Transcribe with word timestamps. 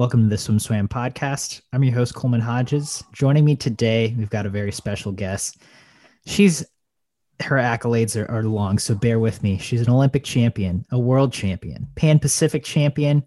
Welcome 0.00 0.22
to 0.22 0.28
the 0.30 0.36
SwimSwam 0.36 0.88
podcast. 0.88 1.60
I'm 1.74 1.84
your 1.84 1.92
host, 1.92 2.14
Coleman 2.14 2.40
Hodges. 2.40 3.04
Joining 3.12 3.44
me 3.44 3.54
today, 3.54 4.14
we've 4.16 4.30
got 4.30 4.46
a 4.46 4.48
very 4.48 4.72
special 4.72 5.12
guest. 5.12 5.58
She's 6.24 6.64
her 7.42 7.56
accolades 7.56 8.18
are, 8.18 8.26
are 8.30 8.44
long, 8.44 8.78
so 8.78 8.94
bear 8.94 9.18
with 9.18 9.42
me. 9.42 9.58
She's 9.58 9.82
an 9.82 9.90
Olympic 9.90 10.24
champion, 10.24 10.86
a 10.90 10.98
world 10.98 11.34
champion, 11.34 11.86
Pan 11.96 12.18
Pacific 12.18 12.64
champion, 12.64 13.22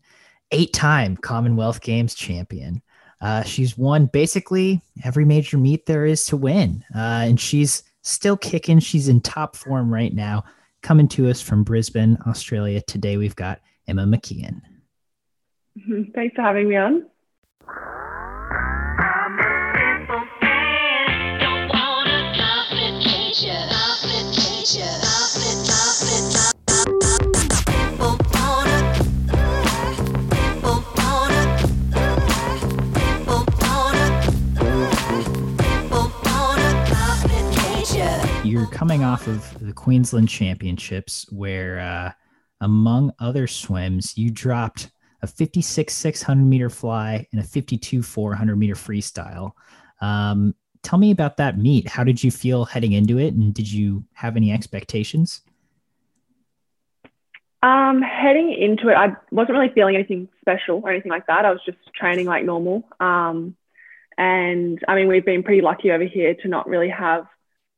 eight 0.50 0.74
time 0.74 1.16
Commonwealth 1.16 1.80
Games 1.80 2.16
champion. 2.16 2.82
Uh, 3.22 3.44
she's 3.44 3.78
won 3.78 4.08
basically 4.08 4.82
every 5.04 5.26
major 5.26 5.60
meet 5.60 5.86
there 5.86 6.08
is 6.08 6.26
to 6.26 6.38
win, 6.38 6.84
uh, 6.96 7.22
and 7.28 7.40
she's 7.40 7.84
still 8.02 8.36
kicking. 8.36 8.80
She's 8.80 9.10
in 9.10 9.22
top 9.22 9.56
form 9.56 9.94
right 9.94 10.12
now. 10.12 10.44
Coming 10.82 11.08
to 11.10 11.30
us 11.30 11.40
from 11.40 11.64
Brisbane, 11.64 12.18
Australia. 12.26 12.82
Today, 12.82 13.18
we've 13.18 13.36
got 13.36 13.62
Emma 13.88 14.06
McKeon. 14.06 14.60
Thanks 15.76 16.36
for 16.36 16.44
having 16.44 16.70
me 16.70 16.76
on. 16.76 17.08
You're 38.46 38.68
coming 38.68 39.04
off 39.04 39.28
of 39.28 39.60
the 39.60 39.74
Queensland 39.74 40.30
Championships, 40.30 41.26
where, 41.32 41.80
uh, 41.80 42.12
among 42.62 43.12
other 43.18 43.48
swims, 43.48 44.16
you 44.16 44.30
dropped 44.30 44.92
a 45.24 45.28
56 45.28 45.92
600 45.92 46.46
meter 46.46 46.70
fly 46.70 47.26
and 47.32 47.42
a 47.42 47.44
52 47.44 48.04
400 48.04 48.56
meter 48.58 48.76
freestyle. 48.76 49.54
Um, 50.02 50.54
tell 50.84 51.00
me 51.00 51.12
about 51.12 51.38
that 51.38 51.58
meet. 51.58 51.88
How 51.88 52.04
did 52.04 52.22
you 52.24 52.30
feel 52.30 52.66
heading 52.66 52.92
into 52.92 53.18
it, 53.18 53.34
and 53.34 53.54
did 53.54 53.72
you 53.72 54.04
have 54.14 54.36
any 54.36 54.52
expectations? 54.52 55.42
Um, 57.64 58.02
heading 58.02 58.52
into 58.52 58.90
it, 58.90 58.96
I 58.96 59.16
wasn't 59.32 59.58
really 59.58 59.74
feeling 59.74 59.96
anything 59.96 60.28
special 60.42 60.82
or 60.84 60.92
anything 60.92 61.12
like 61.12 61.28
that. 61.28 61.46
I 61.46 61.52
was 61.52 61.62
just 61.66 61.78
training 61.96 62.26
like 62.26 62.44
normal. 62.44 62.84
Um, 63.00 63.56
and 64.18 64.84
I 64.86 64.96
mean, 64.96 65.08
we've 65.08 65.26
been 65.26 65.44
pretty 65.44 65.62
lucky 65.62 65.92
over 65.92 66.04
here 66.04 66.36
to 66.36 66.48
not 66.50 66.68
really 66.68 66.90
have, 66.90 67.26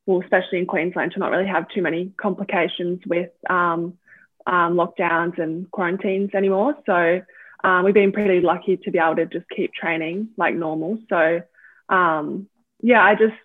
well, 0.07 0.21
especially 0.23 0.57
in 0.57 0.65
Queensland, 0.65 1.11
to 1.11 1.19
not 1.19 1.29
really 1.29 1.47
have 1.47 1.69
too 1.69 1.83
many 1.83 2.11
complications 2.17 3.01
with 3.05 3.29
um, 3.47 3.99
um, 4.47 4.73
lockdowns 4.73 5.37
and 5.39 5.69
quarantines 5.69 6.31
anymore. 6.33 6.75
So 6.87 7.21
um, 7.63 7.83
we've 7.83 7.93
been 7.93 8.11
pretty 8.11 8.41
lucky 8.41 8.77
to 8.77 8.91
be 8.91 8.99
able 8.99 9.15
to 9.15 9.25
just 9.25 9.49
keep 9.49 9.73
training 9.73 10.29
like 10.37 10.55
normal. 10.55 10.99
So 11.09 11.41
um, 11.89 12.47
yeah, 12.81 13.03
I 13.03 13.15
just 13.15 13.35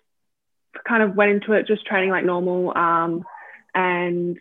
kind 0.87 1.03
of 1.03 1.15
went 1.15 1.31
into 1.31 1.53
it 1.53 1.67
just 1.67 1.85
training 1.85 2.09
like 2.09 2.25
normal. 2.25 2.75
Um, 2.77 3.23
and 3.73 4.39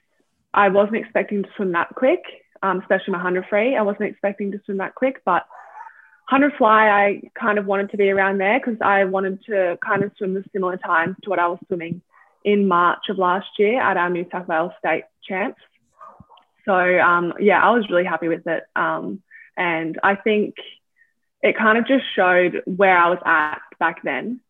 I 0.52 0.68
wasn't 0.68 0.96
expecting 0.96 1.42
to 1.42 1.48
swim 1.56 1.72
that 1.72 1.94
quick, 1.94 2.22
um, 2.62 2.80
especially 2.80 3.12
my 3.12 3.18
100 3.18 3.46
free. 3.48 3.76
I 3.76 3.82
wasn't 3.82 4.10
expecting 4.10 4.52
to 4.52 4.60
swim 4.64 4.78
that 4.78 4.94
quick, 4.94 5.22
but 5.24 5.46
100 6.28 6.56
fly, 6.56 6.88
I 6.88 7.22
kind 7.38 7.58
of 7.58 7.66
wanted 7.66 7.90
to 7.90 7.96
be 7.96 8.10
around 8.10 8.38
there 8.38 8.60
because 8.60 8.80
I 8.80 9.04
wanted 9.04 9.42
to 9.46 9.78
kind 9.84 10.02
of 10.02 10.12
swim 10.16 10.34
the 10.34 10.44
similar 10.52 10.76
times 10.76 11.16
to 11.22 11.30
what 11.30 11.38
I 11.38 11.48
was 11.48 11.58
swimming 11.66 12.02
in 12.44 12.68
March 12.68 13.08
of 13.08 13.18
last 13.18 13.48
year 13.58 13.80
at 13.80 13.96
our 13.96 14.10
New 14.10 14.26
South 14.30 14.48
Wales 14.48 14.72
State 14.78 15.04
Champs. 15.26 15.60
So 16.64 16.72
um, 16.72 17.34
yeah, 17.40 17.60
I 17.62 17.70
was 17.70 17.88
really 17.90 18.04
happy 18.04 18.28
with 18.28 18.46
it. 18.46 18.62
Um, 18.76 19.22
and 19.60 20.00
I 20.02 20.14
think 20.14 20.54
it 21.42 21.56
kind 21.56 21.76
of 21.76 21.86
just 21.86 22.04
showed 22.16 22.62
where 22.64 22.96
I 22.96 23.10
was 23.10 23.18
at 23.26 23.58
back 23.78 24.02
then 24.02 24.40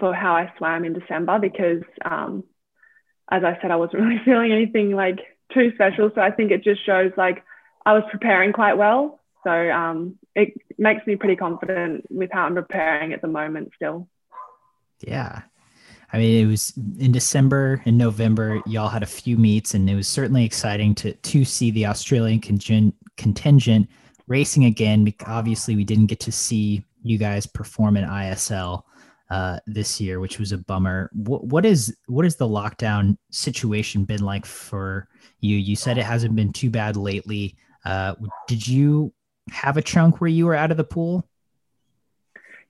for 0.00 0.12
how 0.12 0.34
I 0.34 0.52
swam 0.58 0.84
in 0.84 0.92
December 0.92 1.38
because, 1.38 1.82
um, 2.04 2.42
as 3.30 3.44
I 3.44 3.56
said, 3.62 3.70
I 3.70 3.76
wasn't 3.76 4.02
really 4.02 4.20
feeling 4.24 4.50
anything 4.50 4.90
like 4.90 5.20
too 5.54 5.70
special. 5.74 6.10
So 6.14 6.20
I 6.20 6.32
think 6.32 6.50
it 6.50 6.64
just 6.64 6.84
shows 6.84 7.12
like 7.16 7.44
I 7.86 7.92
was 7.92 8.02
preparing 8.10 8.52
quite 8.52 8.74
well. 8.74 9.20
So 9.44 9.50
um, 9.50 10.18
it 10.34 10.54
makes 10.76 11.06
me 11.06 11.14
pretty 11.14 11.36
confident 11.36 12.06
with 12.10 12.30
how 12.32 12.42
I'm 12.42 12.54
preparing 12.54 13.12
at 13.12 13.22
the 13.22 13.28
moment 13.28 13.70
still. 13.76 14.08
Yeah. 14.98 15.42
I 16.12 16.18
mean, 16.18 16.44
it 16.44 16.50
was 16.50 16.72
in 16.98 17.12
December 17.12 17.82
and 17.84 17.96
November, 17.96 18.60
y'all 18.66 18.88
had 18.88 19.04
a 19.04 19.06
few 19.06 19.38
meets, 19.38 19.74
and 19.74 19.88
it 19.88 19.94
was 19.94 20.08
certainly 20.08 20.44
exciting 20.44 20.96
to 20.96 21.12
to 21.12 21.44
see 21.44 21.70
the 21.70 21.86
Australian 21.86 22.40
contingent, 22.40 22.96
contingent 23.16 23.88
racing 24.30 24.64
again. 24.64 25.12
Obviously, 25.26 25.76
we 25.76 25.84
didn't 25.84 26.06
get 26.06 26.20
to 26.20 26.32
see 26.32 26.86
you 27.02 27.18
guys 27.18 27.46
perform 27.46 27.96
in 27.96 28.04
ISL 28.04 28.84
uh, 29.30 29.58
this 29.66 30.00
year, 30.00 30.20
which 30.20 30.38
was 30.38 30.52
a 30.52 30.58
bummer. 30.58 31.10
What, 31.12 31.44
what 31.44 31.66
is 31.66 31.94
what 32.06 32.24
is 32.24 32.36
the 32.36 32.48
lockdown 32.48 33.18
situation 33.30 34.04
been 34.04 34.24
like 34.24 34.46
for 34.46 35.08
you? 35.40 35.56
You 35.56 35.76
said 35.76 35.98
it 35.98 36.04
hasn't 36.04 36.34
been 36.34 36.52
too 36.52 36.70
bad 36.70 36.96
lately. 36.96 37.56
Uh, 37.84 38.14
did 38.46 38.66
you 38.66 39.12
have 39.50 39.76
a 39.76 39.82
chunk 39.82 40.20
where 40.20 40.28
you 40.28 40.46
were 40.46 40.54
out 40.54 40.70
of 40.70 40.76
the 40.76 40.84
pool? 40.84 41.26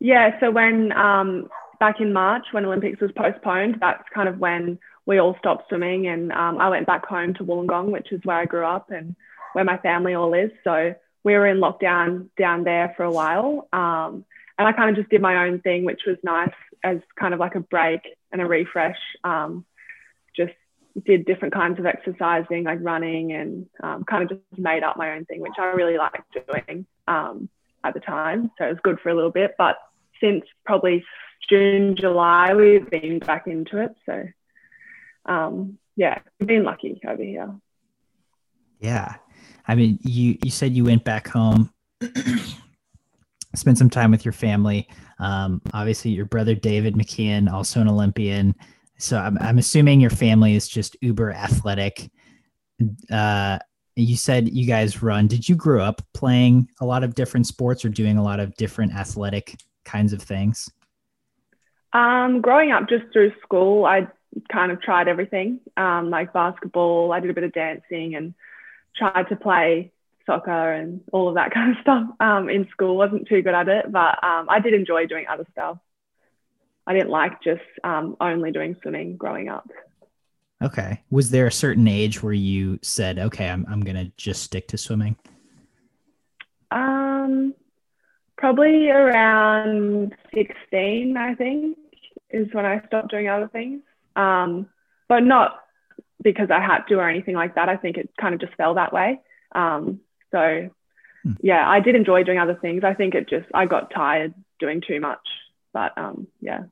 Yeah. 0.00 0.40
So 0.40 0.50
when 0.50 0.92
um, 0.92 1.48
back 1.78 2.00
in 2.00 2.12
March 2.12 2.46
when 2.52 2.64
Olympics 2.64 3.00
was 3.00 3.12
postponed, 3.12 3.76
that's 3.80 4.04
kind 4.14 4.28
of 4.28 4.38
when 4.38 4.78
we 5.06 5.18
all 5.18 5.36
stopped 5.38 5.68
swimming, 5.68 6.06
and 6.06 6.32
um, 6.32 6.58
I 6.58 6.68
went 6.70 6.86
back 6.86 7.04
home 7.04 7.34
to 7.34 7.44
Wollongong, 7.44 7.90
which 7.90 8.12
is 8.12 8.20
where 8.24 8.36
I 8.36 8.46
grew 8.46 8.64
up 8.64 8.90
and 8.90 9.14
where 9.52 9.64
my 9.64 9.76
family 9.78 10.14
all 10.14 10.32
is. 10.32 10.50
So 10.62 10.94
we 11.24 11.34
were 11.34 11.46
in 11.46 11.58
lockdown 11.58 12.28
down 12.38 12.64
there 12.64 12.94
for 12.96 13.04
a 13.04 13.10
while, 13.10 13.68
um, 13.72 14.24
and 14.58 14.68
I 14.68 14.72
kind 14.72 14.90
of 14.90 14.96
just 14.96 15.10
did 15.10 15.20
my 15.20 15.46
own 15.46 15.60
thing, 15.60 15.84
which 15.84 16.02
was 16.06 16.16
nice 16.22 16.52
as 16.82 16.98
kind 17.18 17.34
of 17.34 17.40
like 17.40 17.54
a 17.54 17.60
break 17.60 18.00
and 18.32 18.40
a 18.40 18.46
refresh. 18.46 18.98
Um, 19.24 19.64
just 20.36 20.52
did 21.04 21.24
different 21.24 21.54
kinds 21.54 21.78
of 21.78 21.86
exercising, 21.86 22.64
like 22.64 22.78
running, 22.82 23.32
and 23.32 23.66
um, 23.82 24.04
kind 24.04 24.22
of 24.22 24.28
just 24.30 24.60
made 24.60 24.82
up 24.82 24.96
my 24.96 25.12
own 25.12 25.24
thing, 25.24 25.40
which 25.40 25.52
I 25.58 25.66
really 25.66 25.98
liked 25.98 26.36
doing 26.46 26.86
um, 27.06 27.48
at 27.84 27.94
the 27.94 28.00
time. 28.00 28.50
So 28.58 28.66
it 28.66 28.70
was 28.70 28.78
good 28.82 29.00
for 29.00 29.10
a 29.10 29.14
little 29.14 29.30
bit, 29.30 29.54
but 29.58 29.78
since 30.20 30.44
probably 30.64 31.04
June, 31.48 31.96
July, 31.96 32.54
we've 32.54 32.88
been 32.88 33.18
back 33.18 33.46
into 33.46 33.78
it. 33.82 33.94
So, 34.06 34.24
um, 35.26 35.78
yeah, 35.96 36.18
we've 36.38 36.48
been 36.48 36.64
lucky 36.64 37.00
over 37.06 37.22
here. 37.22 37.54
Yeah. 38.80 39.16
I 39.70 39.76
mean, 39.76 40.00
you, 40.02 40.36
you 40.42 40.50
said 40.50 40.74
you 40.74 40.82
went 40.82 41.04
back 41.04 41.28
home, 41.28 41.72
spent 43.54 43.78
some 43.78 43.88
time 43.88 44.10
with 44.10 44.24
your 44.24 44.32
family. 44.32 44.88
Um, 45.20 45.62
obviously, 45.72 46.10
your 46.10 46.24
brother 46.24 46.56
David 46.56 46.96
McKeon, 46.96 47.48
also 47.48 47.80
an 47.80 47.86
Olympian. 47.86 48.56
So 48.98 49.16
I'm, 49.16 49.38
I'm 49.38 49.58
assuming 49.58 50.00
your 50.00 50.10
family 50.10 50.56
is 50.56 50.66
just 50.66 50.96
uber 51.00 51.32
athletic. 51.32 52.10
Uh, 53.12 53.60
you 53.94 54.16
said 54.16 54.48
you 54.48 54.66
guys 54.66 55.04
run. 55.04 55.28
Did 55.28 55.48
you 55.48 55.54
grow 55.54 55.84
up 55.84 56.02
playing 56.14 56.68
a 56.80 56.84
lot 56.84 57.04
of 57.04 57.14
different 57.14 57.46
sports 57.46 57.84
or 57.84 57.90
doing 57.90 58.18
a 58.18 58.24
lot 58.24 58.40
of 58.40 58.56
different 58.56 58.92
athletic 58.92 59.56
kinds 59.84 60.12
of 60.12 60.20
things? 60.20 60.68
Um, 61.92 62.40
growing 62.40 62.72
up 62.72 62.88
just 62.88 63.04
through 63.12 63.34
school, 63.40 63.84
I 63.84 64.08
kind 64.50 64.72
of 64.72 64.82
tried 64.82 65.06
everything, 65.06 65.60
um, 65.76 66.10
like 66.10 66.32
basketball. 66.32 67.12
I 67.12 67.20
did 67.20 67.30
a 67.30 67.34
bit 67.34 67.44
of 67.44 67.52
dancing 67.52 68.16
and 68.16 68.34
tried 68.96 69.24
to 69.24 69.36
play 69.36 69.92
soccer 70.26 70.72
and 70.72 71.00
all 71.12 71.28
of 71.28 71.34
that 71.34 71.50
kind 71.54 71.72
of 71.72 71.82
stuff 71.82 72.04
um, 72.20 72.48
in 72.48 72.68
school. 72.70 72.96
wasn't 72.96 73.28
too 73.28 73.42
good 73.42 73.54
at 73.54 73.68
it, 73.68 73.90
but 73.90 74.22
um, 74.22 74.48
I 74.48 74.60
did 74.60 74.74
enjoy 74.74 75.06
doing 75.06 75.26
other 75.28 75.46
stuff. 75.52 75.78
I 76.86 76.94
didn't 76.94 77.10
like 77.10 77.42
just 77.42 77.62
um, 77.84 78.16
only 78.20 78.52
doing 78.52 78.76
swimming 78.82 79.16
growing 79.16 79.48
up. 79.48 79.68
Okay. 80.62 81.02
Was 81.10 81.30
there 81.30 81.46
a 81.46 81.52
certain 81.52 81.88
age 81.88 82.22
where 82.22 82.32
you 82.32 82.78
said, 82.82 83.18
"Okay, 83.18 83.48
I'm 83.48 83.64
I'm 83.68 83.80
gonna 83.80 84.10
just 84.16 84.42
stick 84.42 84.68
to 84.68 84.78
swimming"? 84.78 85.16
Um, 86.70 87.54
probably 88.36 88.90
around 88.90 90.14
16, 90.34 91.16
I 91.16 91.34
think, 91.34 91.78
is 92.30 92.48
when 92.52 92.66
I 92.66 92.84
stopped 92.86 93.10
doing 93.10 93.28
other 93.28 93.48
things. 93.48 93.82
Um, 94.16 94.68
but 95.08 95.20
not 95.20 95.60
because 96.22 96.50
I 96.50 96.60
had 96.60 96.84
to 96.88 96.96
or 96.96 97.08
anything 97.08 97.34
like 97.34 97.54
that. 97.54 97.68
I 97.68 97.76
think 97.76 97.96
it 97.96 98.10
kind 98.20 98.34
of 98.34 98.40
just 98.40 98.54
fell 98.54 98.74
that 98.74 98.92
way. 98.92 99.20
Um, 99.52 100.00
so, 100.32 100.70
hmm. 101.22 101.32
yeah, 101.40 101.68
I 101.68 101.80
did 101.80 101.94
enjoy 101.94 102.24
doing 102.24 102.38
other 102.38 102.58
things. 102.60 102.84
I 102.84 102.94
think 102.94 103.14
it 103.14 103.28
just, 103.28 103.46
I 103.54 103.66
got 103.66 103.90
tired 103.90 104.34
doing 104.58 104.82
too 104.86 105.00
much. 105.00 105.26
But 105.72 105.96
um, 105.96 106.26
yeah. 106.40 106.64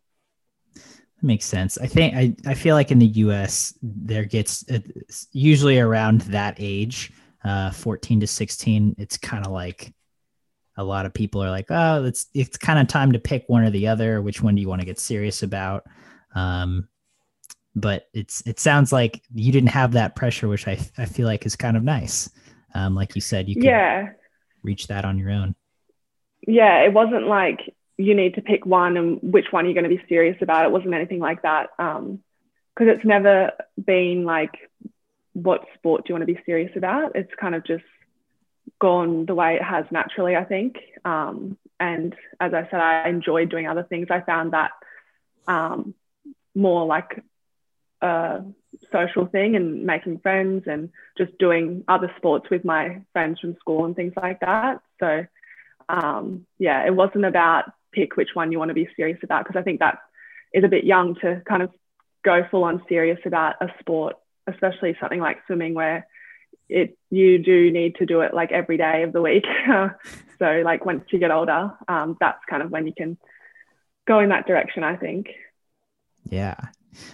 That 0.74 1.26
makes 1.26 1.44
sense. 1.44 1.78
I 1.78 1.86
think 1.86 2.14
I, 2.14 2.50
I 2.50 2.54
feel 2.54 2.74
like 2.74 2.90
in 2.90 2.98
the 2.98 3.06
US, 3.06 3.74
there 3.82 4.24
gets 4.24 4.68
uh, 4.70 4.78
usually 5.32 5.78
around 5.78 6.22
that 6.22 6.56
age, 6.58 7.12
uh, 7.44 7.70
14 7.70 8.20
to 8.20 8.26
16, 8.26 8.96
it's 8.98 9.16
kind 9.16 9.44
of 9.44 9.52
like 9.52 9.92
a 10.76 10.84
lot 10.84 11.06
of 11.06 11.12
people 11.12 11.42
are 11.42 11.50
like, 11.50 11.66
oh, 11.70 12.04
it's 12.04 12.28
it's 12.34 12.56
kind 12.56 12.78
of 12.78 12.86
time 12.86 13.12
to 13.12 13.18
pick 13.18 13.44
one 13.48 13.64
or 13.64 13.70
the 13.70 13.88
other. 13.88 14.22
Which 14.22 14.40
one 14.40 14.54
do 14.54 14.62
you 14.62 14.68
want 14.68 14.80
to 14.80 14.86
get 14.86 15.00
serious 15.00 15.42
about? 15.42 15.84
Um, 16.36 16.88
but 17.80 18.08
it's 18.12 18.42
it 18.46 18.60
sounds 18.60 18.92
like 18.92 19.22
you 19.34 19.52
didn't 19.52 19.70
have 19.70 19.92
that 19.92 20.16
pressure, 20.16 20.48
which 20.48 20.66
I 20.68 20.78
I 20.96 21.04
feel 21.06 21.26
like 21.26 21.46
is 21.46 21.56
kind 21.56 21.76
of 21.76 21.82
nice. 21.82 22.30
Um, 22.74 22.94
like 22.94 23.14
you 23.14 23.20
said, 23.20 23.48
you 23.48 23.54
can 23.54 23.64
yeah 23.64 24.08
reach 24.62 24.88
that 24.88 25.04
on 25.04 25.18
your 25.18 25.30
own. 25.30 25.54
yeah, 26.46 26.82
it 26.82 26.92
wasn't 26.92 27.26
like 27.26 27.74
you 27.96 28.14
need 28.14 28.34
to 28.34 28.42
pick 28.42 28.64
one 28.64 28.96
and 28.96 29.18
which 29.22 29.46
one 29.50 29.64
you're 29.64 29.74
going 29.74 29.88
to 29.88 29.96
be 29.96 30.02
serious 30.08 30.36
about. 30.40 30.64
It 30.64 30.72
wasn't 30.72 30.94
anything 30.94 31.18
like 31.18 31.42
that. 31.42 31.70
Um, 31.78 32.20
because 32.74 32.94
it's 32.96 33.04
never 33.04 33.52
been 33.84 34.24
like, 34.24 34.70
what 35.32 35.66
sport 35.74 36.04
do 36.04 36.10
you 36.10 36.14
want 36.14 36.28
to 36.28 36.32
be 36.32 36.40
serious 36.46 36.70
about? 36.76 37.16
It's 37.16 37.32
kind 37.40 37.56
of 37.56 37.66
just 37.66 37.84
gone 38.80 39.26
the 39.26 39.34
way 39.34 39.56
it 39.56 39.62
has 39.64 39.84
naturally, 39.90 40.36
I 40.36 40.44
think. 40.44 40.76
Um, 41.04 41.58
and 41.80 42.14
as 42.38 42.54
I 42.54 42.68
said, 42.70 42.80
I 42.80 43.08
enjoyed 43.08 43.50
doing 43.50 43.66
other 43.66 43.82
things. 43.82 44.06
I 44.10 44.20
found 44.20 44.52
that 44.52 44.70
um, 45.48 45.94
more 46.54 46.86
like 46.86 47.20
a 48.00 48.44
social 48.92 49.26
thing 49.26 49.56
and 49.56 49.84
making 49.84 50.18
friends 50.18 50.64
and 50.66 50.90
just 51.16 51.36
doing 51.38 51.84
other 51.88 52.12
sports 52.16 52.48
with 52.50 52.64
my 52.64 53.00
friends 53.12 53.40
from 53.40 53.56
school 53.56 53.84
and 53.84 53.96
things 53.96 54.12
like 54.20 54.40
that. 54.40 54.80
So, 55.00 55.26
um, 55.88 56.46
yeah, 56.58 56.86
it 56.86 56.94
wasn't 56.94 57.24
about 57.24 57.64
pick 57.92 58.16
which 58.16 58.30
one 58.34 58.52
you 58.52 58.58
want 58.58 58.68
to 58.68 58.74
be 58.74 58.88
serious 58.96 59.18
about 59.22 59.44
because 59.44 59.58
I 59.58 59.62
think 59.62 59.80
that 59.80 59.98
is 60.52 60.64
a 60.64 60.68
bit 60.68 60.84
young 60.84 61.14
to 61.16 61.42
kind 61.48 61.62
of 61.62 61.70
go 62.24 62.46
full 62.50 62.64
on 62.64 62.82
serious 62.88 63.18
about 63.24 63.56
a 63.60 63.68
sport, 63.80 64.16
especially 64.46 64.96
something 65.00 65.20
like 65.20 65.38
swimming 65.46 65.74
where 65.74 66.06
it 66.68 66.98
you 67.10 67.38
do 67.38 67.70
need 67.70 67.96
to 67.96 68.06
do 68.06 68.20
it 68.20 68.34
like 68.34 68.52
every 68.52 68.76
day 68.76 69.02
of 69.02 69.12
the 69.12 69.22
week. 69.22 69.44
so 70.38 70.62
like 70.64 70.84
once 70.84 71.04
you 71.10 71.18
get 71.18 71.30
older, 71.30 71.72
um, 71.88 72.16
that's 72.20 72.40
kind 72.48 72.62
of 72.62 72.70
when 72.70 72.86
you 72.86 72.92
can 72.96 73.16
go 74.06 74.20
in 74.20 74.30
that 74.30 74.46
direction, 74.46 74.84
I 74.84 74.96
think. 74.96 75.28
Yeah. 76.28 76.56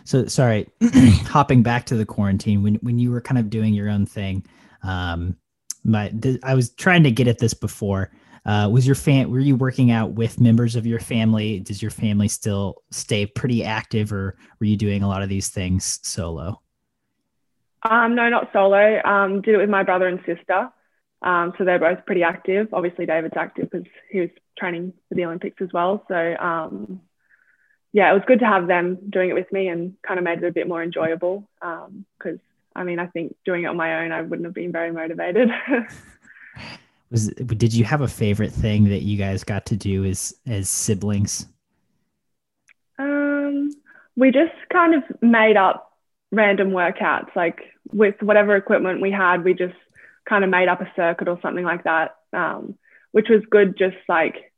So 0.05 0.27
sorry, 0.27 0.69
hopping 1.27 1.63
back 1.63 1.87
to 1.87 1.97
the 1.97 2.07
quarantine 2.07 2.63
when 2.63 2.77
when 2.77 2.99
you 2.99 3.11
were 3.11 3.21
kind 3.21 3.39
of 3.39 3.51
doing 3.51 3.75
your 3.75 3.89
own 3.89 4.07
thing. 4.07 4.45
Um, 4.83 5.37
my 5.85 6.09
th- 6.09 6.41
I 6.43 6.55
was 6.55 6.71
trying 6.71 7.03
to 7.05 7.11
get 7.11 7.29
at 7.29 7.39
this 7.39 7.55
before. 7.55 8.11
Uh, 8.47 8.69
was 8.71 8.87
your 8.87 8.95
fan? 8.95 9.31
Were 9.31 9.41
you 9.41 9.57
working 9.57 9.91
out 9.91 10.13
with 10.13 10.41
members 10.41 10.77
of 10.77 10.87
your 10.87 11.01
family? 11.01 11.61
Does 11.61 11.81
your 11.81 11.91
family 11.91 12.29
still 12.29 12.83
stay 12.91 13.25
pretty 13.27 13.65
active, 13.65 14.13
or 14.13 14.37
were 14.61 14.67
you 14.67 14.77
doing 14.77 15.03
a 15.03 15.09
lot 15.09 15.23
of 15.23 15.29
these 15.29 15.49
things 15.49 16.01
solo? 16.03 16.61
Um, 17.89 18.15
no, 18.15 18.29
not 18.29 18.51
solo. 18.53 19.01
Um, 19.03 19.41
did 19.41 19.55
it 19.55 19.59
with 19.59 19.71
my 19.71 19.83
brother 19.83 20.09
and 20.09 20.21
sister. 20.27 20.71
Um, 21.23 21.55
so 21.57 21.65
they're 21.65 21.79
both 21.79 22.05
pretty 22.05 22.23
active. 22.23 22.69
Obviously, 22.73 23.07
David's 23.07 23.37
active 23.37 23.71
because 23.71 23.87
he 24.11 24.21
was 24.21 24.31
training 24.59 24.93
for 25.09 25.15
the 25.15 25.25
Olympics 25.25 25.61
as 25.63 25.71
well. 25.73 26.05
So 26.09 26.37
um, 26.39 27.01
yeah, 27.95 28.11
it 28.11 28.15
was 28.15 28.25
good 28.27 28.41
to 28.41 28.47
have 28.47 28.67
them 28.67 28.99
doing 29.09 29.31
it 29.31 29.35
with 29.35 29.51
me 29.53 29.69
and 29.69 29.95
kind 30.03 30.19
of 30.19 30.25
made 30.25 30.43
it 30.43 30.45
a 30.45 30.53
bit 30.53 30.67
more 30.67 30.83
enjoyable. 30.83 31.49
Because 31.61 32.01
um, 32.27 32.41
I 32.75 32.83
mean, 32.83 32.99
I 32.99 33.07
think 33.07 33.37
doing 33.47 33.63
it 33.63 33.69
on 33.69 33.77
my 33.77 34.05
own, 34.05 34.11
I 34.11 34.21
wouldn't 34.21 34.45
have 34.45 34.53
been 34.53 34.73
very 34.73 34.91
motivated. 34.91 35.49
was 37.13 37.29
did 37.29 37.73
you 37.73 37.85
have 37.85 38.01
a 38.01 38.09
favorite 38.09 38.51
thing 38.51 38.89
that 38.89 39.03
you 39.03 39.17
guys 39.17 39.45
got 39.45 39.67
to 39.67 39.77
do 39.77 40.05
as 40.05 40.35
as 40.45 40.69
siblings? 40.69 41.47
Um, 42.99 43.71
we 44.17 44.33
just 44.33 44.55
kind 44.73 44.97
of 44.97 45.05
made 45.23 45.57
up 45.57 45.93
random 46.33 46.71
workouts, 46.71 47.37
like 47.37 47.61
with 47.93 48.21
whatever 48.21 48.57
equipment 48.57 49.03
we 49.03 49.13
had. 49.13 49.45
We 49.45 49.55
just 49.55 49.77
kind 50.29 50.43
of 50.43 50.51
made 50.51 50.67
up 50.67 50.81
a 50.81 50.93
circuit 50.97 51.29
or 51.29 51.39
something 51.43 51.65
like 51.65 51.85
that, 51.85 52.17
um, 52.33 52.77
which 53.13 53.29
was 53.29 53.43
good. 53.49 53.79
Just 53.79 53.99
like 54.09 54.53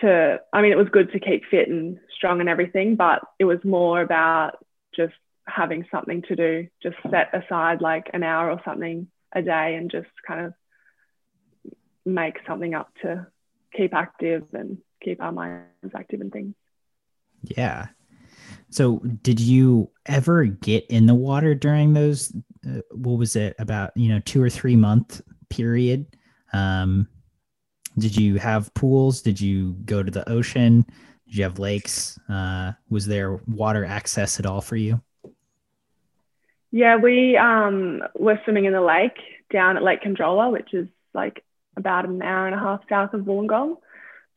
to, 0.00 0.40
I 0.52 0.62
mean, 0.62 0.72
it 0.72 0.78
was 0.78 0.88
good 0.88 1.12
to 1.12 1.20
keep 1.20 1.44
fit 1.50 1.68
and 1.68 1.98
strong 2.14 2.40
and 2.40 2.48
everything, 2.48 2.96
but 2.96 3.20
it 3.38 3.44
was 3.44 3.58
more 3.64 4.00
about 4.00 4.64
just 4.94 5.14
having 5.46 5.86
something 5.90 6.22
to 6.22 6.36
do. 6.36 6.68
Just 6.82 6.96
set 7.10 7.34
aside 7.34 7.80
like 7.80 8.10
an 8.12 8.22
hour 8.22 8.50
or 8.50 8.60
something 8.64 9.08
a 9.32 9.42
day 9.42 9.76
and 9.76 9.90
just 9.90 10.08
kind 10.26 10.46
of 10.46 10.54
make 12.04 12.38
something 12.46 12.74
up 12.74 12.90
to 13.02 13.26
keep 13.76 13.94
active 13.94 14.44
and 14.52 14.78
keep 15.02 15.22
our 15.22 15.32
minds 15.32 15.66
active 15.94 16.20
and 16.20 16.32
things. 16.32 16.54
Yeah. 17.42 17.88
So, 18.70 18.98
did 18.98 19.40
you 19.40 19.90
ever 20.06 20.44
get 20.44 20.86
in 20.86 21.06
the 21.06 21.14
water 21.14 21.54
during 21.54 21.92
those? 21.92 22.34
Uh, 22.66 22.80
what 22.90 23.18
was 23.18 23.36
it 23.36 23.54
about? 23.58 23.96
You 23.96 24.08
know, 24.08 24.20
two 24.20 24.42
or 24.42 24.50
three 24.50 24.76
month 24.76 25.20
period. 25.50 26.06
Um, 26.52 27.08
did 27.98 28.16
you 28.16 28.36
have 28.36 28.72
pools? 28.74 29.22
Did 29.22 29.40
you 29.40 29.72
go 29.84 30.02
to 30.02 30.10
the 30.10 30.28
ocean? 30.28 30.84
Did 31.26 31.36
you 31.36 31.42
have 31.44 31.58
lakes? 31.58 32.18
Uh, 32.28 32.72
was 32.88 33.06
there 33.06 33.40
water 33.46 33.84
access 33.84 34.38
at 34.38 34.46
all 34.46 34.60
for 34.60 34.76
you? 34.76 35.00
Yeah, 36.70 36.96
we 36.96 37.36
um, 37.36 38.02
were 38.14 38.38
swimming 38.44 38.66
in 38.66 38.72
the 38.72 38.80
lake 38.80 39.18
down 39.50 39.76
at 39.76 39.82
Lake 39.82 40.02
Conjola, 40.02 40.52
which 40.52 40.74
is 40.74 40.88
like 41.14 41.42
about 41.76 42.06
an 42.06 42.22
hour 42.22 42.46
and 42.46 42.54
a 42.54 42.58
half 42.58 42.80
south 42.88 43.14
of 43.14 43.22
Wollongong. 43.22 43.76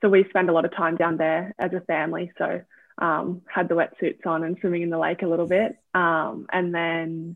So 0.02 0.10
we 0.10 0.26
spend 0.30 0.50
a 0.50 0.54
lot 0.54 0.66
of 0.66 0.74
time 0.74 0.96
down 0.96 1.18
there 1.18 1.54
as 1.60 1.74
a 1.74 1.82
family. 1.82 2.32
So 2.38 2.62
um, 2.98 3.42
had 3.48 3.68
the 3.68 3.76
wetsuits 3.76 4.26
on 4.26 4.44
and 4.44 4.58
swimming 4.62 4.84
in 4.84 4.90
the 4.90 4.98
lake 4.98 5.22
a 5.22 5.28
little 5.28 5.48
bit. 5.48 5.78
Um, 5.94 6.48
and 6.52 6.74
then 6.74 7.36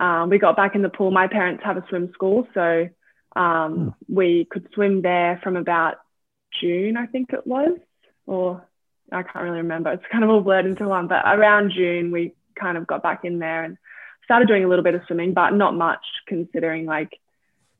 um, 0.00 0.30
we 0.30 0.38
got 0.38 0.56
back 0.56 0.74
in 0.74 0.82
the 0.82 0.88
pool. 0.88 1.10
My 1.10 1.28
parents 1.28 1.62
have 1.64 1.76
a 1.76 1.84
swim 1.88 2.10
school, 2.12 2.48
so 2.54 2.88
um, 3.34 3.94
hmm. 4.06 4.14
we 4.14 4.46
could 4.50 4.68
swim 4.74 5.02
there 5.02 5.40
from 5.42 5.56
about 5.56 5.96
June, 6.60 6.96
I 6.96 7.06
think 7.06 7.32
it 7.32 7.46
was, 7.46 7.78
or 8.26 8.66
I 9.10 9.22
can't 9.22 9.44
really 9.44 9.58
remember. 9.58 9.92
It's 9.92 10.04
kind 10.10 10.24
of 10.24 10.30
all 10.30 10.40
blurred 10.40 10.66
into 10.66 10.88
one, 10.88 11.08
but 11.08 11.22
around 11.24 11.72
June 11.72 12.10
we 12.10 12.34
kind 12.54 12.76
of 12.76 12.86
got 12.86 13.02
back 13.02 13.24
in 13.24 13.38
there 13.38 13.64
and 13.64 13.78
started 14.24 14.48
doing 14.48 14.64
a 14.64 14.68
little 14.68 14.84
bit 14.84 14.94
of 14.94 15.02
swimming, 15.06 15.34
but 15.34 15.50
not 15.50 15.74
much 15.74 16.04
considering 16.26 16.86
like 16.86 17.18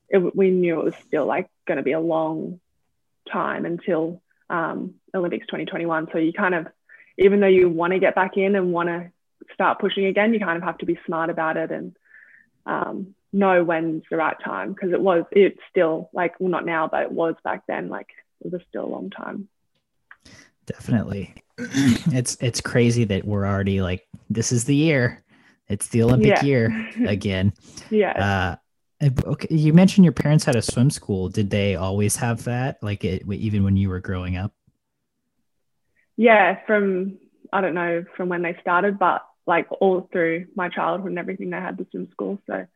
it, 0.09 0.37
we 0.37 0.51
knew 0.51 0.81
it 0.81 0.85
was 0.85 0.95
still 1.07 1.27
like 1.27 1.49
going 1.67 1.77
to 1.77 1.83
be 1.83 1.93
a 1.93 2.01
long 2.01 2.61
time 3.31 3.65
until 3.65 4.21
um, 4.51 4.95
Olympics 5.15 5.47
2021. 5.47 6.09
So 6.13 6.19
you 6.19 6.33
kind 6.33 6.55
of 6.55 6.67
even 7.19 7.41
though 7.41 7.47
you 7.47 7.69
want 7.69 7.93
to 7.93 7.99
get 7.99 8.15
back 8.15 8.37
in 8.37 8.57
and 8.57 8.73
want 8.73 8.89
to 8.89 9.11
start 9.53 9.79
pushing 9.79 10.07
again, 10.07 10.33
you 10.33 10.41
kind 10.41 10.57
of 10.57 10.63
have 10.63 10.79
to 10.79 10.87
be 10.87 10.99
smart 11.07 11.31
about 11.31 11.57
it 11.57 11.71
and 11.71 11.97
um, 12.65 13.15
know 13.33 13.65
when's 13.65 14.03
the 14.11 14.17
right 14.17 14.37
time 14.45 14.73
because 14.73 14.93
it 14.93 15.01
was 15.01 15.25
it's 15.33 15.59
still 15.71 16.11
like 16.13 16.35
well 16.39 16.51
not 16.51 16.67
now 16.67 16.87
but 16.87 17.03
it 17.03 17.13
was 17.13 17.35
back 17.43 17.63
then 17.67 17.89
like 17.89 18.09
it 18.45 18.53
was 18.53 18.61
still 18.69 18.85
a 18.85 18.87
long 18.87 19.11
time. 19.11 19.49
Definitely, 20.67 21.35
it's 21.59 22.37
it's 22.41 22.61
crazy 22.61 23.05
that 23.05 23.25
we're 23.25 23.47
already 23.47 23.81
like 23.81 24.07
this 24.31 24.53
is 24.53 24.65
the 24.65 24.77
year. 24.77 25.25
It's 25.69 25.89
the 25.89 26.03
Olympic 26.03 26.29
yeah. 26.29 26.45
year 26.45 26.91
again. 27.07 27.53
yeah. 27.91 28.59
Uh, 29.03 29.11
okay, 29.25 29.55
you 29.55 29.73
mentioned 29.73 30.05
your 30.05 30.13
parents 30.13 30.45
had 30.45 30.55
a 30.55 30.63
swim 30.63 30.91
school. 30.91 31.29
Did 31.29 31.51
they 31.51 31.77
always 31.77 32.17
have 32.17 32.45
that? 32.45 32.83
Like 32.83 33.05
it, 33.05 33.25
even 33.31 33.65
when 33.65 33.77
you 33.77 33.89
were 33.89 34.01
growing 34.01 34.37
up? 34.37 34.53
yeah, 36.17 36.59
from 36.67 37.19
I 37.53 37.61
don't 37.61 37.75
know 37.75 38.05
from 38.17 38.29
when 38.29 38.43
they 38.43 38.57
started, 38.61 38.99
but 38.99 39.27
like 39.47 39.67
all 39.81 40.09
through 40.13 40.47
my 40.55 40.69
childhood 40.69 41.11
and 41.11 41.19
everything, 41.19 41.51
they 41.51 41.57
had 41.57 41.77
the 41.77 41.87
swim 41.91 42.09
school. 42.11 42.39
So 42.47 42.67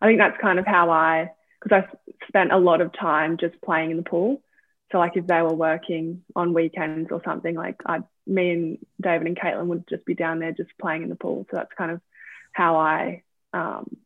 I 0.00 0.06
think 0.06 0.18
that's 0.18 0.40
kind 0.40 0.58
of 0.58 0.66
how 0.66 0.90
I, 0.90 1.32
because 1.60 1.84
I 1.84 2.26
spent 2.28 2.52
a 2.52 2.58
lot 2.58 2.80
of 2.80 2.92
time 2.92 3.36
just 3.36 3.60
playing 3.62 3.90
in 3.90 3.96
the 3.96 4.02
pool. 4.02 4.42
So 4.90 4.98
like 4.98 5.16
if 5.16 5.26
they 5.26 5.42
were 5.42 5.54
working 5.54 6.22
on 6.34 6.54
weekends 6.54 7.10
or 7.10 7.20
something, 7.24 7.54
like 7.54 7.76
I, 7.84 8.00
me 8.26 8.50
and 8.50 8.78
David 9.00 9.26
and 9.26 9.36
Caitlin 9.36 9.66
would 9.66 9.88
just 9.88 10.04
be 10.04 10.14
down 10.14 10.38
there 10.38 10.52
just 10.52 10.70
playing 10.80 11.02
in 11.02 11.08
the 11.08 11.16
pool. 11.16 11.46
So 11.50 11.56
that's 11.56 11.72
kind 11.76 11.90
of 11.90 12.00
how 12.52 12.76
I 12.76 13.22
um, 13.52 13.96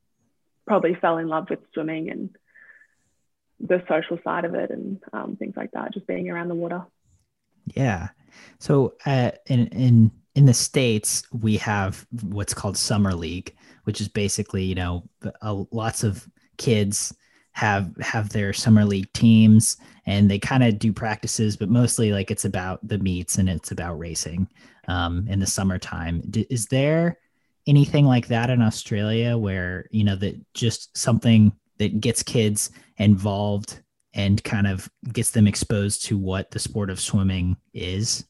probably 0.66 0.94
fell 0.94 1.18
in 1.18 1.28
love 1.28 1.50
with 1.50 1.60
swimming 1.72 2.10
and 2.10 2.36
the 3.60 3.82
social 3.88 4.18
side 4.24 4.44
of 4.44 4.54
it 4.54 4.70
and 4.70 5.00
um, 5.12 5.36
things 5.36 5.54
like 5.56 5.72
that, 5.72 5.94
just 5.94 6.06
being 6.06 6.28
around 6.28 6.48
the 6.48 6.54
water. 6.54 6.84
Yeah. 7.74 8.08
So 8.58 8.94
uh, 9.06 9.32
in 9.46 9.68
in 9.68 10.10
in 10.34 10.46
the 10.46 10.54
states, 10.54 11.22
we 11.32 11.56
have 11.58 12.06
what's 12.22 12.54
called 12.54 12.76
summer 12.76 13.14
league, 13.14 13.54
which 13.84 14.00
is 14.00 14.08
basically 14.08 14.64
you 14.64 14.74
know 14.74 15.04
lots 15.42 16.04
of 16.04 16.26
kids 16.58 17.14
have 17.52 17.94
have 18.00 18.30
their 18.30 18.52
summer 18.52 18.84
league 18.84 19.12
teams 19.12 19.76
and 20.06 20.30
they 20.30 20.38
kind 20.38 20.64
of 20.64 20.78
do 20.78 20.90
practices 20.90 21.54
but 21.54 21.68
mostly 21.68 22.10
like 22.10 22.30
it's 22.30 22.46
about 22.46 22.86
the 22.86 22.96
meets 22.98 23.36
and 23.36 23.46
it's 23.46 23.72
about 23.72 23.98
racing 23.98 24.48
um, 24.88 25.26
in 25.28 25.38
the 25.38 25.46
summertime 25.46 26.22
D- 26.30 26.46
is 26.48 26.64
there 26.66 27.18
anything 27.66 28.06
like 28.06 28.26
that 28.28 28.48
in 28.48 28.62
australia 28.62 29.36
where 29.36 29.86
you 29.90 30.02
know 30.02 30.16
that 30.16 30.34
just 30.54 30.96
something 30.96 31.52
that 31.76 32.00
gets 32.00 32.22
kids 32.22 32.70
involved 32.96 33.82
and 34.14 34.42
kind 34.44 34.66
of 34.66 34.90
gets 35.12 35.30
them 35.30 35.46
exposed 35.46 36.04
to 36.04 36.18
what 36.18 36.50
the 36.50 36.58
sport 36.58 36.90
of 36.90 37.00
swimming 37.00 37.56
is? 37.72 38.24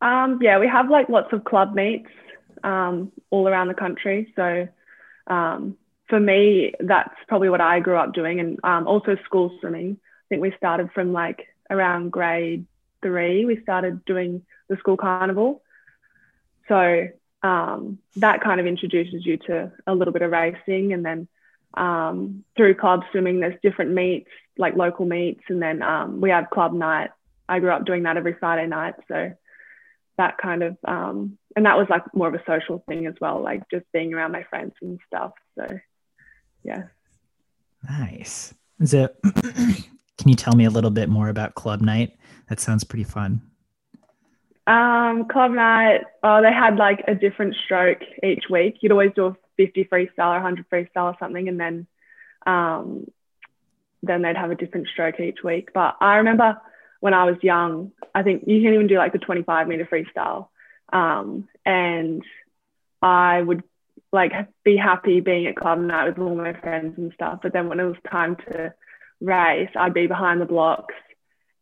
Um, 0.00 0.38
yeah, 0.40 0.58
we 0.58 0.66
have 0.68 0.88
like 0.90 1.08
lots 1.08 1.32
of 1.32 1.44
club 1.44 1.74
meets 1.74 2.08
um, 2.64 3.12
all 3.30 3.46
around 3.46 3.68
the 3.68 3.74
country. 3.74 4.32
So 4.34 4.68
um, 5.26 5.76
for 6.08 6.18
me, 6.18 6.72
that's 6.80 7.14
probably 7.28 7.50
what 7.50 7.60
I 7.60 7.80
grew 7.80 7.96
up 7.96 8.14
doing, 8.14 8.40
and 8.40 8.58
um, 8.64 8.86
also 8.86 9.16
school 9.24 9.56
swimming. 9.60 9.98
I 10.00 10.24
think 10.28 10.42
we 10.42 10.54
started 10.56 10.90
from 10.92 11.12
like 11.12 11.48
around 11.68 12.12
grade 12.12 12.66
three. 13.02 13.44
We 13.44 13.62
started 13.62 14.04
doing 14.04 14.42
the 14.68 14.76
school 14.76 14.96
carnival. 14.96 15.62
So 16.68 17.08
um, 17.42 17.98
that 18.16 18.42
kind 18.42 18.60
of 18.60 18.66
introduces 18.66 19.24
you 19.26 19.36
to 19.38 19.72
a 19.86 19.94
little 19.94 20.12
bit 20.12 20.22
of 20.22 20.30
racing, 20.30 20.92
and 20.92 21.04
then 21.04 21.28
um, 21.74 22.44
through 22.56 22.74
club 22.74 23.02
swimming, 23.12 23.40
there's 23.40 23.60
different 23.62 23.92
meets 23.92 24.30
like 24.56 24.76
local 24.76 25.06
meets, 25.06 25.42
and 25.48 25.62
then 25.62 26.20
we 26.20 26.30
have 26.30 26.50
club 26.50 26.72
night. 26.72 27.10
I 27.48 27.58
grew 27.58 27.70
up 27.70 27.84
doing 27.84 28.04
that 28.04 28.16
every 28.16 28.34
Friday 28.34 28.66
night, 28.66 28.94
so 29.08 29.32
that 30.20 30.36
kind 30.36 30.62
of 30.62 30.76
um, 30.86 31.38
and 31.56 31.64
that 31.64 31.78
was 31.78 31.86
like 31.88 32.02
more 32.14 32.28
of 32.28 32.34
a 32.34 32.42
social 32.46 32.84
thing 32.86 33.06
as 33.06 33.14
well, 33.20 33.42
like 33.42 33.62
just 33.70 33.90
being 33.92 34.12
around 34.12 34.32
my 34.32 34.44
friends 34.44 34.72
and 34.82 35.00
stuff. 35.06 35.32
So 35.58 35.66
yeah. 36.62 36.84
Nice. 37.88 38.52
Is 38.78 38.92
it? 38.92 39.16
can 39.24 40.26
you 40.26 40.34
tell 40.34 40.54
me 40.54 40.66
a 40.66 40.70
little 40.70 40.90
bit 40.90 41.08
more 41.08 41.30
about 41.30 41.54
club 41.54 41.80
night? 41.80 42.18
That 42.48 42.60
sounds 42.60 42.84
pretty 42.84 43.04
fun. 43.04 43.40
Um, 44.66 45.26
club 45.26 45.52
night, 45.52 46.02
oh, 46.22 46.42
they 46.42 46.52
had 46.52 46.76
like 46.76 47.02
a 47.08 47.14
different 47.14 47.56
stroke 47.64 48.02
each 48.22 48.44
week. 48.50 48.76
You'd 48.80 48.92
always 48.92 49.12
do 49.16 49.26
a 49.26 49.36
50 49.56 49.84
freestyle 49.84 50.36
or 50.36 50.42
100 50.42 50.68
freestyle 50.70 51.12
or 51.12 51.16
something, 51.18 51.48
and 51.48 51.58
then 51.58 51.86
um, 52.46 53.10
then 54.02 54.22
they'd 54.22 54.36
have 54.36 54.50
a 54.50 54.54
different 54.54 54.88
stroke 54.88 55.18
each 55.18 55.42
week. 55.42 55.70
But 55.72 55.96
I 56.00 56.16
remember 56.16 56.60
when 57.00 57.14
I 57.14 57.24
was 57.24 57.36
young, 57.42 57.92
I 58.14 58.22
think 58.22 58.44
you 58.46 58.62
can 58.62 58.74
even 58.74 58.86
do 58.86 58.96
like 58.96 59.12
the 59.12 59.18
25 59.18 59.68
meter 59.68 59.86
freestyle. 59.90 60.48
Um, 60.92 61.48
and 61.64 62.22
I 63.02 63.40
would 63.40 63.62
like 64.12 64.32
be 64.64 64.76
happy 64.76 65.20
being 65.20 65.46
at 65.46 65.56
club 65.56 65.78
night 65.78 66.08
with 66.08 66.18
all 66.18 66.34
my 66.34 66.52
friends 66.52 66.98
and 66.98 67.12
stuff. 67.14 67.40
But 67.42 67.52
then 67.52 67.68
when 67.68 67.80
it 67.80 67.84
was 67.84 67.96
time 68.10 68.36
to 68.48 68.74
race, 69.20 69.70
I'd 69.76 69.94
be 69.94 70.06
behind 70.06 70.40
the 70.40 70.46
blocks. 70.46 70.94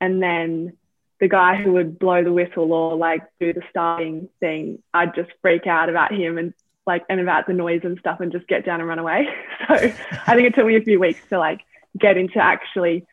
And 0.00 0.22
then 0.22 0.76
the 1.20 1.28
guy 1.28 1.56
who 1.56 1.72
would 1.72 1.98
blow 1.98 2.22
the 2.22 2.32
whistle 2.32 2.72
or 2.72 2.96
like 2.96 3.22
do 3.40 3.52
the 3.52 3.62
starting 3.70 4.28
thing, 4.40 4.82
I'd 4.94 5.14
just 5.14 5.30
freak 5.42 5.66
out 5.66 5.88
about 5.88 6.12
him 6.12 6.38
and 6.38 6.54
like 6.86 7.04
and 7.08 7.20
about 7.20 7.46
the 7.46 7.52
noise 7.52 7.82
and 7.84 7.98
stuff 7.98 8.20
and 8.20 8.32
just 8.32 8.48
get 8.48 8.64
down 8.64 8.80
and 8.80 8.88
run 8.88 8.98
away. 8.98 9.28
So 9.68 9.74
I 9.74 10.34
think 10.34 10.46
it 10.46 10.54
took 10.54 10.64
me 10.64 10.76
a 10.76 10.80
few 10.80 10.98
weeks 10.98 11.20
to 11.28 11.38
like 11.38 11.60
get 11.98 12.16
into 12.16 12.38
actually 12.38 13.04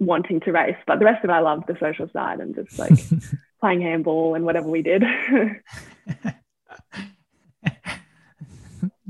wanting 0.00 0.40
to 0.40 0.50
race. 0.50 0.76
But 0.86 0.98
the 0.98 1.04
rest 1.04 1.22
of 1.22 1.30
it 1.30 1.32
I 1.32 1.40
loved 1.40 1.68
the 1.68 1.76
social 1.78 2.08
side 2.12 2.40
and 2.40 2.54
just 2.54 2.76
like 2.78 2.98
playing 3.60 3.82
handball 3.82 4.34
and 4.34 4.44
whatever 4.44 4.68
we 4.68 4.82
did. 4.82 5.04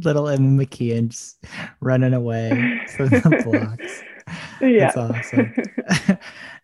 Little 0.03 0.29
Emma 0.29 0.65
McKeon 0.65 1.11
just 1.11 1.43
running 1.81 2.15
away 2.15 2.81
from 2.97 3.09
the 3.09 3.43
blocks. 3.79 4.03
Yeah. 4.61 4.91
That's 4.91 5.33
awesome. 5.33 5.55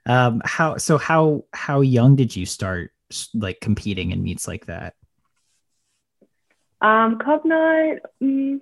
um, 0.06 0.42
how 0.44 0.76
so 0.78 0.98
how 0.98 1.44
how 1.52 1.80
young 1.82 2.16
did 2.16 2.34
you 2.34 2.46
start 2.46 2.92
like 3.34 3.60
competing 3.60 4.10
in 4.10 4.22
meets 4.22 4.48
like 4.48 4.66
that? 4.66 4.94
Um, 6.80 7.18
club 7.18 7.44
night, 7.44 7.98
mm, 8.22 8.60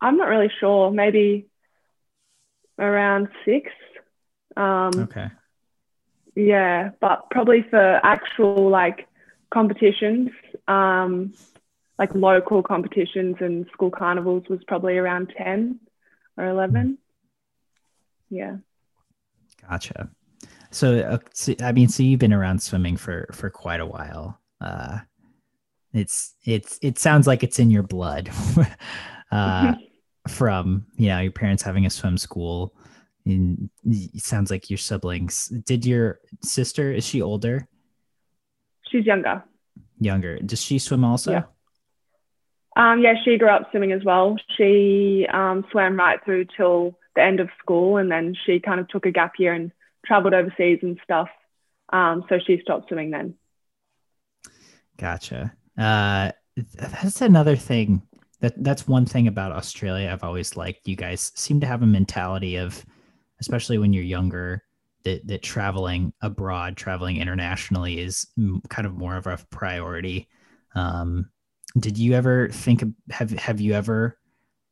I'm 0.00 0.16
not 0.16 0.28
really 0.28 0.50
sure. 0.58 0.90
Maybe 0.90 1.48
around 2.78 3.28
six. 3.44 3.70
Um, 4.58 4.98
okay. 5.04 5.30
Yeah, 6.34 6.90
but 7.00 7.30
probably 7.30 7.64
for 7.70 8.00
actual 8.04 8.68
like 8.68 9.08
competitions, 9.50 10.30
um, 10.66 11.32
like 11.98 12.14
local 12.14 12.62
competitions 12.62 13.36
and 13.40 13.66
school 13.72 13.90
carnivals 13.90 14.44
was 14.48 14.60
probably 14.66 14.98
around 14.98 15.32
10 15.36 15.80
or 16.36 16.46
11. 16.46 16.98
Yeah. 18.30 18.56
Gotcha. 19.68 20.10
So, 20.70 20.98
uh, 20.98 21.18
so, 21.32 21.54
I 21.62 21.72
mean, 21.72 21.88
so 21.88 22.02
you've 22.02 22.20
been 22.20 22.32
around 22.32 22.62
swimming 22.62 22.96
for 22.96 23.28
for 23.32 23.50
quite 23.50 23.80
a 23.80 23.86
while. 23.86 24.38
Uh, 24.60 24.98
it's 25.92 26.34
it's 26.44 26.78
it 26.82 26.98
sounds 26.98 27.26
like 27.26 27.42
it's 27.42 27.58
in 27.58 27.70
your 27.70 27.82
blood. 27.82 28.30
uh, 29.32 29.74
from 30.28 30.84
you 30.96 31.08
know 31.08 31.20
your 31.20 31.32
parents 31.32 31.62
having 31.62 31.86
a 31.86 31.90
swim 31.90 32.18
school, 32.18 32.74
and 33.28 33.70
it 33.84 34.22
sounds 34.22 34.50
like 34.50 34.70
your 34.70 34.78
siblings. 34.78 35.48
Did 35.48 35.86
your 35.86 36.20
sister 36.42 36.92
is 36.92 37.06
she 37.06 37.22
older? 37.22 37.68
She's 38.90 39.04
younger. 39.04 39.44
Younger. 40.00 40.38
Does 40.38 40.62
she 40.62 40.78
swim 40.78 41.04
also? 41.04 41.32
Yeah. 41.32 41.42
Um, 42.76 43.00
yeah, 43.00 43.14
she 43.24 43.38
grew 43.38 43.48
up 43.48 43.70
swimming 43.70 43.92
as 43.92 44.04
well. 44.04 44.36
She 44.56 45.26
um, 45.32 45.64
swam 45.72 45.96
right 45.96 46.24
through 46.24 46.46
till 46.56 46.96
the 47.16 47.22
end 47.22 47.40
of 47.40 47.48
school, 47.58 47.96
and 47.96 48.10
then 48.10 48.36
she 48.46 48.60
kind 48.60 48.78
of 48.78 48.88
took 48.88 49.04
a 49.04 49.10
gap 49.10 49.32
year 49.38 49.52
and 49.52 49.72
traveled 50.06 50.32
overseas 50.32 50.78
and 50.82 50.98
stuff. 51.02 51.28
Um, 51.92 52.24
so 52.28 52.38
she 52.38 52.60
stopped 52.62 52.88
swimming 52.88 53.10
then. 53.10 53.34
Gotcha. 54.96 55.52
Uh, 55.76 56.32
that's 56.76 57.20
another 57.20 57.56
thing. 57.56 58.02
That 58.40 58.62
that's 58.62 58.86
one 58.86 59.06
thing 59.06 59.26
about 59.26 59.50
Australia. 59.50 60.10
I've 60.12 60.22
always 60.22 60.56
liked. 60.56 60.86
You 60.86 60.94
guys 60.94 61.32
seem 61.34 61.60
to 61.60 61.66
have 61.66 61.82
a 61.82 61.86
mentality 61.86 62.56
of, 62.56 62.84
especially 63.40 63.78
when 63.78 63.92
you're 63.92 64.04
younger, 64.04 64.62
that 65.04 65.26
that 65.26 65.42
traveling 65.42 66.12
abroad, 66.22 66.76
traveling 66.76 67.16
internationally, 67.18 68.00
is 68.00 68.26
kind 68.68 68.86
of 68.86 68.96
more 68.96 69.16
of 69.16 69.26
a 69.26 69.38
priority. 69.50 70.28
Um, 70.74 71.30
did 71.78 71.98
you 71.98 72.14
ever 72.14 72.48
think 72.48 72.84
have 73.10 73.30
have 73.32 73.60
you 73.60 73.74
ever 73.74 74.18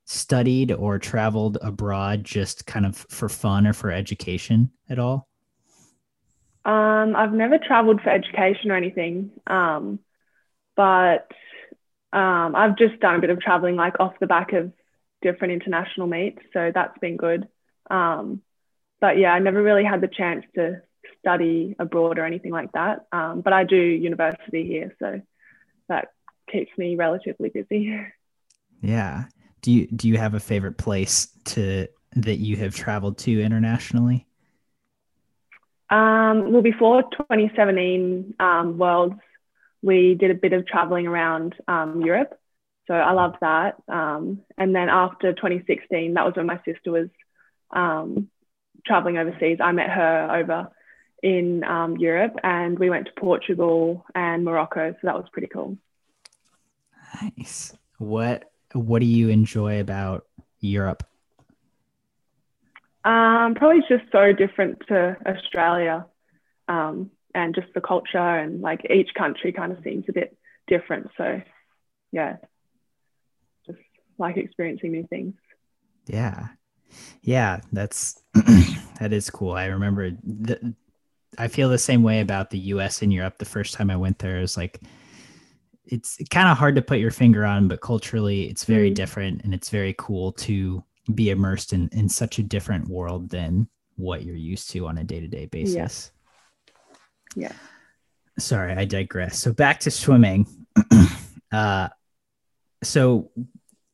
studied 0.05 0.73
or 0.73 0.99
traveled 0.99 1.59
abroad 1.63 2.25
just 2.25 2.67
kind 2.67 2.87
of 2.87 2.97
for 3.11 3.29
fun 3.29 3.67
or 3.67 3.73
for 3.73 3.91
education 3.91 4.71
at 4.89 4.99
all? 4.99 5.29
Um, 6.65 7.15
I've 7.15 7.33
never 7.33 7.59
traveled 7.59 8.01
for 8.01 8.11
education 8.11 8.71
or 8.71 8.77
anything, 8.77 9.31
um, 9.47 10.01
but 10.75 11.31
um, 12.13 12.57
I've 12.57 12.77
just 12.77 12.99
done 13.01 13.17
a 13.17 13.21
bit 13.21 13.31
of 13.31 13.41
traveling 13.41 13.77
like 13.77 14.01
off 14.01 14.15
the 14.21 14.27
back 14.27 14.53
of 14.53 14.73
different 15.23 15.53
international 15.53 16.07
meets, 16.07 16.43
so 16.53 16.73
that's 16.75 16.99
been 16.99 17.17
good. 17.17 17.47
Um, 17.89 18.43
but 19.01 19.19
yeah, 19.19 19.33
I 19.33 19.39
never 19.39 19.63
really 19.63 19.85
had 19.85 20.01
the 20.01 20.09
chance 20.09 20.45
to 20.55 20.83
study 21.21 21.75
abroad 21.79 22.19
or 22.19 22.25
anything 22.25 22.53
like 22.53 22.73
that. 22.73 23.07
Um, 23.13 23.41
but 23.41 23.53
I 23.53 23.65
do 23.65 23.77
university 23.77 24.67
here, 24.67 24.95
so 24.99 25.21
that 25.89 26.09
keeps 26.51 26.71
me 26.79 26.97
relatively 26.97 27.49
busy. 27.49 27.99
Yeah. 28.81 29.25
Do 29.63 29.73
you 29.73 29.87
do 29.89 30.09
you 30.09 30.17
have 30.19 30.35
a 30.35 30.41
favorite 30.41 30.79
place 30.79 31.29
to 31.47 31.89
that 32.15 32.37
you 32.37 32.57
have 32.57 32.75
traveled 32.75 33.19
to 33.19 33.41
internationally? 33.41 34.27
Um, 35.91 36.53
well, 36.53 36.63
before 36.63 37.03
2017 37.03 38.35
um, 38.41 38.79
Worlds, 38.79 39.21
we 39.83 40.15
did 40.15 40.31
a 40.31 40.35
bit 40.35 40.53
of 40.53 40.67
traveling 40.67 41.07
around 41.07 41.55
um, 41.69 42.01
Europe. 42.01 42.39
So 42.87 42.95
I 42.95 43.13
loved 43.13 43.37
that. 43.41 43.77
Um, 43.89 44.41
and 44.57 44.75
then 44.75 44.89
after 44.89 45.33
2016, 45.33 46.15
that 46.15 46.25
was 46.25 46.35
when 46.37 46.47
my 46.47 46.61
sister 46.65 46.93
was 46.93 47.09
um, 47.71 48.29
traveling 48.87 49.19
overseas. 49.19 49.59
I 49.61 49.73
met 49.73 49.91
her 49.91 50.29
over 50.33 50.69
in 51.23 51.65
um, 51.65 51.97
Europe 51.97 52.37
and 52.43 52.79
we 52.79 52.91
went 52.91 53.07
to 53.07 53.13
Portugal 53.19 54.05
and 54.15 54.45
Morocco. 54.45 54.93
So 54.93 54.99
that 55.03 55.15
was 55.15 55.27
pretty 55.33 55.49
cool. 55.49 55.77
Nice. 57.23 57.77
What 57.99 58.51
what 58.73 59.01
do 59.01 59.07
you 59.07 59.31
enjoy 59.31 59.81
about 59.81 60.27
Europe? 60.61 61.03
Um, 63.05 63.55
probably 63.55 63.83
just 63.89 64.11
so 64.11 64.33
different 64.33 64.83
to 64.89 65.17
Australia, 65.25 66.07
um, 66.69 67.11
and 67.35 67.55
just 67.55 67.69
the 67.73 67.81
culture 67.81 68.19
and 68.19 68.61
like 68.61 68.81
each 68.91 69.15
country 69.15 69.53
kind 69.53 69.73
of 69.73 69.83
seems 69.85 70.05
a 70.09 70.13
bit 70.13 70.37
different. 70.67 71.11
So, 71.17 71.41
yeah, 72.11 72.37
just 73.67 73.79
like 74.19 74.37
experiencing 74.37 74.91
new 74.91 75.07
things. 75.07 75.35
Yeah, 76.07 76.49
yeah, 77.23 77.61
that's 77.73 78.23
that 78.35 79.13
is 79.13 79.31
cool. 79.31 79.53
I 79.53 79.67
remember 79.67 80.11
the, 80.11 80.75
I 81.39 81.49
feel 81.49 81.69
the 81.69 81.79
same 81.79 82.03
way 82.03 82.21
about 82.21 82.51
the 82.51 82.59
U.S. 82.59 83.03
and 83.03 83.13
Europe. 83.13 83.39
The 83.39 83.45
first 83.45 83.75
time 83.75 83.91
I 83.91 83.97
went 83.97 84.19
there, 84.19 84.39
it 84.39 84.43
was 84.43 84.57
like 84.57 84.81
it's 85.85 86.19
kind 86.31 86.49
of 86.49 86.59
hard 86.59 86.77
to 86.77 86.83
put 86.83 86.99
your 86.99 87.11
finger 87.11 87.45
on, 87.45 87.69
but 87.69 87.81
culturally 87.81 88.45
it's 88.45 88.65
very 88.65 88.91
mm. 88.91 88.95
different 88.95 89.43
and 89.45 89.55
it's 89.55 89.69
very 89.69 89.95
cool 89.99 90.33
to 90.33 90.83
be 91.15 91.31
immersed 91.31 91.73
in, 91.73 91.89
in 91.93 92.09
such 92.09 92.39
a 92.39 92.43
different 92.43 92.89
world 92.89 93.31
than 93.31 93.69
what 93.97 94.25
you're 94.25 94.35
used 94.35 94.71
to 94.71 94.87
on 94.87 94.99
a 94.99 95.05
day 95.05 95.21
to 95.21 95.29
day 95.29 95.47
basis. 95.47 96.11
Yeah. 97.35 97.49
yeah. 97.49 97.53
Sorry, 98.39 98.73
I 98.73 98.85
digress. 98.85 99.39
So 99.39 99.53
back 99.53 99.81
to 99.81 99.91
swimming. 99.91 100.47
uh, 101.53 101.89
so 102.83 103.31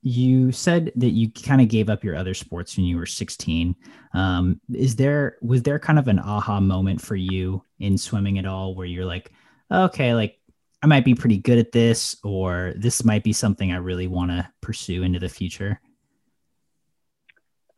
you 0.02 0.50
said 0.50 0.92
that 0.96 1.10
you 1.10 1.30
kind 1.30 1.60
of 1.60 1.68
gave 1.68 1.88
up 1.88 2.02
your 2.02 2.16
other 2.16 2.34
sports 2.34 2.76
when 2.76 2.84
you 2.86 2.96
were 2.96 3.06
16. 3.06 3.74
Um, 4.14 4.60
is 4.74 4.96
there 4.96 5.36
was 5.40 5.62
there 5.62 5.78
kind 5.78 5.98
of 5.98 6.08
an 6.08 6.18
aha 6.18 6.60
moment 6.60 7.00
for 7.00 7.14
you 7.14 7.64
in 7.78 7.96
swimming 7.96 8.38
at 8.38 8.46
all 8.46 8.74
where 8.74 8.86
you're 8.86 9.04
like, 9.04 9.30
okay, 9.70 10.14
like 10.14 10.38
I 10.82 10.86
might 10.86 11.04
be 11.04 11.14
pretty 11.14 11.38
good 11.38 11.58
at 11.58 11.70
this, 11.70 12.16
or 12.24 12.74
this 12.76 13.04
might 13.04 13.22
be 13.22 13.32
something 13.32 13.70
I 13.70 13.76
really 13.76 14.08
want 14.08 14.32
to 14.32 14.48
pursue 14.60 15.04
into 15.04 15.20
the 15.20 15.28
future? 15.28 15.80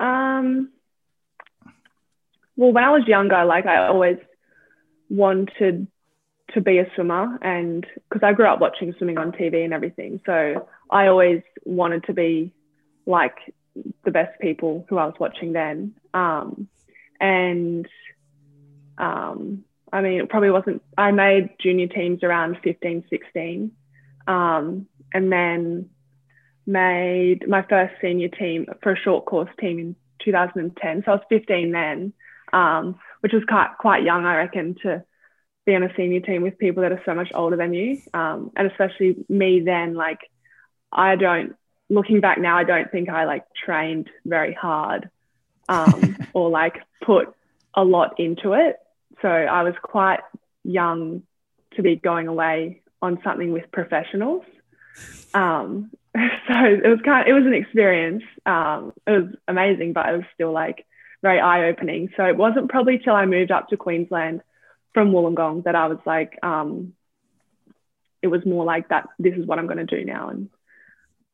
Um, 0.00 0.71
well, 2.57 2.73
when 2.73 2.85
I 2.85 2.90
was 2.90 3.07
younger, 3.07 3.45
like 3.45 3.66
I 3.66 3.87
always 3.87 4.16
wanted 5.11 5.87
to 6.54 6.61
be 6.62 6.78
a 6.78 6.90
swimmer, 6.95 7.38
and 7.43 7.87
because 8.09 8.23
I 8.23 8.33
grew 8.33 8.47
up 8.47 8.61
watching 8.61 8.95
swimming 8.97 9.19
on 9.19 9.33
TV 9.33 9.64
and 9.64 9.75
everything, 9.75 10.21
so 10.25 10.66
I 10.90 11.09
always 11.09 11.43
wanted 11.64 12.04
to 12.04 12.12
be 12.12 12.52
like 13.06 13.37
the 14.04 14.11
best 14.11 14.40
people 14.40 14.87
who 14.88 14.99
I 14.99 15.06
was 15.06 15.14
watching 15.18 15.52
then. 15.52 15.94
Um, 16.12 16.68
and 17.21 17.87
um, 18.99 19.64
I 19.92 20.00
mean, 20.00 20.21
it 20.21 20.28
probably 20.28 20.50
wasn't, 20.50 20.83
I 20.99 21.12
made 21.12 21.50
junior 21.61 21.87
teams 21.87 22.25
around 22.25 22.59
15, 22.64 23.04
16. 23.09 23.71
Um, 24.26 24.87
and 25.12 25.30
then 25.30 25.90
made 26.66 27.47
my 27.47 27.62
first 27.62 27.94
senior 28.00 28.28
team 28.28 28.66
for 28.83 28.92
a 28.92 28.99
short 28.99 29.26
course 29.26 29.50
team 29.61 29.78
in 29.78 29.97
2010. 30.25 31.02
So 31.04 31.12
I 31.12 31.14
was 31.14 31.25
15 31.28 31.71
then, 31.71 32.12
um, 32.52 32.99
which 33.21 33.33
was 33.33 33.44
quite, 33.47 33.71
quite 33.78 34.02
young, 34.02 34.25
I 34.25 34.37
reckon, 34.37 34.75
to 34.83 35.04
be 35.64 35.76
on 35.76 35.85
a 35.85 35.94
senior 35.97 36.21
team 36.21 36.42
with 36.42 36.59
people 36.59 36.83
that 36.83 36.90
are 36.90 37.02
so 37.06 37.14
much 37.14 37.30
older 37.33 37.56
than 37.56 37.73
you. 37.73 37.99
Um, 38.12 38.50
and 38.56 38.71
especially 38.71 39.25
me 39.28 39.61
then, 39.61 39.94
like, 39.94 40.18
I 40.95 41.17
don't, 41.17 41.57
looking 41.89 42.21
back 42.21 42.39
now, 42.39 42.57
I 42.57 42.65
don't 42.65 42.91
think 42.91 43.09
I 43.09 43.25
like 43.25 43.45
trained 43.55 44.11
very 44.25 44.55
hard 44.55 45.11
um, 45.69 46.17
or 46.33 46.51
like 46.51 46.83
put 47.03 47.35
a 47.75 47.85
lot 47.85 48.19
into 48.19 48.53
it. 48.53 48.77
So 49.23 49.29
I 49.29 49.63
was 49.63 49.75
quite 49.83 50.21
young 50.63 51.23
to 51.77 51.83
be 51.83 51.97
going 51.97 52.29
away 52.29 52.83
on 53.03 53.19
something 53.25 53.53
with 53.53 53.71
professionals. 53.73 54.45
Um, 55.33 55.91
so 56.15 56.55
it 56.55 56.89
was 56.89 57.01
kind 57.05 57.23
of, 57.23 57.29
it 57.29 57.33
was 57.33 57.47
an 57.47 57.55
experience. 57.55 58.23
Um, 58.47 58.93
it 59.07 59.11
was 59.11 59.35
amazing, 59.49 59.93
but 59.93 60.09
it 60.09 60.17
was 60.17 60.27
still 60.35 60.53
like 60.53 60.87
very 61.23 61.41
eye 61.41 61.69
opening. 61.69 62.11
So 62.17 62.25
it 62.25 62.37
wasn't 62.37 62.71
probably 62.71 62.99
till 62.99 63.15
I 63.15 63.27
moved 63.27 63.51
up 63.51 63.69
to 63.69 63.77
Queensland 63.77 64.43
from 64.93 65.11
Wollongong 65.11 65.65
that 65.65 65.75
I 65.75 65.89
was 65.89 65.99
like, 66.07 66.39
um, 66.43 66.93
it 68.23 68.29
was 68.29 68.47
more 68.47 68.65
like 68.65 68.89
that. 68.89 69.09
This 69.19 69.35
is 69.35 69.47
what 69.47 69.59
I'm 69.59 69.67
going 69.67 69.85
to 69.85 69.99
do 69.99 70.05
now, 70.05 70.29
and 70.29 70.49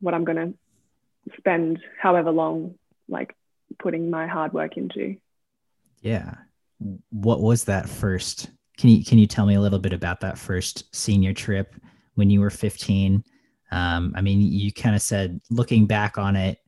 what 0.00 0.14
I'm 0.14 0.24
going 0.24 0.36
to 0.36 1.36
spend 1.36 1.78
however 2.00 2.30
long 2.30 2.74
like 3.08 3.34
putting 3.78 4.10
my 4.10 4.26
hard 4.26 4.52
work 4.52 4.76
into. 4.76 5.16
Yeah. 6.00 6.34
What 7.10 7.40
was 7.40 7.64
that 7.64 7.88
first? 7.88 8.50
Can 8.78 8.90
you 8.90 9.04
can 9.04 9.18
you 9.18 9.26
tell 9.26 9.44
me 9.46 9.54
a 9.54 9.60
little 9.60 9.78
bit 9.78 9.92
about 9.92 10.20
that 10.20 10.38
first 10.38 10.94
senior 10.94 11.34
trip 11.34 11.74
when 12.14 12.30
you 12.30 12.40
were 12.40 12.50
15? 12.50 13.22
Um, 13.70 14.12
I 14.16 14.20
mean, 14.20 14.40
you 14.40 14.72
kind 14.72 14.96
of 14.96 15.02
said 15.02 15.40
looking 15.50 15.86
back 15.86 16.18
on 16.18 16.34
it, 16.36 16.58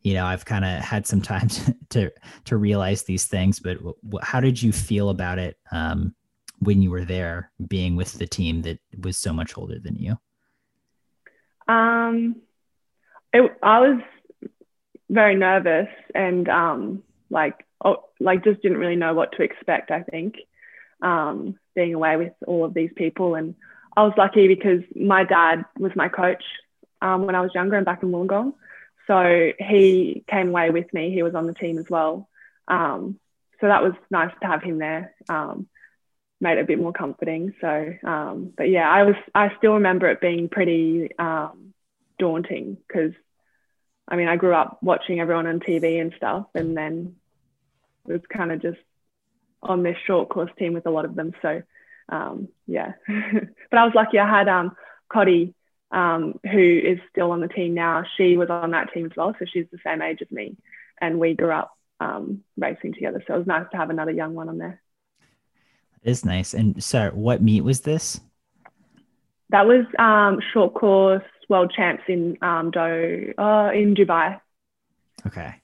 you 0.00 0.14
know, 0.14 0.26
I've 0.26 0.44
kind 0.44 0.64
of 0.64 0.82
had 0.82 1.06
some 1.06 1.22
time 1.32 1.48
to 1.90 2.10
to 2.44 2.56
realize 2.56 3.04
these 3.04 3.26
things, 3.26 3.60
but 3.60 3.76
w- 3.78 3.94
how 4.20 4.40
did 4.40 4.60
you 4.60 4.72
feel 4.72 5.10
about 5.10 5.38
it 5.38 5.56
um, 5.70 6.14
when 6.58 6.82
you 6.82 6.90
were 6.90 7.04
there, 7.04 7.52
being 7.68 7.96
with 7.96 8.12
the 8.14 8.26
team 8.26 8.62
that 8.62 8.78
was 9.00 9.16
so 9.16 9.32
much 9.32 9.56
older 9.56 9.78
than 9.78 9.96
you? 9.96 10.18
Um, 11.68 12.36
it, 13.32 13.52
I 13.62 13.80
was 13.80 14.00
very 15.08 15.36
nervous 15.36 15.88
and 16.14 16.48
um, 16.48 17.02
like 17.30 17.66
oh, 17.84 18.04
like 18.20 18.44
just 18.44 18.62
didn't 18.62 18.78
really 18.78 18.96
know 18.96 19.14
what 19.14 19.32
to 19.32 19.42
expect. 19.42 19.90
I 19.90 20.02
think 20.02 20.36
um, 21.02 21.58
being 21.74 21.94
away 21.94 22.16
with 22.16 22.32
all 22.46 22.64
of 22.64 22.74
these 22.74 22.90
people, 22.94 23.34
and 23.34 23.54
I 23.96 24.02
was 24.02 24.14
lucky 24.16 24.48
because 24.48 24.82
my 24.94 25.24
dad 25.24 25.64
was 25.78 25.92
my 25.94 26.08
coach 26.08 26.44
um, 27.00 27.26
when 27.26 27.34
I 27.34 27.40
was 27.40 27.50
younger 27.54 27.76
and 27.76 27.86
back 27.86 28.02
in 28.02 28.10
Wollongong, 28.10 28.54
so 29.06 29.52
he 29.58 30.24
came 30.30 30.48
away 30.48 30.70
with 30.70 30.92
me. 30.94 31.12
He 31.12 31.22
was 31.22 31.34
on 31.34 31.46
the 31.46 31.54
team 31.54 31.78
as 31.78 31.88
well, 31.90 32.28
um, 32.68 33.18
so 33.60 33.68
that 33.68 33.82
was 33.82 33.92
nice 34.10 34.32
to 34.40 34.46
have 34.46 34.62
him 34.62 34.78
there. 34.78 35.14
Um, 35.28 35.68
made 36.40 36.58
it 36.58 36.62
a 36.62 36.66
bit 36.66 36.78
more 36.80 36.92
comforting. 36.92 37.54
So, 37.60 37.94
um, 38.04 38.52
but 38.56 38.68
yeah, 38.68 38.90
I 38.90 39.04
was 39.04 39.14
I 39.34 39.52
still 39.58 39.74
remember 39.74 40.08
it 40.10 40.20
being 40.20 40.48
pretty 40.48 41.10
daunting 42.22 42.76
because 42.86 43.12
I 44.06 44.16
mean, 44.16 44.28
I 44.28 44.36
grew 44.36 44.54
up 44.54 44.78
watching 44.82 45.20
everyone 45.20 45.46
on 45.46 45.58
TV 45.58 46.00
and 46.00 46.12
stuff, 46.16 46.46
and 46.54 46.76
then 46.76 47.16
it 48.06 48.12
was 48.12 48.22
kind 48.32 48.52
of 48.52 48.60
just 48.60 48.78
on 49.62 49.82
this 49.82 49.96
short 50.06 50.28
course 50.28 50.50
team 50.58 50.72
with 50.72 50.86
a 50.86 50.90
lot 50.90 51.04
of 51.04 51.14
them. 51.14 51.32
So, 51.40 51.62
um, 52.08 52.48
yeah. 52.66 52.92
but 53.08 53.78
I 53.78 53.84
was 53.84 53.94
lucky. 53.94 54.18
I 54.18 54.28
had 54.28 54.48
um, 54.48 54.76
Coddy, 55.10 55.54
um, 55.90 56.38
who 56.44 56.80
is 56.84 56.98
still 57.10 57.30
on 57.30 57.40
the 57.40 57.48
team 57.48 57.74
now. 57.74 58.04
She 58.16 58.36
was 58.36 58.50
on 58.50 58.72
that 58.72 58.92
team 58.92 59.06
as 59.06 59.12
well, 59.16 59.34
so 59.38 59.44
she's 59.50 59.66
the 59.72 59.78
same 59.84 60.02
age 60.02 60.18
as 60.20 60.30
me, 60.30 60.56
and 61.00 61.18
we 61.18 61.34
grew 61.34 61.52
up 61.52 61.72
um, 62.00 62.42
racing 62.56 62.94
together. 62.94 63.22
So 63.26 63.34
it 63.34 63.38
was 63.38 63.46
nice 63.46 63.66
to 63.70 63.76
have 63.76 63.90
another 63.90 64.12
young 64.12 64.34
one 64.34 64.48
on 64.48 64.58
there. 64.58 64.82
It 66.02 66.10
is 66.10 66.24
nice. 66.24 66.54
And 66.54 66.82
so, 66.82 67.10
what 67.10 67.40
meet 67.40 67.62
was 67.62 67.80
this? 67.80 68.20
That 69.50 69.66
was 69.66 69.84
um, 69.98 70.40
short 70.52 70.74
course 70.74 71.22
world 71.52 71.72
champs 71.76 72.02
in 72.08 72.38
um, 72.42 72.70
Do 72.70 73.34
uh, 73.38 73.70
in 73.72 73.94
Dubai. 73.94 74.40
Okay. 75.26 75.54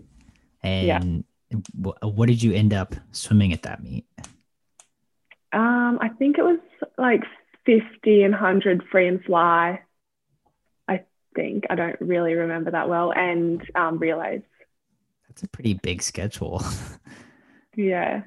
And 0.62 1.24
yeah. 1.50 1.58
what 2.02 2.26
did 2.26 2.42
you 2.42 2.52
end 2.52 2.74
up 2.74 2.94
swimming 3.10 3.52
at 3.52 3.62
that 3.62 3.82
meet? 3.82 4.04
Um, 5.52 5.98
I 6.00 6.10
think 6.18 6.36
it 6.36 6.42
was 6.42 6.58
like 6.98 7.22
50 7.64 8.22
and 8.22 8.32
100 8.32 8.84
free 8.92 9.08
and 9.08 9.24
fly. 9.24 9.80
I 10.86 11.04
think. 11.34 11.64
I 11.70 11.74
don't 11.74 11.96
really 12.00 12.34
remember 12.34 12.70
that 12.72 12.88
well. 12.88 13.12
And 13.12 13.62
um, 13.74 13.98
relays. 13.98 14.42
That's 15.28 15.42
a 15.42 15.48
pretty 15.48 15.74
big 15.74 16.02
schedule. 16.02 16.62
yeah. 17.76 18.22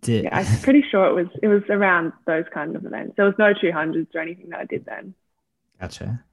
Did... 0.00 0.24
Yeah, 0.24 0.38
I'm 0.38 0.60
pretty 0.62 0.84
sure 0.90 1.06
it 1.06 1.14
was 1.14 1.28
it 1.42 1.48
was 1.48 1.62
around 1.70 2.12
those 2.26 2.44
kind 2.52 2.74
of 2.76 2.84
events. 2.84 3.14
There 3.16 3.24
was 3.24 3.34
no 3.38 3.52
200s 3.54 4.14
or 4.14 4.20
anything 4.20 4.50
that 4.50 4.60
I 4.60 4.64
did 4.64 4.84
then. 4.84 5.14
Gotcha. 5.80 6.24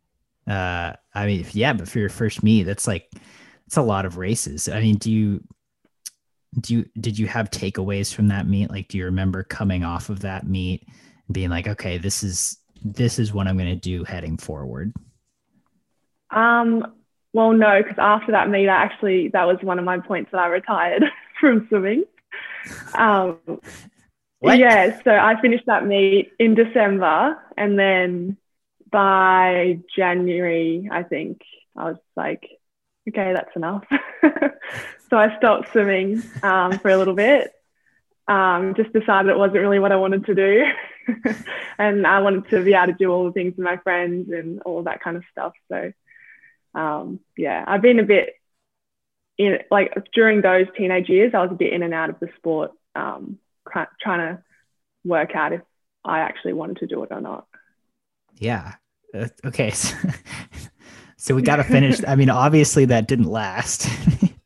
Uh, 0.47 0.93
I 1.13 1.25
mean, 1.25 1.45
yeah, 1.51 1.73
but 1.73 1.87
for 1.87 1.99
your 1.99 2.09
first 2.09 2.43
meet, 2.43 2.63
that's 2.63 2.87
like 2.87 3.09
it's 3.65 3.77
a 3.77 3.81
lot 3.81 4.05
of 4.05 4.17
races. 4.17 4.67
I 4.67 4.81
mean, 4.81 4.97
do 4.97 5.11
you 5.11 5.43
do 6.59 6.75
you 6.75 6.85
did 6.99 7.17
you 7.17 7.27
have 7.27 7.49
takeaways 7.49 8.13
from 8.13 8.27
that 8.27 8.47
meet? 8.47 8.69
Like, 8.69 8.87
do 8.87 8.97
you 8.97 9.05
remember 9.05 9.43
coming 9.43 9.83
off 9.83 10.09
of 10.09 10.21
that 10.21 10.45
meet 10.45 10.85
and 11.27 11.33
being 11.33 11.49
like, 11.49 11.67
okay, 11.67 11.97
this 11.97 12.23
is 12.23 12.57
this 12.83 13.19
is 13.19 13.33
what 13.33 13.47
I'm 13.47 13.57
going 13.57 13.69
to 13.69 13.75
do 13.75 14.03
heading 14.03 14.37
forward? 14.37 14.93
Um. 16.29 16.93
Well, 17.35 17.53
no, 17.53 17.81
because 17.81 17.97
after 17.97 18.31
that 18.33 18.49
meet, 18.49 18.69
I 18.69 18.83
actually 18.83 19.29
that 19.29 19.47
was 19.47 19.57
one 19.61 19.79
of 19.79 19.85
my 19.85 19.99
points 19.99 20.29
that 20.31 20.39
I 20.39 20.47
retired 20.47 21.03
from 21.39 21.65
swimming. 21.67 22.03
Um, 22.93 23.39
what? 24.39 24.59
Yeah, 24.59 25.01
so 25.03 25.11
I 25.11 25.39
finished 25.41 25.65
that 25.67 25.85
meet 25.85 26.31
in 26.37 26.53
December, 26.53 27.37
and 27.57 27.79
then 27.79 28.37
by 28.93 29.79
January, 29.93 30.87
I 30.89 31.01
think 31.01 31.41
I 31.75 31.85
was 31.85 31.97
like, 32.15 32.47
okay, 33.09 33.33
that's 33.33 33.55
enough. 33.55 33.83
so 35.09 35.17
I 35.17 35.35
stopped 35.37 35.71
swimming 35.71 36.21
um, 36.43 36.77
for 36.77 36.91
a 36.91 36.97
little 36.97 37.15
bit. 37.15 37.51
Um, 38.27 38.75
just 38.75 38.93
decided 38.93 39.31
it 39.31 39.37
wasn't 39.37 39.59
really 39.59 39.79
what 39.79 39.91
I 39.91 39.97
wanted 39.97 40.27
to 40.27 40.35
do. 40.35 40.63
and 41.79 42.05
I 42.05 42.19
wanted 42.19 42.47
to 42.51 42.63
be 42.63 42.75
able 42.75 42.93
to 42.93 42.97
do 42.97 43.11
all 43.11 43.25
the 43.25 43.31
things 43.31 43.55
with 43.57 43.65
my 43.65 43.77
friends 43.77 44.31
and 44.31 44.61
all 44.61 44.83
that 44.83 45.01
kind 45.01 45.17
of 45.17 45.23
stuff. 45.31 45.53
So, 45.69 45.91
um, 46.75 47.19
yeah, 47.35 47.65
I've 47.67 47.81
been 47.81 47.99
a 47.99 48.03
bit 48.03 48.35
in 49.39 49.57
like 49.71 49.91
during 50.13 50.41
those 50.41 50.67
teenage 50.77 51.09
years, 51.09 51.33
I 51.33 51.41
was 51.41 51.51
a 51.51 51.55
bit 51.55 51.73
in 51.73 51.81
and 51.81 51.95
out 51.95 52.11
of 52.11 52.19
the 52.19 52.29
sport, 52.37 52.71
um, 52.95 53.39
trying 53.99 54.35
to 54.35 54.43
work 55.03 55.35
out 55.35 55.51
if 55.51 55.61
I 56.05 56.19
actually 56.19 56.53
wanted 56.53 56.77
to 56.77 56.87
do 56.87 57.01
it 57.03 57.11
or 57.11 57.21
not. 57.21 57.47
Yeah. 58.35 58.75
Uh, 59.13 59.27
okay. 59.45 59.71
So, 59.71 59.95
so 61.17 61.35
we 61.35 61.41
got 61.41 61.57
to 61.57 61.63
finish. 61.63 61.99
I 62.07 62.15
mean, 62.15 62.29
obviously 62.29 62.85
that 62.85 63.07
didn't 63.07 63.29
last. 63.29 63.87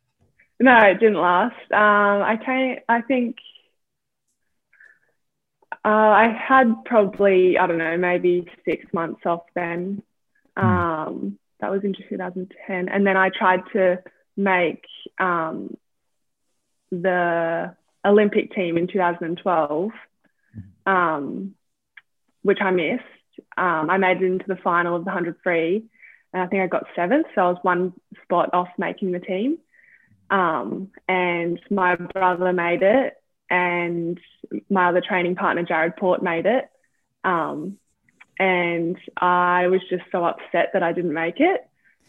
no, 0.60 0.78
it 0.82 1.00
didn't 1.00 1.22
last. 1.22 1.72
Um, 1.72 2.22
I 2.22 2.38
can't, 2.44 2.80
I 2.90 3.02
think 3.02 3.38
uh, 5.86 5.88
I 5.88 6.28
had 6.28 6.84
probably, 6.86 7.58
I 7.58 7.68
don't 7.68 7.78
know, 7.78 7.98
maybe 7.98 8.48
six 8.66 8.86
months 8.94 9.22
off 9.26 9.44
then. 9.56 10.04
Hmm. 10.58 10.66
Um, 10.66 11.40
that 11.60 11.72
was 11.72 11.84
in 11.84 11.96
2010. 12.10 12.90
And 12.90 13.08
then 13.08 13.18
I 13.18 13.30
tried 13.30 13.62
to 13.74 14.04
make 14.36 14.84
um, 15.20 15.76
the 16.92 17.76
Olympic 18.06 18.54
team 18.54 18.78
in 18.78 18.88
2012, 18.88 19.92
hmm. 20.54 20.92
um, 20.92 21.56
which 22.44 22.60
I 22.62 22.72
missed 22.72 23.04
um, 23.58 23.90
I 23.90 23.98
made 23.98 24.22
it 24.22 24.26
into 24.26 24.46
the 24.48 24.56
final 24.58 24.96
of 24.96 25.04
the 25.04 25.10
100 25.10 25.38
free, 25.44 25.86
and 26.34 26.42
I 26.42 26.48
think 26.48 26.62
I 26.62 26.68
got 26.68 26.86
seventh. 26.96 27.28
So 27.36 27.42
I 27.42 27.50
was 27.50 27.58
one 27.62 27.94
spot 28.24 28.50
off 28.54 28.70
making 28.78 29.12
the 29.12 29.20
team. 29.20 29.58
Um, 30.30 30.90
and 31.08 31.60
my 31.70 31.96
brother 31.96 32.52
made 32.54 32.84
it, 32.84 33.16
and 33.50 34.20
my 34.70 34.90
other 34.90 35.02
training 35.02 35.36
partner, 35.36 35.64
Jarrod 35.64 35.98
Poort, 35.98 36.22
made 36.22 36.46
it. 36.46 36.70
Um, 37.24 37.78
and 38.40 38.98
I 39.18 39.68
was 39.68 39.82
just 39.90 40.04
so 40.12 40.26
upset 40.26 40.72
that 40.74 40.84
I 40.84 40.94
didn't 40.94 41.14
make 41.14 41.40
it. 41.40 41.68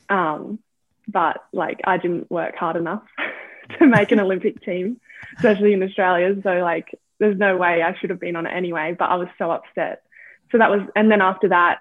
Um, 0.09 0.59
but 1.07 1.38
like, 1.53 1.81
I 1.85 1.97
didn't 1.97 2.31
work 2.31 2.57
hard 2.57 2.77
enough 2.77 3.03
to 3.79 3.87
make 3.87 4.12
an 4.12 4.21
Olympic 4.21 4.62
team, 4.62 5.01
especially 5.37 5.73
in 5.73 5.83
Australia. 5.83 6.35
So, 6.43 6.51
like, 6.55 6.99
there's 7.19 7.38
no 7.38 7.57
way 7.57 7.83
I 7.83 7.97
should 7.99 8.11
have 8.11 8.21
been 8.21 8.37
on 8.37 8.47
it 8.47 8.55
anyway. 8.55 8.95
But 8.99 9.11
I 9.11 9.17
was 9.17 9.29
so 9.38 9.51
upset 9.51 10.03
so 10.51 10.59
that 10.59 10.71
was, 10.71 10.81
and 10.97 11.11
then 11.11 11.21
after 11.21 11.49
that, 11.49 11.79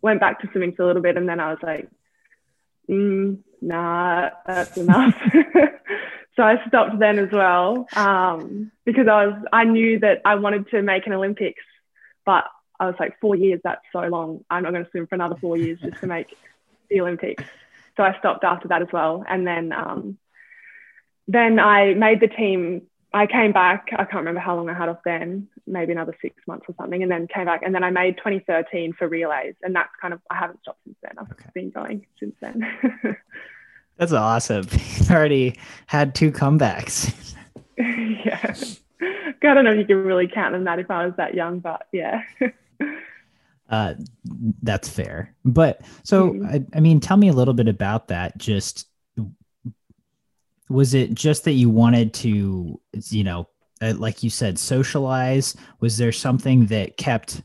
went 0.00 0.20
back 0.20 0.40
to 0.40 0.48
swimming 0.50 0.74
for 0.74 0.82
a 0.82 0.86
little 0.86 1.02
bit, 1.02 1.16
and 1.16 1.28
then 1.28 1.40
I 1.40 1.50
was 1.50 1.58
like, 1.62 1.88
mm, 2.88 3.38
nah, 3.60 4.30
that's 4.46 4.76
enough. 4.76 5.14
so 6.36 6.42
I 6.42 6.56
stopped 6.66 6.98
then 6.98 7.18
as 7.18 7.30
well 7.30 7.86
um, 7.94 8.72
because 8.84 9.08
I 9.08 9.26
was 9.26 9.44
I 9.52 9.64
knew 9.64 9.98
that 10.00 10.20
I 10.24 10.34
wanted 10.34 10.68
to 10.70 10.82
make 10.82 11.06
an 11.06 11.12
Olympics, 11.12 11.62
but 12.26 12.44
I 12.78 12.86
was 12.86 12.96
like 12.98 13.18
four 13.20 13.36
years 13.36 13.60
that's 13.62 13.84
so 13.92 14.00
long. 14.00 14.44
I'm 14.50 14.64
not 14.64 14.72
going 14.72 14.84
to 14.84 14.90
swim 14.90 15.06
for 15.06 15.14
another 15.14 15.36
four 15.40 15.56
years 15.56 15.78
just 15.80 16.00
to 16.00 16.06
make 16.06 16.26
the 16.90 17.00
Olympics. 17.00 17.44
So 17.96 18.02
I 18.02 18.18
stopped 18.18 18.44
after 18.44 18.68
that 18.68 18.82
as 18.82 18.88
well, 18.92 19.24
and 19.28 19.46
then 19.46 19.72
um, 19.72 20.18
then 21.28 21.58
I 21.58 21.94
made 21.94 22.20
the 22.20 22.28
team. 22.28 22.82
I 23.14 23.26
came 23.26 23.52
back. 23.52 23.88
I 23.92 24.04
can't 24.04 24.14
remember 24.16 24.40
how 24.40 24.56
long 24.56 24.70
I 24.70 24.74
had 24.74 24.88
off 24.88 25.00
then, 25.04 25.48
maybe 25.66 25.92
another 25.92 26.16
six 26.22 26.36
months 26.46 26.66
or 26.68 26.74
something, 26.78 27.02
and 27.02 27.12
then 27.12 27.28
came 27.28 27.44
back. 27.44 27.62
And 27.62 27.74
then 27.74 27.84
I 27.84 27.90
made 27.90 28.16
2013 28.16 28.94
for 28.94 29.06
relays, 29.06 29.54
and 29.62 29.74
that's 29.74 29.90
kind 30.00 30.14
of 30.14 30.20
I 30.30 30.36
haven't 30.36 30.60
stopped 30.62 30.80
since 30.84 30.96
then. 31.02 31.12
I've 31.18 31.30
okay. 31.30 31.50
been 31.54 31.70
going 31.70 32.06
since 32.18 32.34
then. 32.40 32.66
That's 33.98 34.12
awesome. 34.12 34.66
You've 34.72 35.10
already 35.10 35.58
had 35.86 36.14
two 36.14 36.32
comebacks. 36.32 37.34
yeah. 37.78 38.54
I 39.00 39.54
don't 39.54 39.64
know 39.64 39.72
if 39.72 39.78
you 39.78 39.84
can 39.84 40.04
really 40.04 40.28
count 40.28 40.52
them 40.54 40.64
that 40.64 40.78
if 40.78 40.90
I 40.90 41.04
was 41.06 41.14
that 41.16 41.34
young, 41.34 41.60
but 41.60 41.86
yeah. 41.92 42.22
uh, 43.68 43.94
that's 44.62 44.88
fair. 44.88 45.34
But 45.44 45.82
so, 46.04 46.30
mm-hmm. 46.30 46.46
I, 46.46 46.64
I 46.74 46.80
mean, 46.80 47.00
tell 47.00 47.16
me 47.16 47.28
a 47.28 47.32
little 47.32 47.54
bit 47.54 47.68
about 47.68 48.08
that. 48.08 48.38
Just 48.38 48.88
was 50.72 50.94
it 50.94 51.14
just 51.14 51.44
that 51.44 51.52
you 51.52 51.68
wanted 51.68 52.14
to, 52.14 52.80
you 53.10 53.24
know, 53.24 53.48
uh, 53.80 53.94
like 53.96 54.22
you 54.22 54.30
said, 54.30 54.58
socialize? 54.58 55.56
Was 55.80 55.96
there 55.98 56.12
something 56.12 56.66
that 56.66 56.96
kept, 56.96 57.42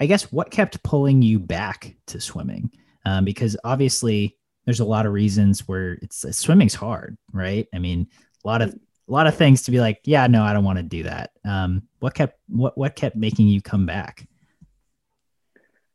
I 0.00 0.06
guess, 0.06 0.30
what 0.32 0.50
kept 0.50 0.82
pulling 0.82 1.22
you 1.22 1.38
back 1.38 1.96
to 2.06 2.20
swimming? 2.20 2.70
Um, 3.04 3.24
because 3.24 3.56
obviously, 3.64 4.36
there's 4.64 4.80
a 4.80 4.84
lot 4.84 5.06
of 5.06 5.12
reasons 5.12 5.66
where 5.66 5.92
it's 6.02 6.24
swimming's 6.36 6.74
hard, 6.74 7.16
right? 7.32 7.66
I 7.74 7.78
mean, 7.78 8.06
a 8.44 8.48
lot 8.48 8.60
of 8.60 8.74
a 9.08 9.12
lot 9.12 9.26
of 9.26 9.34
things 9.34 9.62
to 9.62 9.70
be 9.70 9.80
like, 9.80 10.00
yeah, 10.04 10.26
no, 10.26 10.42
I 10.42 10.52
don't 10.52 10.64
want 10.64 10.78
to 10.78 10.82
do 10.82 11.04
that. 11.04 11.30
Um, 11.44 11.84
what 12.00 12.14
kept 12.14 12.38
what 12.48 12.76
what 12.76 12.94
kept 12.94 13.16
making 13.16 13.48
you 13.48 13.62
come 13.62 13.86
back? 13.86 14.26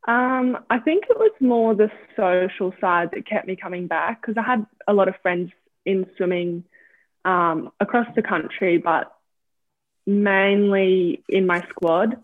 Um, 0.08 0.58
I 0.70 0.80
think 0.80 1.06
it 1.10 1.18
was 1.18 1.32
more 1.40 1.76
the 1.76 1.92
social 2.18 2.74
side 2.82 3.12
that 3.14 3.28
kept 3.28 3.48
me 3.48 3.56
coming 3.56 3.88
back 3.88 4.22
because 4.22 4.36
I 4.38 4.42
had 4.42 4.66
a 4.88 4.94
lot 4.94 5.08
of 5.08 5.16
friends 5.22 5.52
in 5.86 6.06
swimming 6.18 6.64
um, 7.26 7.72
across 7.80 8.08
the 8.16 8.22
country, 8.22 8.78
but 8.78 9.12
mainly 10.06 11.24
in 11.30 11.46
my 11.46 11.66
squad 11.70 12.18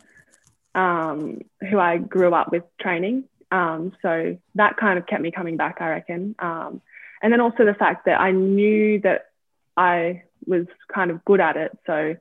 um, 0.76 1.42
who 1.70 1.80
I 1.80 1.98
grew 1.98 2.34
up 2.34 2.52
with 2.52 2.64
training. 2.80 3.26
Um, 3.52 3.94
so 4.02 4.38
that 4.56 4.78
kind 4.78 5.00
of 5.00 5.08
kept 5.08 5.22
me 5.22 5.32
coming 5.32 5.58
back, 5.58 5.78
I 5.80 5.90
reckon. 5.90 6.36
Um, 6.40 6.82
and 7.22 7.34
then 7.34 7.42
also 7.42 7.66
the 7.66 7.74
fact 7.74 8.06
that 8.06 8.20
I 8.20 8.32
knew 8.32 9.00
that 9.02 9.28
I 9.76 10.24
was 10.46 10.68
kind 10.94 11.12
of 11.12 11.26
good 11.26 11.40
at 11.40 11.58
it. 11.58 11.78
So, 11.86 12.16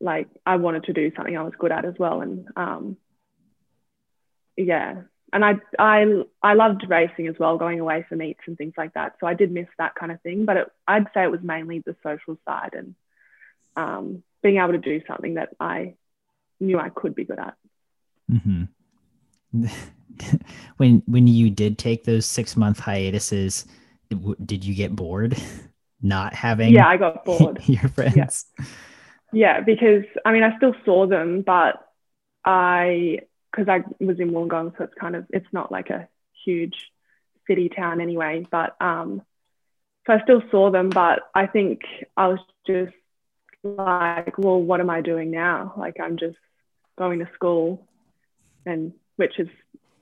like, 0.00 0.28
I 0.46 0.56
wanted 0.56 0.84
to 0.84 0.92
do 0.92 1.12
something 1.14 1.36
I 1.36 1.42
was 1.42 1.52
good 1.58 1.72
at 1.72 1.84
as 1.84 1.94
well. 1.98 2.20
And 2.20 2.46
um, 2.56 2.96
yeah, 4.56 5.02
and 5.32 5.44
I, 5.44 5.54
I, 5.78 6.22
I 6.42 6.54
loved 6.54 6.84
racing 6.88 7.26
as 7.26 7.36
well, 7.38 7.56
going 7.56 7.80
away 7.80 8.04
for 8.08 8.16
meets 8.16 8.40
and 8.46 8.56
things 8.58 8.74
like 8.76 8.94
that. 8.94 9.16
So 9.18 9.26
I 9.26 9.34
did 9.34 9.50
miss 9.50 9.68
that 9.78 9.94
kind 9.94 10.12
of 10.12 10.20
thing. 10.20 10.44
But 10.44 10.56
it, 10.58 10.68
I'd 10.86 11.06
say 11.14 11.24
it 11.24 11.30
was 11.30 11.40
mainly 11.42 11.78
the 11.78 11.96
social 12.02 12.38
side 12.46 12.74
and 12.74 12.94
um, 13.76 14.22
being 14.42 14.58
able 14.58 14.72
to 14.72 14.78
do 14.78 15.00
something 15.06 15.34
that 15.34 15.50
I 15.58 15.94
knew 16.60 16.78
I 16.78 16.90
could 16.90 17.14
be 17.14 17.24
good 17.24 17.38
at. 17.38 17.54
Mm-hmm. 18.30 19.66
when 20.76 21.02
when 21.06 21.26
you 21.26 21.50
did 21.50 21.78
take 21.78 22.04
those 22.04 22.26
six 22.26 22.56
month 22.56 22.78
hiatuses, 22.78 23.66
did 24.44 24.64
you 24.64 24.74
get 24.74 24.94
bored 24.94 25.36
not 26.02 26.34
having? 26.34 26.74
Yeah, 26.74 26.88
I 26.88 26.98
got 26.98 27.24
bored. 27.26 27.62
your 27.66 27.88
friends. 27.88 28.46
Yeah. 28.58 28.64
yeah, 29.32 29.60
because 29.60 30.04
I 30.26 30.32
mean, 30.32 30.42
I 30.42 30.56
still 30.58 30.74
saw 30.84 31.06
them, 31.06 31.42
but 31.42 31.86
I 32.44 33.20
because 33.52 33.68
I 33.68 33.84
was 34.02 34.18
in 34.18 34.30
Wollongong, 34.30 34.76
so 34.76 34.84
it's 34.84 34.94
kind 34.94 35.14
of 35.14 35.26
it's 35.30 35.52
not 35.52 35.70
like 35.70 35.90
a 35.90 36.08
huge 36.44 36.90
city 37.46 37.68
town 37.68 38.00
anyway. 38.00 38.46
But 38.50 38.76
um, 38.80 39.22
so 40.06 40.14
I 40.14 40.22
still 40.22 40.42
saw 40.50 40.70
them, 40.70 40.88
but 40.88 41.20
I 41.34 41.46
think 41.46 41.82
I 42.16 42.28
was 42.28 42.40
just 42.66 42.94
like, 43.62 44.38
well, 44.38 44.60
what 44.60 44.80
am 44.80 44.90
I 44.90 45.00
doing 45.00 45.30
now? 45.30 45.74
Like 45.76 45.98
I'm 46.00 46.16
just 46.16 46.38
going 46.96 47.20
to 47.20 47.28
school 47.34 47.86
and 48.66 48.92
which 49.16 49.38
is 49.38 49.48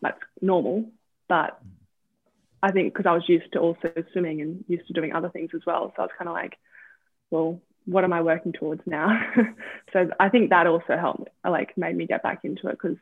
that's 0.01 0.21
normal. 0.41 0.91
But 1.29 1.61
I 2.63 2.73
think 2.73 2.93
because 2.93 3.09
I 3.09 3.15
was 3.15 3.29
used 3.29 3.53
to 3.53 3.59
also 3.59 3.93
swimming 4.13 4.41
and 4.41 4.65
used 4.69 4.87
to 4.89 4.93
doing 4.93 5.13
other 5.13 5.31
things 5.31 5.51
as 5.55 5.63
well. 5.67 5.93
So 5.97 6.03
I 6.03 6.07
was 6.07 6.15
kind 6.19 6.29
of 6.29 6.35
like, 6.35 6.57
well, 7.31 7.61
what 7.87 8.05
am 8.05 8.13
I 8.13 8.23
working 8.23 8.53
towards 8.53 8.83
now? 8.87 9.09
so 9.93 10.11
I 10.19 10.29
think 10.29 10.51
that 10.51 10.67
also 10.67 10.97
helped, 10.97 11.29
like, 11.45 11.77
made 11.77 11.97
me 11.97 12.07
get 12.07 12.23
back 12.23 12.41
into 12.45 12.69
it 12.69 12.73
because 12.73 12.97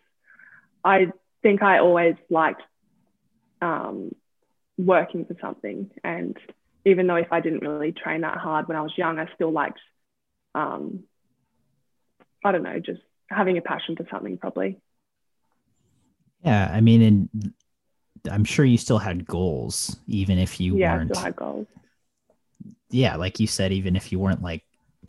I 0.88 1.12
think 1.42 1.62
I 1.62 1.80
always 1.80 2.14
liked 2.30 2.62
um, 3.60 4.14
working 4.78 5.26
for 5.26 5.36
something. 5.38 5.90
And 6.02 6.34
even 6.86 7.06
though 7.06 7.16
if 7.16 7.30
I 7.30 7.40
didn't 7.40 7.60
really 7.60 7.92
train 7.92 8.22
that 8.22 8.38
hard 8.38 8.68
when 8.68 8.76
I 8.78 8.80
was 8.80 8.96
young, 8.96 9.18
I 9.18 9.28
still 9.34 9.52
liked, 9.52 9.80
um, 10.54 11.04
I 12.42 12.52
don't 12.52 12.62
know, 12.62 12.78
just 12.78 13.02
having 13.28 13.58
a 13.58 13.60
passion 13.60 13.96
for 13.96 14.06
something 14.10 14.38
probably. 14.38 14.80
Yeah, 16.42 16.70
I 16.72 16.80
mean, 16.80 17.02
and 17.02 17.52
I'm 18.30 18.44
sure 18.44 18.64
you 18.64 18.78
still 18.78 18.98
had 18.98 19.26
goals, 19.26 19.94
even 20.06 20.38
if 20.38 20.58
you 20.58 20.78
yeah, 20.78 20.94
weren't. 20.94 21.10
Yeah, 21.10 21.14
still 21.14 21.24
had 21.24 21.36
goals. 21.36 21.66
Yeah, 22.90 23.16
like 23.16 23.38
you 23.40 23.46
said, 23.46 23.72
even 23.72 23.94
if 23.94 24.10
you 24.10 24.18
weren't 24.18 24.42
like 24.42 24.64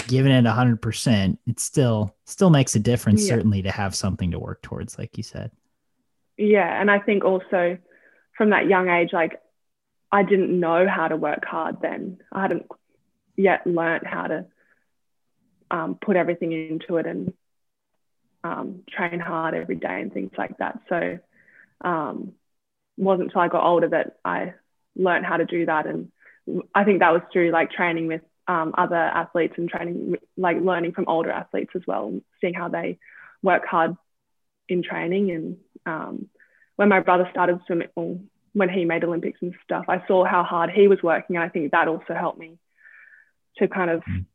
giving 0.08 0.34
it 0.34 0.46
hundred 0.46 0.82
percent, 0.82 1.40
it 1.48 1.62
still 1.62 2.16
still 2.26 2.50
makes 2.50 2.76
a 2.76 2.80
difference. 2.80 3.22
Yeah. 3.24 3.36
Certainly, 3.36 3.62
to 3.62 3.72
have 3.72 3.96
something 3.96 4.32
to 4.32 4.40
work 4.40 4.62
towards, 4.62 4.98
like 4.98 5.16
you 5.16 5.24
said. 5.24 5.52
Yeah, 6.40 6.80
and 6.80 6.90
I 6.90 7.00
think 7.00 7.26
also 7.26 7.78
from 8.38 8.52
that 8.52 8.68
young 8.68 8.88
age, 8.88 9.10
like 9.12 9.42
I 10.10 10.24
didn't 10.24 10.58
know 10.58 10.88
how 10.88 11.10
to 11.10 11.18
work 11.18 11.44
hard 11.44 11.82
then. 11.82 12.20
I 12.32 12.44
hadn't 12.44 12.66
yet 13.36 13.68
learned 13.68 14.08
how 14.08 14.28
to 14.28 14.46
um, 15.70 15.98
put 16.02 16.16
everything 16.16 16.54
into 16.54 16.96
it 16.96 17.06
and 17.06 17.34
um, 18.46 18.84
train 18.90 19.20
hard 19.20 19.54
every 19.54 19.76
day 19.76 20.00
and 20.02 20.14
things 20.14 20.32
like 20.38 20.58
that. 20.60 20.80
So 20.88 21.20
um, 21.82 22.32
wasn't 22.96 23.28
until 23.28 23.42
I 23.42 23.50
got 23.50 23.66
older 23.66 23.90
that 23.90 24.16
I 24.24 24.54
learned 24.96 25.26
how 25.26 25.36
to 25.36 25.46
do 25.46 25.66
that. 25.66 25.88
And 25.88 26.10
I 26.74 26.86
think 26.86 27.00
that 27.00 27.12
was 27.12 27.22
through 27.34 27.52
like 27.52 27.72
training 27.72 28.08
with 28.08 28.22
um, 28.48 28.74
other 28.78 28.96
athletes 28.96 29.56
and 29.58 29.70
training, 29.70 30.16
like 30.38 30.56
learning 30.62 30.94
from 30.94 31.10
older 31.10 31.32
athletes 31.32 31.72
as 31.76 31.82
well, 31.86 32.18
seeing 32.40 32.54
how 32.54 32.70
they 32.70 32.98
work 33.44 33.66
hard 33.66 33.98
in 34.70 34.84
training. 34.84 35.32
And 35.32 35.58
um, 35.86 36.30
when 36.76 36.90
my 36.90 37.00
brother 37.00 37.28
started 37.32 37.60
swimming, 37.66 37.90
well, 37.96 38.20
when 38.54 38.70
he 38.70 38.86
made 38.86 39.04
Olympics 39.04 39.40
and 39.42 39.54
stuff, 39.64 39.86
I 39.88 40.06
saw 40.08 40.26
how 40.26 40.44
hard 40.44 40.72
he 40.72 40.88
was 40.88 41.04
working. 41.04 41.36
And 41.36 41.46
I 41.46 41.50
think 41.50 41.72
that 41.72 41.88
also 41.88 42.14
helped 42.14 42.40
me 42.40 42.58
to 43.58 43.68
kind 43.68 43.90
of, 43.90 44.02
mm. 44.02 44.26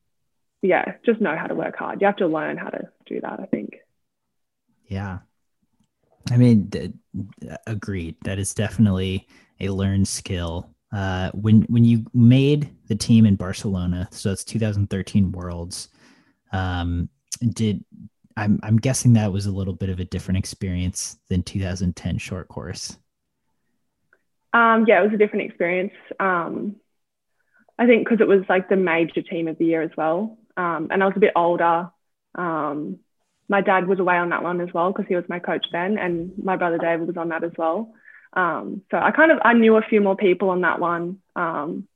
yeah, 0.62 0.94
just 1.04 1.20
know 1.20 1.36
how 1.36 1.46
to 1.46 1.54
work 1.54 1.76
hard. 1.76 2.00
You 2.00 2.06
have 2.06 2.16
to 2.16 2.26
learn 2.26 2.56
how 2.56 2.68
to 2.68 2.88
do 3.06 3.20
that, 3.20 3.40
I 3.40 3.46
think. 3.46 3.76
Yeah. 4.86 5.18
I 6.30 6.36
mean, 6.36 6.70
agreed. 7.66 8.16
That 8.24 8.38
is 8.38 8.54
definitely 8.54 9.28
a 9.60 9.68
learned 9.68 10.08
skill. 10.08 10.70
Uh, 10.92 11.30
when 11.32 11.62
when 11.62 11.84
you 11.84 12.04
made 12.14 12.70
the 12.86 12.94
team 12.94 13.26
in 13.26 13.34
Barcelona, 13.34 14.08
so 14.12 14.30
it's 14.30 14.44
2013 14.44 15.32
Worlds. 15.32 15.88
Um, 16.52 17.08
did 17.52 17.84
I'm 18.36 18.58
I'm 18.62 18.76
guessing 18.76 19.12
that 19.14 19.32
was 19.32 19.46
a 19.46 19.52
little 19.52 19.74
bit 19.74 19.90
of 19.90 20.00
a 20.00 20.04
different 20.04 20.38
experience 20.38 21.18
than 21.28 21.42
2010 21.42 22.18
short 22.18 22.48
course. 22.48 22.96
Um, 24.52 24.84
yeah, 24.86 25.00
it 25.00 25.04
was 25.04 25.14
a 25.14 25.18
different 25.18 25.46
experience. 25.46 25.92
Um, 26.20 26.76
I 27.78 27.86
think 27.86 28.08
because 28.08 28.20
it 28.20 28.28
was 28.28 28.44
like 28.48 28.68
the 28.68 28.76
major 28.76 29.22
team 29.22 29.48
of 29.48 29.58
the 29.58 29.64
year 29.64 29.82
as 29.82 29.90
well, 29.96 30.38
um, 30.56 30.88
and 30.90 31.02
I 31.02 31.06
was 31.06 31.16
a 31.16 31.20
bit 31.20 31.32
older. 31.36 31.90
Um, 32.34 32.98
my 33.48 33.60
dad 33.60 33.86
was 33.86 33.98
away 33.98 34.16
on 34.16 34.30
that 34.30 34.42
one 34.42 34.60
as 34.60 34.72
well 34.72 34.92
because 34.92 35.06
he 35.08 35.16
was 35.16 35.24
my 35.28 35.38
coach 35.38 35.66
then, 35.72 35.98
and 35.98 36.32
my 36.42 36.56
brother 36.56 36.78
David 36.78 37.06
was 37.06 37.16
on 37.16 37.28
that 37.28 37.44
as 37.44 37.52
well. 37.56 37.92
Um, 38.32 38.82
so 38.90 38.96
I 38.96 39.10
kind 39.12 39.30
of 39.30 39.38
I 39.44 39.52
knew 39.52 39.76
a 39.76 39.82
few 39.82 40.00
more 40.00 40.16
people 40.16 40.50
on 40.50 40.62
that 40.62 40.80
one, 40.80 41.18
um, 41.36 41.86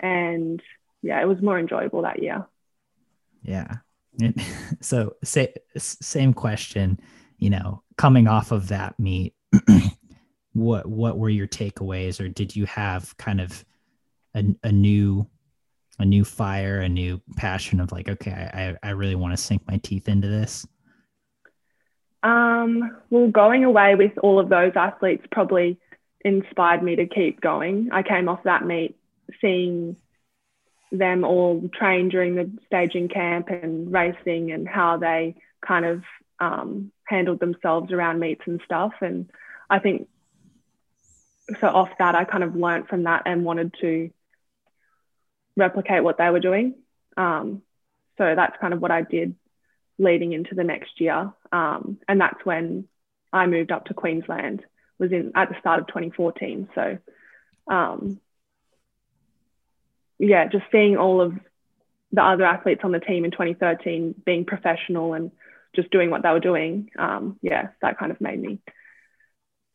and 0.00 0.62
yeah, 1.02 1.20
it 1.20 1.26
was 1.26 1.40
more 1.40 1.58
enjoyable 1.58 2.02
that 2.02 2.22
year. 2.22 2.46
Yeah. 3.42 3.76
so 4.80 5.14
say, 5.22 5.54
same 5.76 6.32
question, 6.32 7.00
you 7.38 7.50
know, 7.50 7.82
coming 7.96 8.28
off 8.28 8.52
of 8.52 8.68
that 8.68 8.98
meet, 8.98 9.34
what 10.52 10.86
what 10.86 11.18
were 11.18 11.28
your 11.28 11.46
takeaways, 11.46 12.20
or 12.20 12.28
did 12.28 12.54
you 12.54 12.66
have 12.66 13.16
kind 13.16 13.40
of 13.40 13.64
a, 14.34 14.44
a 14.64 14.72
new 14.72 15.28
a 15.98 16.04
new 16.04 16.24
fire, 16.24 16.80
a 16.80 16.88
new 16.88 17.20
passion 17.36 17.80
of 17.80 17.90
like, 17.92 18.08
okay, 18.08 18.30
I, 18.32 18.76
I 18.86 18.90
really 18.90 19.14
want 19.14 19.32
to 19.32 19.42
sink 19.42 19.62
my 19.66 19.78
teeth 19.78 20.08
into 20.08 20.28
this? 20.28 20.66
Um, 22.22 22.98
well, 23.10 23.28
going 23.28 23.64
away 23.64 23.94
with 23.94 24.12
all 24.22 24.38
of 24.38 24.48
those 24.48 24.72
athletes 24.74 25.24
probably 25.30 25.78
inspired 26.24 26.82
me 26.82 26.96
to 26.96 27.06
keep 27.06 27.40
going. 27.40 27.88
I 27.92 28.02
came 28.02 28.28
off 28.28 28.42
that 28.44 28.66
meet 28.66 28.96
seeing 29.40 29.96
them 30.92 31.24
all 31.24 31.68
train 31.72 32.08
during 32.08 32.34
the 32.34 32.50
staging 32.66 33.08
camp 33.08 33.48
and 33.48 33.92
racing 33.92 34.52
and 34.52 34.68
how 34.68 34.96
they 34.96 35.34
kind 35.66 35.84
of 35.84 36.02
um, 36.38 36.92
handled 37.04 37.40
themselves 37.40 37.92
around 37.92 38.20
meets 38.20 38.42
and 38.46 38.60
stuff. 38.64 38.92
And 39.00 39.30
I 39.68 39.78
think 39.78 40.08
so 41.60 41.68
off 41.68 41.90
that, 41.98 42.14
I 42.14 42.24
kind 42.24 42.44
of 42.44 42.56
learned 42.56 42.88
from 42.88 43.04
that 43.04 43.22
and 43.26 43.44
wanted 43.44 43.74
to 43.80 44.10
replicate 45.56 46.04
what 46.04 46.18
they 46.18 46.30
were 46.30 46.40
doing. 46.40 46.74
Um, 47.16 47.62
so 48.18 48.34
that's 48.34 48.56
kind 48.60 48.74
of 48.74 48.80
what 48.80 48.90
I 48.90 49.02
did 49.02 49.34
leading 49.98 50.32
into 50.32 50.54
the 50.54 50.64
next 50.64 51.00
year. 51.00 51.32
Um, 51.52 51.98
and 52.08 52.20
that's 52.20 52.44
when 52.44 52.86
I 53.32 53.46
moved 53.46 53.72
up 53.72 53.86
to 53.86 53.94
Queensland, 53.94 54.64
was 54.98 55.12
in 55.12 55.32
at 55.34 55.48
the 55.48 55.58
start 55.60 55.80
of 55.80 55.86
2014. 55.88 56.68
So 56.74 56.98
um, 57.68 58.20
yeah, 60.18 60.46
just 60.46 60.64
seeing 60.72 60.96
all 60.96 61.20
of 61.20 61.34
the 62.12 62.22
other 62.22 62.44
athletes 62.44 62.80
on 62.84 62.92
the 62.92 63.00
team 63.00 63.24
in 63.24 63.30
2013 63.30 64.14
being 64.24 64.44
professional 64.44 65.14
and 65.14 65.30
just 65.74 65.90
doing 65.90 66.10
what 66.10 66.22
they 66.22 66.30
were 66.30 66.40
doing, 66.40 66.90
um, 66.98 67.38
yeah, 67.42 67.68
that 67.82 67.98
kind 67.98 68.10
of 68.10 68.20
made 68.20 68.40
me 68.40 68.58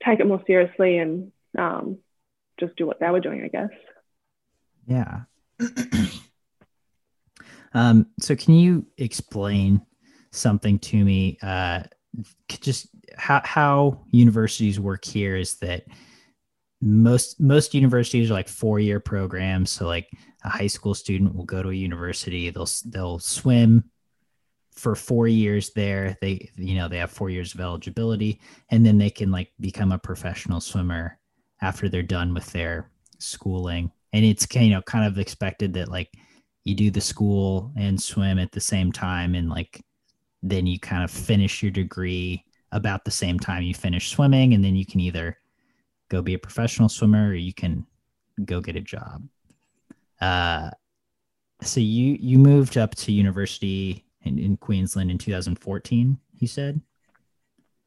take 0.06 0.20
it 0.20 0.28
more 0.28 0.42
seriously 0.48 0.98
and 0.98 1.32
um, 1.58 2.00
just 2.60 2.76
do 2.76 2.88
what 2.88 3.00
they 3.00 3.10
were 3.10 3.20
doing, 3.20 3.44
I 3.44 3.48
guess. 3.48 3.70
Yeah. 4.88 5.22
um, 7.74 8.08
so, 8.20 8.36
can 8.36 8.56
you 8.56 8.88
explain 8.98 9.82
something 10.32 10.80
to 10.80 11.06
me? 11.06 11.38
Uh, 11.42 11.84
just 12.48 12.88
how 13.16 13.42
how 13.44 14.04
universities 14.10 14.80
work 14.80 15.06
here 15.06 15.36
is 15.36 15.56
that 15.58 15.84
most 16.82 17.40
most 17.40 17.74
universities 17.74 18.32
are 18.32 18.34
like 18.34 18.50
four 18.50 18.80
year 18.80 19.00
programs. 19.00 19.70
So, 19.70 19.86
like 19.86 20.10
a 20.44 20.50
high 20.50 20.68
school 20.68 20.96
student 20.96 21.36
will 21.36 21.46
go 21.46 21.62
to 21.62 21.70
a 21.70 21.74
university, 21.74 22.50
they'll 22.50 22.70
they'll 22.86 23.20
swim 23.20 23.86
for 24.74 24.96
four 24.96 25.28
years 25.28 25.72
there. 25.74 26.18
They 26.22 26.50
you 26.56 26.76
know 26.76 26.88
they 26.88 26.98
have 26.98 27.12
four 27.12 27.30
years 27.30 27.54
of 27.54 27.62
eligibility, 27.62 28.42
and 28.70 28.86
then 28.86 28.98
they 28.98 29.12
can 29.12 29.32
like 29.32 29.52
become 29.60 29.92
a 29.92 30.00
professional 30.00 30.60
swimmer 30.60 31.20
after 31.62 31.88
they're 31.88 32.02
done 32.02 32.34
with 32.34 32.52
their 32.52 32.90
schooling. 33.20 33.92
And 34.14 34.26
it's 34.26 34.48
you 34.56 34.72
know 34.72 34.82
kind 34.82 35.06
of 35.06 35.20
expected 35.20 35.74
that 35.74 35.90
like 35.90 36.10
you 36.64 36.76
do 36.76 36.90
the 36.90 37.02
school 37.02 37.72
and 37.78 38.02
swim 38.02 38.40
at 38.40 38.52
the 38.52 38.60
same 38.60 38.92
time, 38.92 39.36
and 39.36 39.50
like 39.50 39.84
then 40.42 40.66
you 40.66 40.80
kind 40.80 41.04
of 41.04 41.12
finish 41.12 41.62
your 41.62 41.72
degree 41.72 42.44
about 42.72 43.06
the 43.06 43.12
same 43.12 43.38
time 43.38 43.62
you 43.62 43.76
finish 43.76 44.10
swimming, 44.10 44.56
and 44.56 44.64
then 44.64 44.76
you 44.76 44.86
can 44.86 45.00
either 45.00 45.38
go 46.12 46.22
be 46.22 46.34
a 46.34 46.40
professional 46.40 46.90
swimmer 46.90 47.30
or 47.30 47.34
you 47.34 47.54
can 47.54 47.86
go 48.44 48.60
get 48.60 48.76
a 48.76 48.82
job. 48.82 49.24
Uh, 50.20 50.70
so 51.62 51.80
you 51.80 52.18
you 52.20 52.38
moved 52.38 52.78
up 52.78 52.94
to 52.96 53.12
university 53.12 54.06
in, 54.24 54.38
in 54.38 54.58
Queensland 54.58 55.10
in 55.10 55.18
2014. 55.18 56.20
You 56.38 56.48
said. 56.48 56.82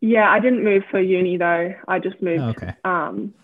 Yeah, 0.01 0.31
I 0.31 0.41
didn't 0.41 0.65
move 0.65 0.85
for 0.91 1.01
uni 1.01 1.37
though. 1.37 1.75
I 1.87 1.99
just 1.99 2.21
moved. 2.23 2.43
Oh, 2.43 2.49
okay. 2.49 2.75
Um, 2.85 3.35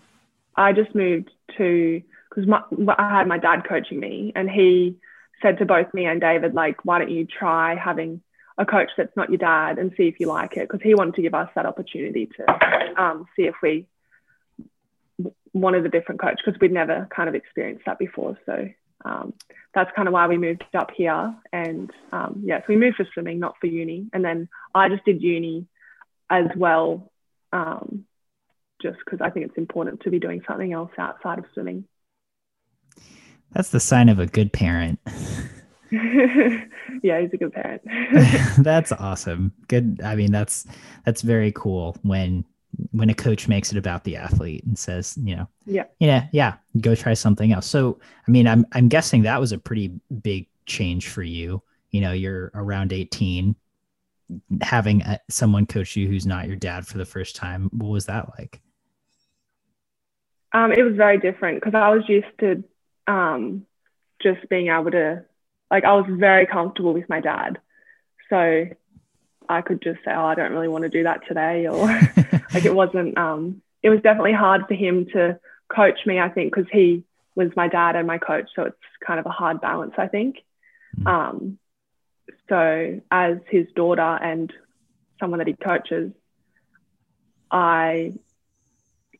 I 0.55 0.73
just 0.73 0.93
moved 0.95 1.29
to 1.57 2.01
because 2.29 2.49
I 2.97 3.09
had 3.09 3.27
my 3.27 3.37
dad 3.37 3.67
coaching 3.67 3.99
me, 3.99 4.31
and 4.35 4.49
he 4.49 4.97
said 5.41 5.57
to 5.59 5.65
both 5.65 5.93
me 5.93 6.05
and 6.05 6.21
David, 6.21 6.53
like, 6.53 6.85
why 6.85 6.99
don't 6.99 7.11
you 7.11 7.25
try 7.25 7.75
having 7.75 8.21
a 8.57 8.65
coach 8.65 8.89
that's 8.95 9.15
not 9.17 9.29
your 9.29 9.37
dad 9.37 9.79
and 9.79 9.91
see 9.97 10.07
if 10.07 10.19
you 10.19 10.27
like 10.27 10.55
it? 10.55 10.69
Because 10.69 10.81
he 10.81 10.95
wanted 10.95 11.15
to 11.15 11.21
give 11.21 11.33
us 11.33 11.49
that 11.55 11.65
opportunity 11.65 12.29
to 12.37 13.01
um, 13.01 13.25
see 13.35 13.43
if 13.43 13.55
we 13.61 13.87
wanted 15.53 15.85
a 15.85 15.89
different 15.89 16.21
coach 16.21 16.39
because 16.43 16.59
we'd 16.59 16.71
never 16.71 17.07
kind 17.15 17.29
of 17.29 17.35
experienced 17.35 17.85
that 17.85 17.99
before. 17.99 18.37
So 18.45 18.69
um, 19.03 19.33
that's 19.73 19.91
kind 19.95 20.07
of 20.07 20.13
why 20.13 20.27
we 20.27 20.37
moved 20.37 20.63
up 20.73 20.91
here. 20.95 21.35
And 21.51 21.91
um, 22.11 22.41
yeah, 22.45 22.59
so 22.59 22.65
we 22.69 22.77
moved 22.77 22.97
for 22.97 23.07
swimming, 23.13 23.39
not 23.39 23.55
for 23.59 23.67
uni. 23.67 24.07
And 24.13 24.23
then 24.23 24.49
I 24.73 24.89
just 24.89 25.05
did 25.05 25.21
uni 25.21 25.67
as 26.29 26.47
well, 26.55 27.11
um, 27.51 28.05
just 28.81 28.97
because 29.03 29.19
I 29.21 29.29
think 29.29 29.47
it's 29.47 29.57
important 29.57 30.01
to 30.01 30.09
be 30.09 30.19
doing 30.19 30.41
something 30.47 30.71
else 30.71 30.91
outside 30.97 31.39
of 31.39 31.45
swimming. 31.53 31.85
That's 33.51 33.69
the 33.69 33.81
sign 33.81 34.07
of 34.07 34.19
a 34.19 34.27
good 34.27 34.53
parent. 34.53 34.99
yeah, 37.03 37.19
he's 37.19 37.33
a 37.33 37.37
good 37.37 37.51
parent. 37.51 37.81
that's 38.63 38.93
awesome. 38.93 39.51
Good. 39.67 39.99
I 40.01 40.15
mean, 40.15 40.31
that's 40.31 40.65
that's 41.05 41.21
very 41.21 41.51
cool 41.51 41.97
when 42.01 42.45
when 42.91 43.09
a 43.09 43.13
coach 43.13 43.47
makes 43.47 43.71
it 43.71 43.77
about 43.77 44.03
the 44.03 44.15
athlete 44.15 44.63
and 44.63 44.77
says, 44.77 45.17
you 45.21 45.35
know, 45.35 45.47
yeah, 45.65 45.83
yeah, 45.99 46.27
yeah, 46.31 46.55
go 46.79 46.95
try 46.95 47.13
something 47.13 47.51
else. 47.51 47.67
So, 47.67 47.99
I 48.27 48.31
mean, 48.31 48.47
I'm 48.47 48.65
I'm 48.71 48.87
guessing 48.87 49.23
that 49.23 49.39
was 49.39 49.51
a 49.51 49.57
pretty 49.57 49.99
big 50.21 50.47
change 50.65 51.09
for 51.09 51.23
you. 51.23 51.61
You 51.91 52.01
know, 52.01 52.11
you're 52.13 52.51
around 52.53 52.93
18, 52.93 53.55
having 54.61 55.01
a, 55.01 55.19
someone 55.29 55.65
coach 55.65 55.95
you 55.95 56.07
who's 56.07 56.25
not 56.25 56.47
your 56.47 56.55
dad 56.55 56.87
for 56.87 56.97
the 56.97 57.05
first 57.05 57.35
time. 57.35 57.69
What 57.73 57.89
was 57.89 58.05
that 58.05 58.29
like? 58.37 58.61
Um, 60.53 60.71
it 60.71 60.83
was 60.83 60.95
very 60.95 61.17
different 61.17 61.59
because 61.59 61.75
I 61.75 61.89
was 61.89 62.03
used 62.07 62.27
to 62.39 62.63
um, 63.07 63.65
just 64.21 64.47
being 64.49 64.67
able 64.67 64.91
to, 64.91 65.23
like, 65.69 65.85
I 65.85 65.93
was 65.93 66.05
very 66.09 66.45
comfortable 66.45 66.93
with 66.93 67.07
my 67.09 67.21
dad. 67.21 67.59
So 68.29 68.67
I 69.47 69.61
could 69.61 69.81
just 69.81 69.99
say, 70.03 70.11
oh, 70.13 70.25
I 70.25 70.35
don't 70.35 70.51
really 70.51 70.67
want 70.67 70.83
to 70.83 70.89
do 70.89 71.03
that 71.03 71.25
today, 71.27 71.67
or 71.67 71.87
like 72.53 72.65
it 72.65 72.73
wasn't. 72.73 73.17
Um, 73.17 73.61
it 73.83 73.89
was 73.89 74.01
definitely 74.01 74.33
hard 74.33 74.67
for 74.67 74.73
him 74.73 75.07
to 75.13 75.39
coach 75.69 76.05
me. 76.05 76.19
I 76.19 76.29
think 76.29 76.53
because 76.53 76.69
he 76.71 77.03
was 77.35 77.49
my 77.55 77.67
dad 77.67 77.95
and 77.95 78.07
my 78.07 78.17
coach, 78.17 78.49
so 78.55 78.63
it's 78.63 78.77
kind 79.05 79.19
of 79.19 79.25
a 79.25 79.29
hard 79.29 79.61
balance. 79.61 79.93
I 79.97 80.07
think. 80.07 80.37
Mm. 80.99 81.07
Um, 81.07 81.57
so 82.49 83.01
as 83.09 83.37
his 83.49 83.67
daughter 83.75 84.01
and 84.01 84.51
someone 85.19 85.39
that 85.39 85.47
he 85.47 85.53
coaches, 85.53 86.11
I 87.49 88.13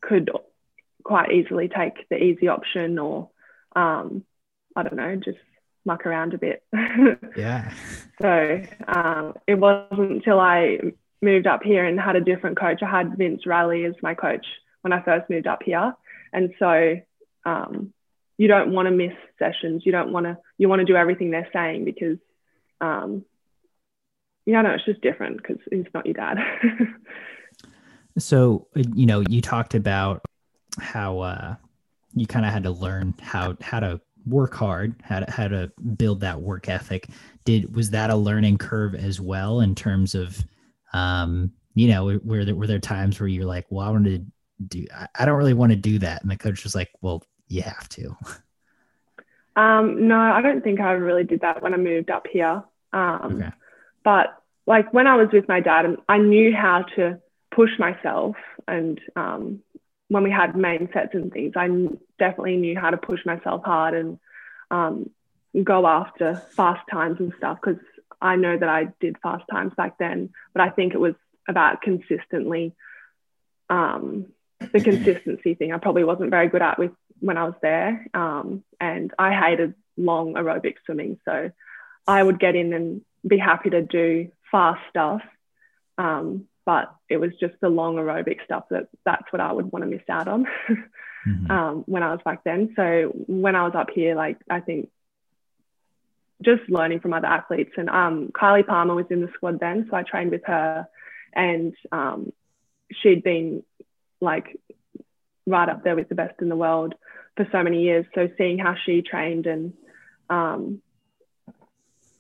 could 0.02 0.30
quite 1.04 1.32
easily 1.32 1.70
take 1.70 2.10
the 2.10 2.22
easy 2.22 2.48
option, 2.48 3.00
or 3.00 3.30
um, 3.76 4.26
I 4.76 4.84
don't 4.84 4.96
know, 4.96 5.16
just 5.16 5.38
muck 5.86 6.06
around 6.06 6.34
a 6.34 6.38
bit. 6.38 6.64
yeah. 7.38 7.72
So 8.22 8.62
um, 8.88 9.36
it 9.48 9.56
wasn't 9.56 10.12
until 10.12 10.40
I 10.40 10.80
moved 11.22 11.48
up 11.48 11.64
here 11.64 11.86
and 11.86 12.00
had 12.00 12.16
a 12.16 12.22
different 12.22 12.60
coach. 12.60 12.82
I 12.82 12.90
had 12.90 13.18
Vince 13.18 13.46
Raleigh 13.46 13.86
as 13.86 13.94
my 14.02 14.16
coach 14.16 14.46
when 14.82 14.92
I 14.92 15.02
first 15.04 15.30
moved 15.30 15.48
up 15.48 15.62
here. 15.64 15.96
And 16.34 16.54
so 16.60 16.96
um, 17.46 17.94
you 18.38 18.48
don't 18.48 18.74
want 18.74 18.88
to 18.88 18.92
miss 18.92 19.14
sessions. 19.38 19.84
You 19.86 19.92
don't 19.92 20.12
want 20.12 20.26
to, 20.26 20.38
you 20.58 20.68
want 20.68 20.80
to 20.80 20.86
do 20.86 20.96
everything 20.96 21.32
they're 21.32 21.50
saying 21.54 21.86
because, 21.86 22.18
um, 22.80 23.24
yeah, 24.46 24.62
no, 24.62 24.72
it's 24.72 24.86
just 24.86 25.02
different 25.02 25.38
because 25.38 25.58
it's 25.72 25.94
not 25.94 26.06
your 26.06 26.16
dad. 26.16 26.38
so, 28.18 28.68
you 28.76 29.06
know, 29.06 29.24
you 29.30 29.42
talked 29.42 29.76
about 29.76 30.24
how 30.80 31.20
uh, 31.20 31.56
you 32.16 32.26
kind 32.26 32.46
of 32.46 32.52
had 32.52 32.64
to 32.64 32.72
learn 32.72 33.14
how, 33.22 33.56
how 33.62 33.80
to 33.80 34.02
work 34.26 34.56
hard, 34.56 34.96
how 35.04 35.20
to, 35.20 35.32
how 35.32 35.48
to 35.48 35.72
build 35.98 36.22
that 36.22 36.42
work 36.42 36.68
ethic. 36.68 37.10
Did 37.46 37.76
was 37.76 37.92
that 37.92 38.10
a 38.10 38.16
learning 38.16 38.58
curve 38.58 38.96
as 38.96 39.22
well 39.22 39.62
in 39.62 39.76
terms 39.76 40.16
of, 40.16 40.44
um, 40.94 41.52
you 41.74 41.88
know, 41.88 42.20
were 42.24 42.46
there 42.46 42.56
were 42.56 42.68
there 42.68 42.80
times 42.80 43.20
where 43.20 43.28
you're 43.28 43.46
like, 43.46 43.66
well, 43.70 43.88
I 43.88 43.92
want 43.92 44.06
to 44.06 44.26
do, 44.66 44.86
I 45.16 45.26
don't 45.26 45.38
really 45.38 45.54
want 45.54 45.72
to 45.72 45.78
do 45.78 46.00
that, 46.00 46.22
and 46.22 46.32
the 46.32 46.38
coach 46.38 46.64
was 46.64 46.76
like, 46.76 46.92
well, 47.02 47.24
you 47.48 47.62
have 47.62 47.88
to. 47.90 48.16
Um, 49.56 50.08
no, 50.08 50.18
I 50.18 50.42
don't 50.42 50.64
think 50.64 50.80
I 50.80 50.94
really 50.94 51.26
did 51.26 51.42
that 51.42 51.62
when 51.62 51.74
I 51.74 51.78
moved 51.78 52.10
up 52.10 52.26
here. 52.32 52.64
Um, 52.94 53.36
okay. 53.42 53.52
But 54.04 54.42
like 54.66 54.94
when 54.94 55.08
I 55.08 55.16
was 55.16 55.28
with 55.34 55.48
my 55.48 55.60
dad, 55.60 55.98
I 56.08 56.18
knew 56.20 56.56
how 56.56 56.84
to 56.96 57.20
push 57.54 57.72
myself 57.78 58.36
and 58.68 59.00
um, 59.16 59.60
when 60.08 60.24
we 60.24 60.32
had 60.32 60.56
main 60.56 60.90
sets 60.94 61.14
and 61.14 61.32
things, 61.32 61.54
I 61.56 61.68
definitely 62.20 62.58
knew 62.58 62.78
how 62.78 62.90
to 62.90 62.98
push 62.98 63.26
myself 63.26 63.64
hard 63.64 63.94
and 63.94 64.20
um, 64.70 65.10
go 65.64 65.88
after 65.88 66.36
fast 66.56 66.82
times 66.92 67.18
and 67.20 67.34
stuff 67.38 67.60
because 67.62 67.82
I 68.22 68.36
know 68.36 68.58
that 68.58 68.70
I 68.70 68.90
did 69.00 69.18
fast 69.22 69.44
times 69.50 69.74
back 69.76 69.98
then, 69.98 70.30
but 70.54 70.62
I 70.62 70.70
think 70.70 70.94
it 70.94 71.00
was 71.00 71.16
about 71.48 71.82
consistently 71.82 72.76
um, 73.70 74.28
the 74.60 74.82
consistency 74.82 75.56
thing. 75.56 75.74
I 75.74 75.78
probably 75.78 76.04
wasn't 76.04 76.30
very 76.30 76.48
good 76.48 76.62
at 76.62 76.78
with 76.78 76.92
when 77.20 77.38
I 77.38 77.46
was 77.46 77.56
there, 77.62 78.08
um, 78.14 78.64
and 78.80 79.14
I 79.18 79.34
hated 79.34 79.74
long 79.98 80.34
aerobic 80.36 80.76
swimming, 80.86 81.20
so 81.26 81.52
I 82.08 82.22
would 82.22 82.40
get 82.40 82.56
in 82.56 82.74
and 82.74 83.02
be 83.26 83.38
happy 83.38 83.70
to 83.72 83.82
do 83.82 84.32
fast 84.52 84.82
stuff. 84.90 85.22
Um, 85.98 86.48
but 86.66 86.94
it 87.10 87.18
was 87.18 87.32
just 87.40 87.56
the 87.60 87.70
long 87.70 87.96
aerobic 87.96 88.44
stuff 88.44 88.66
that 88.70 88.88
that's 89.04 89.32
what 89.32 89.42
I 89.42 89.52
would 89.52 89.72
want 89.72 89.84
to 89.84 89.90
miss 89.90 90.04
out 90.10 90.28
on 90.28 90.46
mm-hmm. 91.28 91.52
um, 91.52 91.84
when 91.88 92.04
I 92.04 92.12
was 92.12 92.22
back 92.24 92.44
then. 92.44 92.74
So 92.76 93.12
when 93.28 93.56
I 93.56 93.64
was 93.64 93.74
up 93.76 93.90
here, 93.94 94.16
like 94.16 94.38
I 94.50 94.60
think 94.60 94.90
just 96.42 96.70
learning 96.70 97.00
from 97.00 97.14
other 97.14 97.28
athletes 97.28 97.72
and 97.78 97.90
um, 97.90 98.32
Kylie 98.34 98.66
Palmer 98.66 98.96
was 98.96 99.06
in 99.10 99.22
the 99.22 99.30
squad 99.36 99.60
then, 99.60 99.88
so 99.90 99.98
I 99.98 100.04
trained 100.04 100.32
with 100.32 100.46
her, 100.46 100.88
and 101.34 101.74
um, 101.92 102.32
she'd 102.92 103.24
been 103.24 103.64
like 104.20 104.60
right 105.46 105.70
up 105.70 105.84
there 105.84 105.96
with 105.96 106.10
the 106.10 106.16
best 106.16 106.42
in 106.42 106.50
the 106.50 106.56
world 106.56 106.94
for 107.36 107.48
so 107.52 107.64
many 107.64 107.84
years. 107.84 108.06
So 108.14 108.30
seeing 108.38 108.60
how 108.60 108.76
she 108.86 109.02
trained 109.02 109.48
and 109.48 109.74
um, 110.30 110.82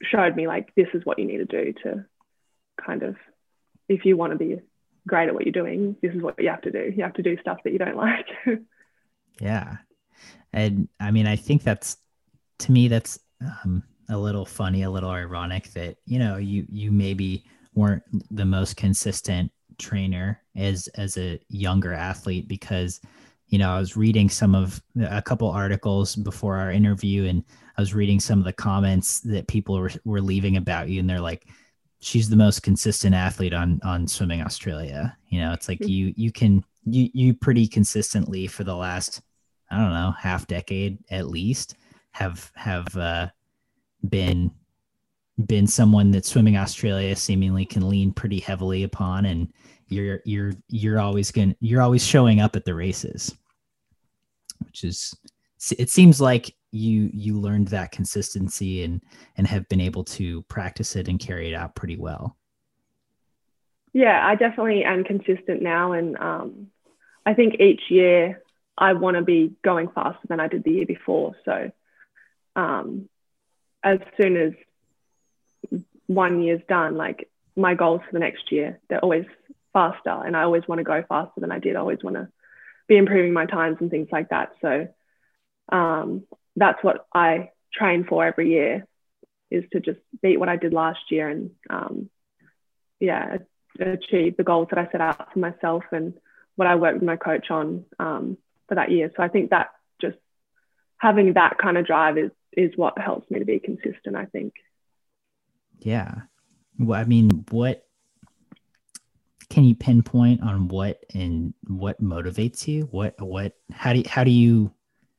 showed 0.01 0.35
me 0.35 0.47
like 0.47 0.73
this 0.75 0.87
is 0.93 1.05
what 1.05 1.19
you 1.19 1.25
need 1.25 1.37
to 1.37 1.45
do 1.45 1.73
to 1.83 2.05
kind 2.83 3.03
of 3.03 3.15
if 3.87 4.05
you 4.05 4.17
want 4.17 4.31
to 4.31 4.37
be 4.37 4.59
great 5.07 5.27
at 5.27 5.33
what 5.33 5.45
you're 5.45 5.51
doing, 5.51 5.95
this 6.01 6.13
is 6.13 6.21
what 6.21 6.41
you 6.41 6.49
have 6.49 6.61
to 6.61 6.71
do. 6.71 6.93
You 6.95 7.03
have 7.03 7.13
to 7.13 7.23
do 7.23 7.37
stuff 7.39 7.59
that 7.63 7.73
you 7.73 7.79
don't 7.79 7.97
like. 7.97 8.27
yeah. 9.39 9.77
And 10.53 10.87
I 10.99 11.11
mean, 11.11 11.27
I 11.27 11.35
think 11.35 11.63
that's 11.63 11.97
to 12.59 12.71
me, 12.71 12.87
that's 12.87 13.19
um, 13.41 13.83
a 14.11 14.17
little 14.17 14.45
funny, 14.45 14.83
a 14.83 14.89
little 14.89 15.09
ironic 15.09 15.71
that, 15.73 15.97
you 16.05 16.19
know, 16.19 16.37
you, 16.37 16.65
you 16.69 16.91
maybe 16.91 17.45
weren't 17.73 18.03
the 18.31 18.45
most 18.45 18.75
consistent 18.77 19.51
trainer 19.77 20.41
as, 20.55 20.87
as 20.95 21.17
a 21.17 21.39
younger 21.49 21.93
athlete 21.93 22.47
because, 22.47 23.01
you 23.47 23.57
know, 23.57 23.69
I 23.69 23.79
was 23.79 23.97
reading 23.97 24.29
some 24.29 24.55
of 24.55 24.81
a 25.09 25.21
couple 25.21 25.49
articles 25.49 26.15
before 26.15 26.57
our 26.57 26.71
interview 26.71 27.25
and 27.25 27.43
I 27.77 27.81
was 27.81 27.93
reading 27.93 28.19
some 28.19 28.39
of 28.39 28.45
the 28.45 28.53
comments 28.53 29.21
that 29.21 29.47
people 29.47 29.77
were, 29.77 29.91
were 30.05 30.21
leaving 30.21 30.57
about 30.57 30.89
you 30.89 30.99
and 30.99 31.09
they're 31.09 31.19
like, 31.19 31.47
she's 32.01 32.29
the 32.29 32.35
most 32.35 32.63
consistent 32.63 33.15
athlete 33.15 33.53
on 33.53 33.79
on 33.83 34.07
swimming 34.07 34.41
australia 34.41 35.15
you 35.29 35.39
know 35.39 35.53
it's 35.53 35.69
like 35.69 35.79
mm-hmm. 35.79 35.89
you 35.89 36.13
you 36.17 36.31
can 36.31 36.63
you 36.85 37.09
you 37.13 37.33
pretty 37.33 37.67
consistently 37.67 38.47
for 38.47 38.63
the 38.63 38.75
last 38.75 39.21
i 39.69 39.77
don't 39.77 39.93
know 39.93 40.11
half 40.19 40.47
decade 40.47 40.97
at 41.11 41.27
least 41.27 41.75
have 42.11 42.51
have 42.55 42.95
uh 42.97 43.27
been 44.09 44.51
been 45.45 45.65
someone 45.65 46.11
that 46.11 46.25
swimming 46.25 46.57
australia 46.57 47.15
seemingly 47.15 47.65
can 47.65 47.87
lean 47.87 48.11
pretty 48.11 48.39
heavily 48.39 48.83
upon 48.83 49.25
and 49.25 49.51
you're 49.87 50.21
you're 50.25 50.53
you're 50.67 50.99
always 50.99 51.31
going 51.31 51.55
you're 51.59 51.81
always 51.81 52.05
showing 52.05 52.39
up 52.39 52.55
at 52.55 52.65
the 52.65 52.73
races 52.73 53.35
which 54.59 54.83
is 54.83 55.15
it 55.77 55.89
seems 55.89 56.19
like 56.19 56.55
you 56.71 57.09
you 57.13 57.39
learned 57.39 57.67
that 57.67 57.91
consistency 57.91 58.83
and 58.83 59.01
and 59.37 59.45
have 59.47 59.67
been 59.67 59.81
able 59.81 60.03
to 60.03 60.41
practice 60.43 60.95
it 60.95 61.07
and 61.07 61.19
carry 61.19 61.51
it 61.51 61.53
out 61.53 61.75
pretty 61.75 61.97
well. 61.97 62.37
Yeah 63.93 64.25
i 64.25 64.35
definitely 64.35 64.83
am 64.85 65.03
consistent 65.03 65.61
now 65.61 65.91
and 65.91 66.17
um, 66.17 66.67
i 67.25 67.33
think 67.33 67.59
each 67.59 67.81
year 67.89 68.41
i 68.77 68.93
want 68.93 69.17
to 69.17 69.21
be 69.21 69.53
going 69.63 69.89
faster 69.89 70.25
than 70.29 70.39
i 70.39 70.47
did 70.47 70.63
the 70.63 70.71
year 70.71 70.85
before 70.85 71.35
so 71.43 71.71
um, 72.55 73.09
as 73.83 73.99
soon 74.17 74.37
as 74.37 74.53
one 76.07 76.41
year's 76.41 76.61
done 76.67 76.95
like 76.95 77.29
my 77.55 77.73
goals 77.73 78.01
for 78.05 78.13
the 78.13 78.19
next 78.19 78.51
year 78.51 78.79
they're 78.89 78.99
always 78.99 79.25
faster 79.73 80.09
and 80.09 80.35
i 80.35 80.43
always 80.43 80.67
want 80.67 80.79
to 80.79 80.83
go 80.83 81.03
faster 81.07 81.39
than 81.39 81.51
i 81.51 81.59
did 81.59 81.75
i 81.75 81.79
always 81.79 82.03
want 82.03 82.15
to 82.15 82.27
be 82.87 82.97
improving 82.97 83.33
my 83.33 83.45
times 83.45 83.77
and 83.79 83.89
things 83.89 84.09
like 84.11 84.29
that 84.29 84.51
so 84.61 84.87
um, 85.71 86.23
that's 86.55 86.83
what 86.83 87.05
I 87.13 87.51
train 87.73 88.05
for 88.07 88.25
every 88.25 88.49
year 88.51 88.85
is 89.49 89.63
to 89.71 89.79
just 89.79 89.99
beat 90.21 90.39
what 90.39 90.49
I 90.49 90.57
did 90.57 90.73
last 90.73 90.99
year 91.09 91.29
and 91.29 91.51
um, 91.69 92.09
yeah, 92.99 93.37
achieve 93.79 94.37
the 94.37 94.43
goals 94.43 94.67
that 94.69 94.79
I 94.79 94.91
set 94.91 95.01
out 95.01 95.33
for 95.33 95.39
myself 95.39 95.83
and 95.91 96.13
what 96.55 96.67
I 96.67 96.75
worked 96.75 96.95
with 96.95 97.03
my 97.03 97.15
coach 97.15 97.49
on 97.49 97.85
um, 97.99 98.37
for 98.67 98.75
that 98.75 98.91
year. 98.91 99.11
So 99.15 99.23
I 99.23 99.29
think 99.29 99.49
that 99.49 99.69
just 100.01 100.17
having 100.97 101.33
that 101.33 101.57
kind 101.57 101.77
of 101.77 101.85
drive 101.85 102.17
is 102.17 102.31
is 102.53 102.71
what 102.75 102.97
helps 102.97 103.29
me 103.31 103.39
to 103.39 103.45
be 103.45 103.59
consistent. 103.59 104.15
I 104.15 104.25
think. 104.25 104.53
Yeah, 105.79 106.13
well, 106.79 106.99
I 106.99 107.05
mean, 107.05 107.45
what 107.49 107.85
can 109.49 109.63
you 109.63 109.75
pinpoint 109.75 110.41
on 110.41 110.67
what 110.67 111.03
and 111.13 111.53
what 111.67 112.01
motivates 112.01 112.67
you? 112.67 112.83
What 112.91 113.19
what 113.21 113.53
how 113.71 113.93
do 113.93 113.99
you, 113.99 114.05
how 114.07 114.23
do 114.23 114.31
you 114.31 114.71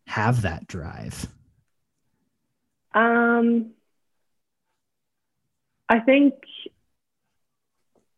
have 0.06 0.42
that 0.42 0.66
drive? 0.66 1.26
Um, 2.94 3.72
I 5.88 6.00
think 6.00 6.34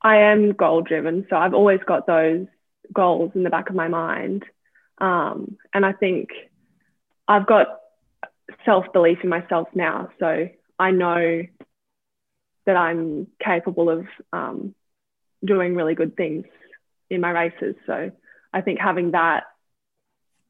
I 0.00 0.18
am 0.18 0.52
goal 0.52 0.82
driven. 0.82 1.26
So 1.30 1.36
I've 1.36 1.54
always 1.54 1.80
got 1.86 2.06
those 2.06 2.46
goals 2.92 3.32
in 3.34 3.42
the 3.42 3.50
back 3.50 3.70
of 3.70 3.74
my 3.74 3.88
mind. 3.88 4.44
Um, 4.98 5.56
and 5.72 5.84
I 5.84 5.92
think 5.92 6.28
I've 7.26 7.46
got 7.46 7.80
self 8.64 8.86
belief 8.92 9.18
in 9.22 9.28
myself 9.28 9.68
now. 9.74 10.08
So 10.18 10.48
I 10.78 10.90
know 10.90 11.42
that 12.66 12.76
I'm 12.76 13.26
capable 13.42 13.90
of 13.90 14.06
um, 14.32 14.74
doing 15.44 15.74
really 15.74 15.94
good 15.94 16.16
things 16.16 16.46
in 17.10 17.20
my 17.20 17.30
races. 17.30 17.74
So 17.86 18.10
I 18.52 18.60
think 18.60 18.80
having 18.80 19.12
that 19.12 19.44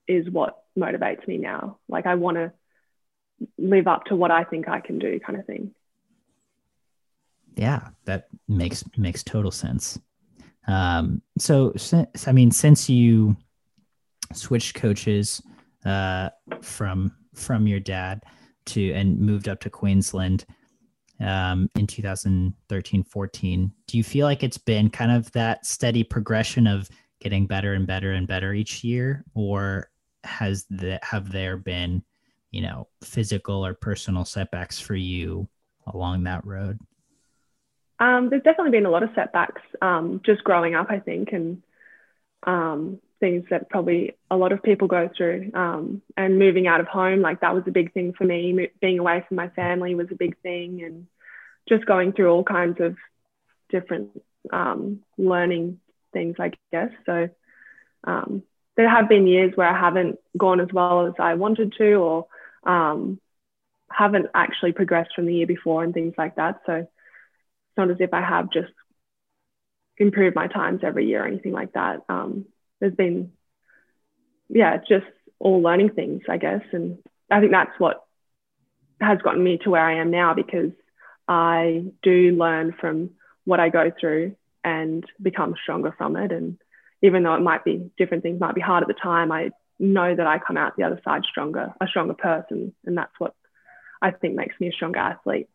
is 0.06 0.28
what 0.30 0.62
motivates 0.78 1.26
me 1.26 1.38
now. 1.38 1.78
Like 1.88 2.06
I 2.06 2.14
want 2.14 2.36
to 2.36 2.52
live 3.58 3.86
up 3.86 4.04
to 4.06 4.16
what 4.16 4.30
I 4.30 4.44
think 4.44 4.68
I 4.68 4.80
can 4.80 4.98
do, 4.98 5.18
kind 5.20 5.38
of 5.38 5.46
thing. 5.46 5.72
Yeah, 7.56 7.88
that 8.04 8.28
makes 8.48 8.84
makes 8.96 9.22
total 9.22 9.50
sense. 9.50 9.98
Um, 10.66 11.22
so, 11.38 11.72
since, 11.76 12.26
I 12.26 12.32
mean, 12.32 12.50
since 12.50 12.88
you 12.88 13.36
switched 14.32 14.74
coaches 14.74 15.42
uh, 15.84 16.30
from 16.62 17.12
from 17.34 17.66
your 17.66 17.80
dad 17.80 18.22
to 18.66 18.92
and 18.92 19.18
moved 19.18 19.48
up 19.48 19.60
to 19.60 19.70
Queensland 19.70 20.44
um, 21.20 21.70
in 21.76 21.86
2013 21.86 23.04
14, 23.04 23.72
do 23.86 23.96
you 23.96 24.04
feel 24.04 24.26
like 24.26 24.42
it's 24.42 24.58
been 24.58 24.90
kind 24.90 25.12
of 25.12 25.30
that 25.32 25.64
steady 25.64 26.02
progression 26.02 26.66
of 26.66 26.88
getting 27.20 27.46
better 27.46 27.74
and 27.74 27.86
better 27.86 28.12
and 28.12 28.26
better 28.26 28.52
each 28.52 28.82
year, 28.82 29.24
or 29.34 29.90
has 30.24 30.64
that 30.70 31.04
have 31.04 31.30
there 31.30 31.56
been 31.56 32.02
you 32.50 32.62
know 32.62 32.88
physical 33.02 33.64
or 33.64 33.74
personal 33.74 34.24
setbacks 34.24 34.80
for 34.80 34.94
you 34.94 35.48
along 35.86 36.24
that 36.24 36.44
road? 36.44 36.78
Um, 38.00 38.28
there's 38.28 38.42
definitely 38.42 38.72
been 38.72 38.86
a 38.86 38.90
lot 38.90 39.04
of 39.04 39.10
setbacks 39.14 39.62
um, 39.80 40.20
just 40.26 40.42
growing 40.42 40.74
up 40.74 40.90
i 40.90 40.98
think 40.98 41.32
and 41.32 41.62
um, 42.46 43.00
things 43.20 43.44
that 43.50 43.70
probably 43.70 44.12
a 44.30 44.36
lot 44.36 44.52
of 44.52 44.62
people 44.62 44.88
go 44.88 45.08
through 45.16 45.50
um, 45.54 46.02
and 46.16 46.38
moving 46.38 46.66
out 46.66 46.80
of 46.80 46.86
home 46.86 47.20
like 47.20 47.40
that 47.40 47.54
was 47.54 47.64
a 47.66 47.72
big 47.72 47.92
thing 47.92 48.12
for 48.12 48.24
me 48.24 48.68
being 48.80 48.98
away 48.98 49.24
from 49.26 49.36
my 49.36 49.48
family 49.50 49.94
was 49.94 50.08
a 50.10 50.16
big 50.16 50.36
thing 50.42 50.82
and 50.82 51.06
just 51.68 51.86
going 51.86 52.12
through 52.12 52.30
all 52.30 52.44
kinds 52.44 52.80
of 52.80 52.96
different 53.70 54.10
um, 54.52 55.00
learning 55.16 55.80
things 56.12 56.36
i 56.38 56.50
guess 56.72 56.90
so 57.06 57.28
um, 58.04 58.42
there 58.76 58.88
have 58.88 59.08
been 59.08 59.26
years 59.26 59.52
where 59.54 59.68
I 59.68 59.78
haven't 59.78 60.18
gone 60.36 60.60
as 60.60 60.68
well 60.72 61.06
as 61.06 61.14
I 61.18 61.34
wanted 61.34 61.74
to, 61.78 61.94
or 61.94 62.26
um, 62.64 63.20
haven't 63.90 64.26
actually 64.34 64.72
progressed 64.72 65.10
from 65.14 65.26
the 65.26 65.34
year 65.34 65.46
before 65.46 65.84
and 65.84 65.94
things 65.94 66.14
like 66.18 66.36
that. 66.36 66.60
So 66.66 66.72
it's 66.72 67.76
not 67.76 67.90
as 67.90 67.98
if 68.00 68.12
I 68.12 68.20
have 68.20 68.50
just 68.50 68.72
improved 69.96 70.34
my 70.34 70.48
times 70.48 70.80
every 70.82 71.06
year 71.06 71.22
or 71.22 71.26
anything 71.26 71.52
like 71.52 71.72
that. 71.74 72.00
Um, 72.08 72.46
there's 72.80 72.94
been, 72.94 73.32
yeah, 74.48 74.78
just 74.78 75.06
all 75.38 75.60
learning 75.62 75.90
things, 75.90 76.22
I 76.28 76.36
guess. 76.36 76.62
And 76.72 76.98
I 77.30 77.40
think 77.40 77.52
that's 77.52 77.78
what 77.78 78.04
has 79.00 79.18
gotten 79.22 79.42
me 79.42 79.58
to 79.58 79.70
where 79.70 79.84
I 79.84 80.00
am 80.00 80.10
now 80.10 80.34
because 80.34 80.72
I 81.28 81.86
do 82.02 82.36
learn 82.36 82.74
from 82.80 83.10
what 83.44 83.60
I 83.60 83.68
go 83.68 83.90
through 83.98 84.36
and 84.62 85.04
become 85.20 85.54
stronger 85.62 85.94
from 85.96 86.16
it. 86.16 86.32
And 86.32 86.58
even 87.02 87.22
though 87.22 87.34
it 87.34 87.42
might 87.42 87.64
be 87.64 87.90
different 87.98 88.22
things 88.22 88.40
might 88.40 88.54
be 88.54 88.60
hard 88.60 88.82
at 88.82 88.88
the 88.88 88.94
time, 88.94 89.30
I 89.30 89.50
know 89.78 90.14
that 90.14 90.26
I 90.26 90.38
come 90.38 90.56
out 90.56 90.76
the 90.76 90.84
other 90.84 91.00
side 91.04 91.22
stronger, 91.28 91.72
a 91.80 91.86
stronger 91.86 92.14
person. 92.14 92.74
And 92.84 92.96
that's 92.96 93.12
what 93.18 93.34
I 94.00 94.10
think 94.10 94.34
makes 94.34 94.58
me 94.60 94.68
a 94.68 94.72
stronger 94.72 94.98
athlete. 94.98 95.48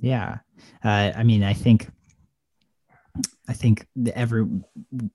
Yeah. 0.00 0.38
Uh, 0.84 1.12
I 1.16 1.22
mean, 1.24 1.42
I 1.42 1.52
think, 1.52 1.88
I 3.48 3.52
think 3.52 3.86
every, 4.14 4.46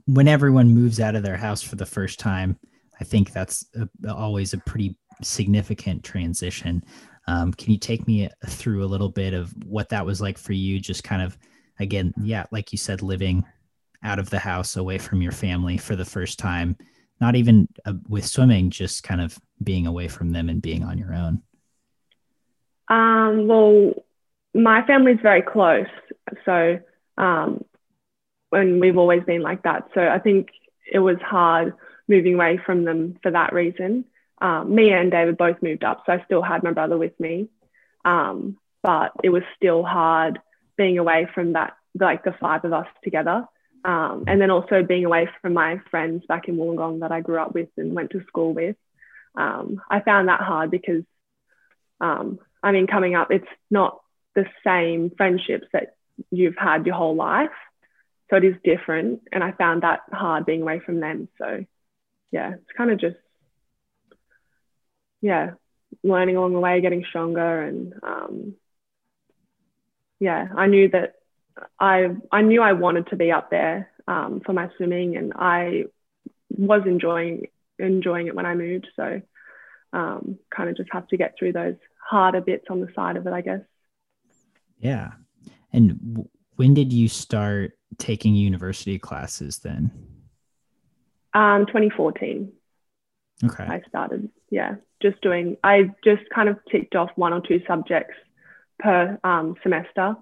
when 0.05 0.27
everyone 0.27 0.73
moves 0.73 0.99
out 0.99 1.15
of 1.15 1.23
their 1.23 1.37
house 1.37 1.61
for 1.61 1.75
the 1.75 1.85
first 1.85 2.19
time, 2.19 2.57
I 2.99 3.03
think 3.03 3.31
that's 3.31 3.65
a, 3.75 4.13
always 4.13 4.53
a 4.53 4.59
pretty 4.59 4.97
significant 5.21 6.03
transition. 6.03 6.83
Um, 7.27 7.53
can 7.53 7.71
you 7.71 7.79
take 7.79 8.07
me 8.07 8.29
through 8.47 8.83
a 8.83 8.87
little 8.87 9.09
bit 9.09 9.33
of 9.33 9.53
what 9.65 9.89
that 9.89 10.05
was 10.05 10.21
like 10.21 10.37
for 10.37 10.53
you? 10.53 10.79
Just 10.79 11.03
kind 11.03 11.21
of, 11.21 11.37
again, 11.79 12.13
yeah, 12.21 12.45
like 12.51 12.71
you 12.71 12.77
said, 12.77 13.01
living 13.01 13.45
out 14.03 14.19
of 14.19 14.29
the 14.29 14.39
house 14.39 14.75
away 14.75 14.97
from 14.97 15.21
your 15.21 15.31
family 15.31 15.77
for 15.77 15.95
the 15.95 16.05
first 16.05 16.37
time 16.39 16.75
not 17.23 17.35
even 17.35 17.67
uh, 17.85 17.93
with 18.09 18.25
swimming 18.25 18.69
just 18.69 19.03
kind 19.03 19.21
of 19.21 19.39
being 19.63 19.87
away 19.87 20.07
from 20.09 20.31
them 20.31 20.49
and 20.49 20.61
being 20.61 20.83
on 20.83 20.97
your 20.97 21.13
own 21.13 21.41
um, 22.89 23.47
well 23.47 23.93
my 24.53 24.85
family's 24.85 25.19
very 25.21 25.41
close 25.41 25.87
so 26.45 26.79
um, 27.17 27.63
and 28.53 28.79
we've 28.79 28.97
always 28.97 29.23
been 29.23 29.41
like 29.41 29.63
that 29.63 29.87
so 29.93 30.01
i 30.07 30.19
think 30.19 30.49
it 30.91 30.99
was 30.99 31.17
hard 31.21 31.73
moving 32.07 32.35
away 32.35 32.59
from 32.65 32.83
them 32.83 33.17
for 33.21 33.31
that 33.31 33.53
reason 33.53 34.05
um, 34.41 34.73
me 34.73 34.91
and 34.91 35.11
david 35.11 35.37
both 35.37 35.61
moved 35.61 35.83
up 35.83 36.03
so 36.05 36.13
i 36.13 36.23
still 36.25 36.41
had 36.41 36.63
my 36.63 36.71
brother 36.71 36.97
with 36.97 37.17
me 37.19 37.47
um, 38.05 38.57
but 38.81 39.11
it 39.23 39.29
was 39.29 39.43
still 39.55 39.83
hard 39.83 40.39
being 40.77 40.97
away 40.97 41.27
from 41.33 41.53
that 41.53 41.73
like 41.99 42.23
the 42.23 42.33
five 42.39 42.65
of 42.65 42.73
us 42.73 42.87
together 43.03 43.47
um, 43.85 44.23
and 44.27 44.39
then 44.39 44.49
also 44.49 44.83
being 44.83 45.05
away 45.05 45.27
from 45.41 45.53
my 45.53 45.79
friends 45.91 46.23
back 46.25 46.47
in 46.47 46.55
Wollongong 46.55 47.01
that 47.01 47.11
I 47.11 47.19
grew 47.19 47.37
up 47.37 47.53
with 47.53 47.67
and 47.75 47.93
went 47.93 48.11
to 48.11 48.23
school 48.27 48.53
with. 48.53 48.77
Um, 49.35 49.81
I 49.89 49.99
found 49.99 50.29
that 50.29 50.39
hard 50.39 50.71
because 50.71 51.03
um, 51.99 52.39
I 52.61 52.71
mean, 52.71 52.87
coming 52.87 53.15
up, 53.15 53.31
it's 53.31 53.47
not 53.69 54.01
the 54.35 54.45
same 54.65 55.11
friendships 55.15 55.67
that 55.73 55.95
you've 56.31 56.57
had 56.57 56.85
your 56.85 56.95
whole 56.95 57.15
life. 57.15 57.49
So 58.33 58.37
it 58.37 58.45
is 58.45 58.55
different. 58.63 59.21
And 59.31 59.43
I 59.43 59.51
found 59.51 59.83
that 59.83 59.99
hard 60.11 60.47
being 60.47 60.63
away 60.63 60.79
from 60.79 60.99
them. 60.99 61.27
So 61.37 61.65
yeah, 62.31 62.53
it's 62.53 62.71
kind 62.75 62.89
of 62.89 62.99
just, 62.99 63.17
yeah, 65.21 65.51
learning 66.03 66.37
along 66.37 66.53
the 66.53 66.59
way, 66.59 66.81
getting 66.81 67.05
stronger. 67.07 67.61
And 67.61 67.93
um, 68.01 68.55
yeah, 70.19 70.47
I 70.57 70.65
knew 70.65 70.89
that 70.89 71.13
I, 71.79 72.07
I 72.31 72.41
knew 72.41 72.63
I 72.63 72.73
wanted 72.73 73.09
to 73.09 73.15
be 73.15 73.31
up 73.31 73.51
there 73.51 73.91
um, 74.07 74.41
for 74.43 74.53
my 74.53 74.71
swimming 74.77 75.15
and 75.15 75.33
I 75.35 75.83
was 76.49 76.81
enjoying, 76.87 77.49
enjoying 77.77 78.25
it 78.25 78.35
when 78.35 78.47
I 78.47 78.55
moved. 78.55 78.87
So 78.95 79.21
um, 79.93 80.39
kind 80.49 80.71
of 80.71 80.77
just 80.77 80.89
have 80.91 81.07
to 81.09 81.17
get 81.17 81.35
through 81.37 81.53
those 81.53 81.75
harder 82.09 82.41
bits 82.41 82.65
on 82.71 82.81
the 82.81 82.89
side 82.95 83.15
of 83.15 83.27
it, 83.27 83.33
I 83.33 83.41
guess. 83.41 83.61
Yeah. 84.79 85.11
And 85.71 86.27
when 86.55 86.73
did 86.73 86.91
you 86.91 87.07
start 87.07 87.73
taking 87.97 88.35
university 88.35 88.99
classes 88.99 89.59
then? 89.59 89.91
Um, 91.33 91.65
2014. 91.65 92.51
Okay. 93.45 93.63
I 93.63 93.81
started, 93.87 94.29
yeah, 94.49 94.75
just 95.01 95.19
doing, 95.21 95.57
I 95.63 95.91
just 96.03 96.23
kind 96.33 96.49
of 96.49 96.57
ticked 96.71 96.95
off 96.95 97.09
one 97.15 97.33
or 97.33 97.41
two 97.41 97.61
subjects 97.67 98.13
per 98.79 99.19
um, 99.23 99.55
semester. 99.63 100.15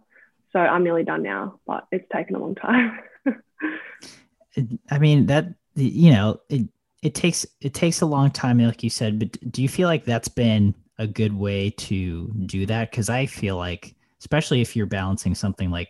So 0.53 0.59
I'm 0.59 0.83
nearly 0.83 1.03
done 1.03 1.23
now, 1.23 1.59
but 1.67 1.87
it's 1.91 2.07
taken 2.13 2.35
a 2.35 2.39
long 2.39 2.55
time. 2.55 2.99
I 4.89 4.99
mean, 4.99 5.27
that, 5.27 5.53
you 5.75 6.11
know, 6.11 6.41
it, 6.49 6.67
it 7.01 7.15
takes, 7.15 7.45
it 7.61 7.73
takes 7.73 8.01
a 8.01 8.05
long 8.05 8.31
time, 8.31 8.59
like 8.59 8.83
you 8.83 8.89
said, 8.89 9.19
but 9.19 9.51
do 9.51 9.61
you 9.61 9.69
feel 9.69 9.87
like 9.87 10.05
that's 10.05 10.27
been 10.27 10.75
a 10.97 11.07
good 11.07 11.33
way 11.33 11.69
to 11.71 12.27
do 12.45 12.65
that? 12.65 12.91
Cause 12.91 13.09
I 13.09 13.25
feel 13.25 13.55
like, 13.57 13.95
especially 14.19 14.61
if 14.61 14.75
you're 14.75 14.85
balancing 14.85 15.35
something 15.35 15.71
like 15.71 15.89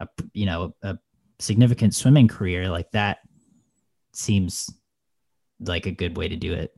a, 0.00 0.08
you 0.32 0.46
know, 0.46 0.74
a 0.82 0.98
significant 1.40 1.94
swimming 1.94 2.28
career 2.28 2.68
like 2.68 2.90
that 2.92 3.18
seems 4.12 4.70
like 5.60 5.86
a 5.86 5.90
good 5.90 6.16
way 6.16 6.28
to 6.28 6.36
do 6.36 6.52
it. 6.52 6.72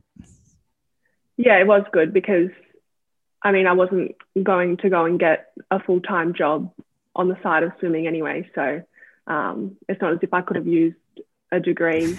Yeah, 1.37 1.57
it 1.57 1.67
was 1.67 1.83
good 1.91 2.13
because 2.13 2.49
I 3.43 3.51
mean, 3.51 3.67
I 3.67 3.73
wasn't 3.73 4.15
going 4.41 4.77
to 4.77 4.89
go 4.89 5.05
and 5.05 5.19
get 5.19 5.51
a 5.69 5.79
full 5.79 5.99
time 5.99 6.33
job 6.33 6.71
on 7.15 7.27
the 7.27 7.37
side 7.43 7.63
of 7.63 7.73
swimming 7.79 8.07
anyway. 8.07 8.49
So 8.55 8.81
um, 9.27 9.77
it's 9.89 10.01
not 10.01 10.13
as 10.13 10.19
if 10.21 10.33
I 10.33 10.41
could 10.41 10.55
have 10.55 10.67
used 10.67 10.97
a 11.51 11.59
degree 11.59 12.17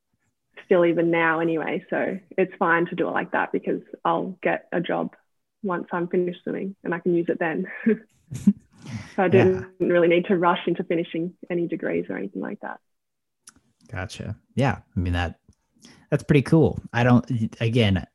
still 0.64 0.86
even 0.86 1.10
now 1.10 1.40
anyway. 1.40 1.84
So 1.90 2.18
it's 2.36 2.54
fine 2.58 2.86
to 2.86 2.94
do 2.94 3.08
it 3.08 3.12
like 3.12 3.32
that 3.32 3.52
because 3.52 3.82
I'll 4.04 4.38
get 4.42 4.68
a 4.72 4.80
job 4.80 5.14
once 5.62 5.86
I'm 5.92 6.08
finished 6.08 6.42
swimming 6.42 6.76
and 6.82 6.94
I 6.94 6.98
can 6.98 7.14
use 7.14 7.26
it 7.28 7.38
then. 7.38 7.66
So 9.16 9.22
I 9.22 9.28
didn't 9.28 9.66
yeah. 9.80 9.86
really 9.86 10.08
need 10.08 10.26
to 10.26 10.36
rush 10.36 10.60
into 10.66 10.84
finishing 10.84 11.34
any 11.50 11.66
degrees 11.66 12.06
or 12.08 12.16
anything 12.16 12.42
like 12.42 12.60
that. 12.60 12.80
Gotcha. 13.90 14.36
Yeah. 14.54 14.78
I 14.96 15.00
mean 15.00 15.12
that 15.12 15.38
that's 16.10 16.22
pretty 16.22 16.42
cool. 16.42 16.80
I 16.92 17.04
don't 17.04 17.24
again, 17.60 18.06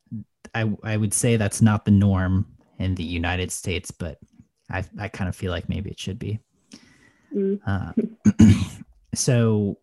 I 0.54 0.72
I 0.84 0.98
would 0.98 1.14
say 1.14 1.38
that's 1.38 1.62
not 1.62 1.86
the 1.86 1.92
norm 1.92 2.46
in 2.78 2.96
the 2.96 3.04
United 3.04 3.52
States, 3.52 3.92
but 3.92 4.18
I 4.70 4.84
I 5.00 5.08
kind 5.08 5.28
of 5.28 5.36
feel 5.36 5.52
like 5.52 5.70
maybe 5.70 5.90
it 5.90 6.00
should 6.00 6.20
be. 6.20 6.40
Mm. 7.36 7.60
Uh, 7.66 7.94
so 9.14 9.78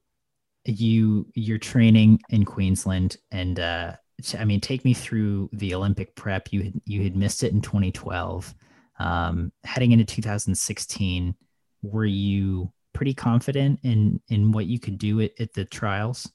you 0.64 1.26
you're 1.34 1.58
training 1.58 2.20
in 2.30 2.44
Queensland 2.44 3.16
and 3.30 3.60
uh 3.60 3.92
I 4.38 4.44
mean 4.44 4.60
take 4.60 4.84
me 4.84 4.94
through 4.94 5.50
the 5.52 5.74
Olympic 5.74 6.14
prep. 6.14 6.52
You 6.52 6.62
had 6.64 6.80
you 6.84 7.02
had 7.02 7.16
missed 7.16 7.42
it 7.42 7.52
in 7.52 7.60
2012. 7.60 8.54
Um, 8.98 9.52
heading 9.64 9.92
into 9.92 10.04
2016, 10.04 11.34
were 11.82 12.04
you 12.04 12.72
pretty 12.92 13.14
confident 13.14 13.80
in 13.82 14.20
in 14.28 14.52
what 14.52 14.66
you 14.66 14.78
could 14.78 14.98
do 14.98 15.20
at, 15.20 15.32
at 15.38 15.52
the 15.52 15.64
trials? 15.64 16.30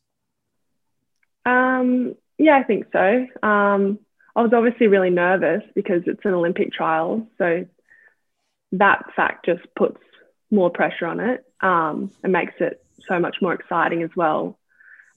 Um, 1.46 2.16
yeah, 2.38 2.58
I 2.58 2.64
think 2.64 2.86
so. 2.94 3.28
Um, 3.42 4.00
I 4.36 4.42
was 4.42 4.52
obviously 4.54 4.88
really 4.88 5.10
nervous 5.10 5.64
because 5.76 6.04
it's 6.06 6.24
an 6.24 6.34
Olympic 6.34 6.72
trial, 6.72 7.28
so 7.38 7.66
that 8.74 9.06
fact 9.16 9.46
just 9.46 9.64
puts 9.76 10.00
more 10.50 10.70
pressure 10.70 11.06
on 11.06 11.20
it 11.20 11.44
um, 11.62 12.12
and 12.24 12.32
makes 12.32 12.54
it 12.60 12.84
so 13.08 13.20
much 13.20 13.38
more 13.42 13.54
exciting 13.54 14.04
as 14.04 14.12
well. 14.16 14.58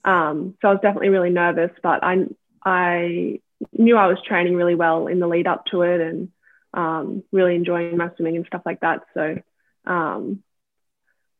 Um, 0.03 0.55
so 0.61 0.69
I 0.69 0.71
was 0.71 0.81
definitely 0.81 1.09
really 1.09 1.29
nervous, 1.29 1.71
but 1.81 2.03
I 2.03 2.25
I 2.63 3.39
knew 3.73 3.97
I 3.97 4.07
was 4.07 4.17
training 4.27 4.55
really 4.55 4.75
well 4.75 5.07
in 5.07 5.19
the 5.19 5.27
lead 5.27 5.47
up 5.47 5.65
to 5.67 5.83
it, 5.83 6.01
and 6.01 6.29
um, 6.75 7.23
really 7.31 7.55
enjoying 7.55 7.97
my 7.97 8.11
swimming 8.15 8.35
and 8.35 8.45
stuff 8.45 8.61
like 8.65 8.81
that. 8.81 9.01
So, 9.13 9.37
um, 9.85 10.43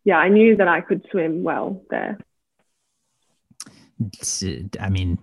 yeah, 0.04 0.18
I 0.18 0.30
knew 0.30 0.56
that 0.56 0.68
I 0.68 0.82
could 0.82 1.06
swim 1.12 1.44
well 1.44 1.84
there. 1.90 2.18
I 4.80 4.90
mean, 4.90 5.20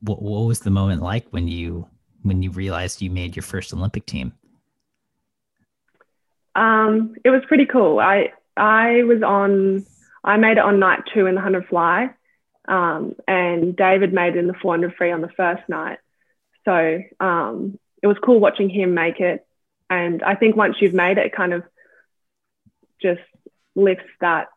what, 0.00 0.22
what 0.22 0.46
was 0.46 0.60
the 0.60 0.70
moment 0.70 1.02
like 1.02 1.26
when 1.30 1.48
you 1.48 1.88
when 2.22 2.42
you 2.42 2.50
realized 2.50 3.02
you 3.02 3.10
made 3.10 3.36
your 3.36 3.42
first 3.42 3.72
Olympic 3.72 4.06
team? 4.06 4.32
Um, 6.54 7.14
it 7.24 7.30
was 7.30 7.42
pretty 7.48 7.66
cool. 7.66 7.98
I 7.98 8.32
I 8.56 9.02
was 9.04 9.22
on. 9.22 9.84
I 10.22 10.36
made 10.38 10.52
it 10.52 10.58
on 10.58 10.78
night 10.78 11.02
two 11.12 11.26
in 11.26 11.34
the 11.34 11.40
hundred 11.40 11.66
fly, 11.66 12.10
um, 12.66 13.14
and 13.28 13.76
David 13.76 14.12
made 14.12 14.36
it 14.36 14.38
in 14.38 14.46
the 14.46 14.54
four 14.54 14.72
hundred 14.72 14.94
free 14.94 15.12
on 15.12 15.20
the 15.20 15.28
first 15.36 15.68
night. 15.68 15.98
So 16.64 17.02
um, 17.20 17.78
it 18.02 18.06
was 18.06 18.16
cool 18.24 18.40
watching 18.40 18.70
him 18.70 18.94
make 18.94 19.20
it 19.20 19.43
and 19.90 20.22
I 20.22 20.34
think 20.34 20.56
once 20.56 20.76
you've 20.80 20.94
made 20.94 21.18
it, 21.18 21.34
kind 21.34 21.52
of 21.52 21.62
just 23.00 23.20
lifts 23.74 24.10
that 24.20 24.48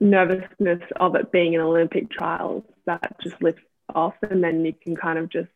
nervousness 0.00 0.82
of 0.96 1.14
it 1.16 1.32
being 1.32 1.54
an 1.54 1.60
Olympic 1.60 2.10
trials 2.10 2.64
that 2.86 3.16
just 3.22 3.42
lifts 3.42 3.62
off 3.94 4.14
and 4.22 4.42
then 4.42 4.64
you 4.64 4.72
can 4.72 4.94
kind 4.96 5.18
of 5.18 5.28
just 5.28 5.48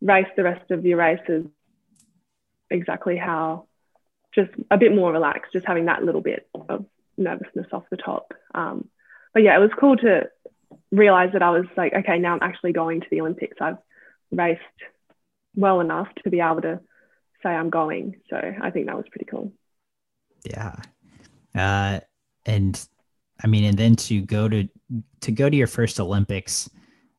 race 0.00 0.26
the 0.36 0.42
rest 0.42 0.70
of 0.70 0.84
your 0.84 0.98
races 0.98 1.46
exactly 2.70 3.16
how 3.16 3.66
just 4.34 4.50
a 4.70 4.78
bit 4.78 4.94
more 4.94 5.12
relaxed, 5.12 5.52
just 5.52 5.66
having 5.66 5.84
that 5.86 6.02
little 6.02 6.22
bit 6.22 6.48
of 6.68 6.86
nervousness 7.18 7.66
off 7.72 7.84
the 7.90 7.96
top. 7.96 8.32
Um, 8.54 8.88
but 9.34 9.42
yeah, 9.42 9.56
it 9.56 9.60
was 9.60 9.70
cool 9.78 9.96
to 9.98 10.28
realize 10.90 11.30
that 11.34 11.42
I 11.42 11.50
was 11.50 11.66
like, 11.76 11.92
okay, 11.92 12.18
now 12.18 12.34
I'm 12.34 12.42
actually 12.42 12.72
going 12.72 13.02
to 13.02 13.06
the 13.10 13.20
Olympics. 13.20 13.58
I've 13.60 13.78
raced 14.30 14.60
well 15.54 15.80
enough 15.80 16.08
to 16.24 16.30
be 16.30 16.40
able 16.40 16.62
to 16.62 16.80
say 17.42 17.50
I'm 17.50 17.70
going. 17.70 18.16
So 18.30 18.36
I 18.36 18.70
think 18.70 18.86
that 18.86 18.96
was 18.96 19.06
pretty 19.10 19.26
cool. 19.26 19.52
Yeah. 20.44 20.76
Uh, 21.54 22.00
and 22.46 22.88
I 23.42 23.46
mean, 23.46 23.64
and 23.64 23.78
then 23.78 23.96
to 23.96 24.20
go 24.20 24.48
to 24.48 24.68
to 25.20 25.32
go 25.32 25.48
to 25.48 25.56
your 25.56 25.66
first 25.66 26.00
Olympics, 26.00 26.68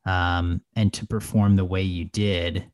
um, 0.05 0.61
and 0.76 0.91
to 0.93 1.05
perform 1.05 1.55
the 1.55 1.65
way 1.65 1.82
you 1.82 2.05
did, 2.05 2.65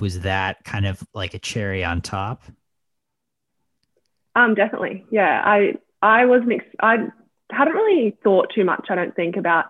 was 0.00 0.20
that 0.20 0.64
kind 0.64 0.86
of 0.86 1.02
like 1.14 1.34
a 1.34 1.38
cherry 1.38 1.84
on 1.84 2.00
top? 2.00 2.42
Um, 4.34 4.54
definitely. 4.54 5.04
Yeah. 5.10 5.42
I 5.44 5.74
I 6.02 6.26
wasn't. 6.26 6.54
Ex- 6.54 6.76
I 6.80 6.96
hadn't 7.50 7.74
really 7.74 8.16
thought 8.22 8.52
too 8.54 8.64
much. 8.64 8.86
I 8.88 8.94
don't 8.94 9.14
think 9.14 9.36
about 9.36 9.66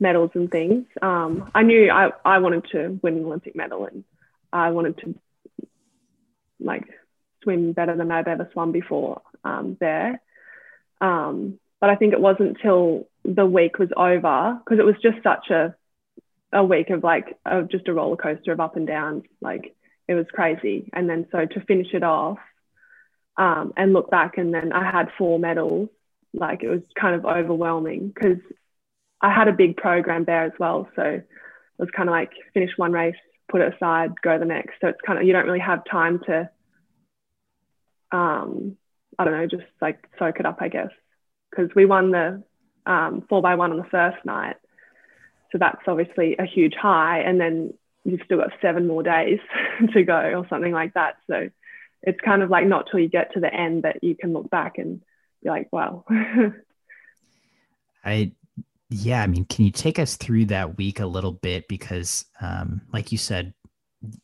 medals 0.00 0.30
and 0.34 0.50
things. 0.50 0.84
Um, 1.00 1.50
I 1.54 1.62
knew 1.62 1.90
I 1.90 2.10
I 2.24 2.38
wanted 2.38 2.66
to 2.72 3.00
win 3.02 3.16
an 3.16 3.24
Olympic 3.24 3.56
medal 3.56 3.86
and 3.86 4.04
I 4.52 4.70
wanted 4.70 4.98
to 4.98 5.14
like 6.64 6.84
swim 7.42 7.72
better 7.72 7.96
than 7.96 8.10
I've 8.10 8.28
ever 8.28 8.48
swum 8.52 8.72
before 8.72 9.22
um, 9.44 9.76
there. 9.80 10.20
Um, 11.00 11.58
but 11.80 11.90
I 11.90 11.96
think 11.96 12.12
it 12.12 12.20
wasn't 12.20 12.58
till 12.62 13.08
the 13.24 13.46
week 13.46 13.78
was 13.78 13.90
over 13.96 14.58
because 14.64 14.78
it 14.78 14.84
was 14.84 14.94
just 15.02 15.22
such 15.22 15.50
a 15.50 15.74
a 16.52 16.62
week 16.62 16.90
of 16.90 17.02
like 17.02 17.36
of 17.46 17.70
just 17.70 17.88
a 17.88 17.94
roller 17.94 18.16
coaster 18.16 18.52
of 18.52 18.60
up 18.60 18.76
and 18.76 18.86
down. 18.86 19.22
Like 19.40 19.74
it 20.06 20.14
was 20.14 20.26
crazy. 20.32 20.90
And 20.92 21.08
then 21.08 21.26
so 21.32 21.46
to 21.46 21.60
finish 21.64 21.88
it 21.92 22.02
off 22.02 22.38
um, 23.36 23.72
and 23.76 23.92
look 23.92 24.10
back, 24.10 24.38
and 24.38 24.52
then 24.52 24.72
I 24.72 24.90
had 24.90 25.08
four 25.18 25.38
medals. 25.38 25.88
Like 26.34 26.62
it 26.62 26.68
was 26.68 26.82
kind 26.98 27.14
of 27.14 27.24
overwhelming 27.24 28.08
because 28.08 28.38
I 29.20 29.32
had 29.32 29.48
a 29.48 29.52
big 29.52 29.76
program 29.76 30.24
there 30.24 30.44
as 30.44 30.52
well. 30.58 30.88
So 30.96 31.02
it 31.02 31.26
was 31.78 31.90
kind 31.96 32.08
of 32.08 32.12
like 32.12 32.30
finish 32.54 32.70
one 32.76 32.92
race, 32.92 33.16
put 33.52 33.60
it 33.60 33.72
aside, 33.74 34.20
go 34.22 34.38
the 34.38 34.44
next. 34.44 34.80
So 34.80 34.88
it's 34.88 35.00
kind 35.06 35.18
of 35.18 35.24
you 35.24 35.32
don't 35.32 35.46
really 35.46 35.60
have 35.60 35.84
time 35.84 36.20
to 36.26 36.50
um, 38.10 38.76
I 39.18 39.24
don't 39.24 39.34
know, 39.34 39.46
just 39.46 39.64
like 39.80 39.98
soak 40.18 40.40
it 40.40 40.46
up, 40.46 40.58
I 40.60 40.68
guess. 40.68 40.90
Because 41.50 41.70
we 41.74 41.84
won 41.84 42.10
the 42.10 42.42
um, 42.86 43.24
four 43.28 43.42
by 43.42 43.54
one 43.54 43.70
on 43.70 43.76
the 43.76 43.84
first 43.84 44.24
night. 44.24 44.56
So 45.50 45.58
that's 45.58 45.82
obviously 45.86 46.36
a 46.38 46.46
huge 46.46 46.74
high. 46.74 47.20
And 47.20 47.40
then 47.40 47.74
you've 48.04 48.22
still 48.24 48.38
got 48.38 48.52
seven 48.60 48.86
more 48.86 49.02
days 49.02 49.38
to 49.92 50.02
go 50.02 50.14
or 50.14 50.46
something 50.48 50.72
like 50.72 50.94
that. 50.94 51.16
So 51.30 51.50
it's 52.02 52.20
kind 52.20 52.42
of 52.42 52.50
like 52.50 52.66
not 52.66 52.88
till 52.90 53.00
you 53.00 53.08
get 53.08 53.32
to 53.34 53.40
the 53.40 53.52
end 53.52 53.84
that 53.84 54.02
you 54.02 54.16
can 54.16 54.32
look 54.32 54.50
back 54.50 54.78
and 54.78 55.02
be 55.42 55.50
like, 55.50 55.68
wow. 55.72 56.04
I 58.04 58.32
yeah, 58.92 59.22
I 59.22 59.26
mean, 59.26 59.44
can 59.46 59.64
you 59.64 59.70
take 59.70 59.98
us 59.98 60.16
through 60.16 60.46
that 60.46 60.76
week 60.76 61.00
a 61.00 61.06
little 61.06 61.32
bit? 61.32 61.66
Because, 61.68 62.26
um, 62.40 62.82
like 62.92 63.10
you 63.10 63.18
said, 63.18 63.54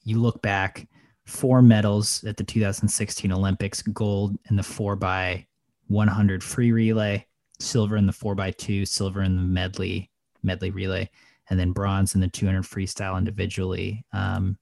you 0.05 0.21
look 0.21 0.43
back, 0.43 0.87
four 1.25 1.62
medals 1.62 2.23
at 2.25 2.37
the 2.37 2.45
2016 2.45 3.33
Olympics: 3.33 3.83
gold 3.83 4.39
in 4.51 4.57
the 4.57 4.62
four 4.62 4.97
by 4.97 5.47
100 5.87 6.45
free 6.45 6.73
relay, 6.73 7.27
silver 7.61 7.97
in 7.97 8.07
the 8.07 8.12
four 8.12 8.35
by 8.35 8.51
two, 8.51 8.85
silver 8.85 9.23
in 9.23 9.37
the 9.37 9.43
medley 9.43 10.11
medley 10.43 10.71
relay, 10.71 11.09
and 11.51 11.59
then 11.59 11.73
bronze 11.73 12.14
in 12.14 12.21
the 12.21 12.29
200 12.29 12.62
freestyle 12.62 13.16
individually. 13.16 14.05
Um, 14.12 14.59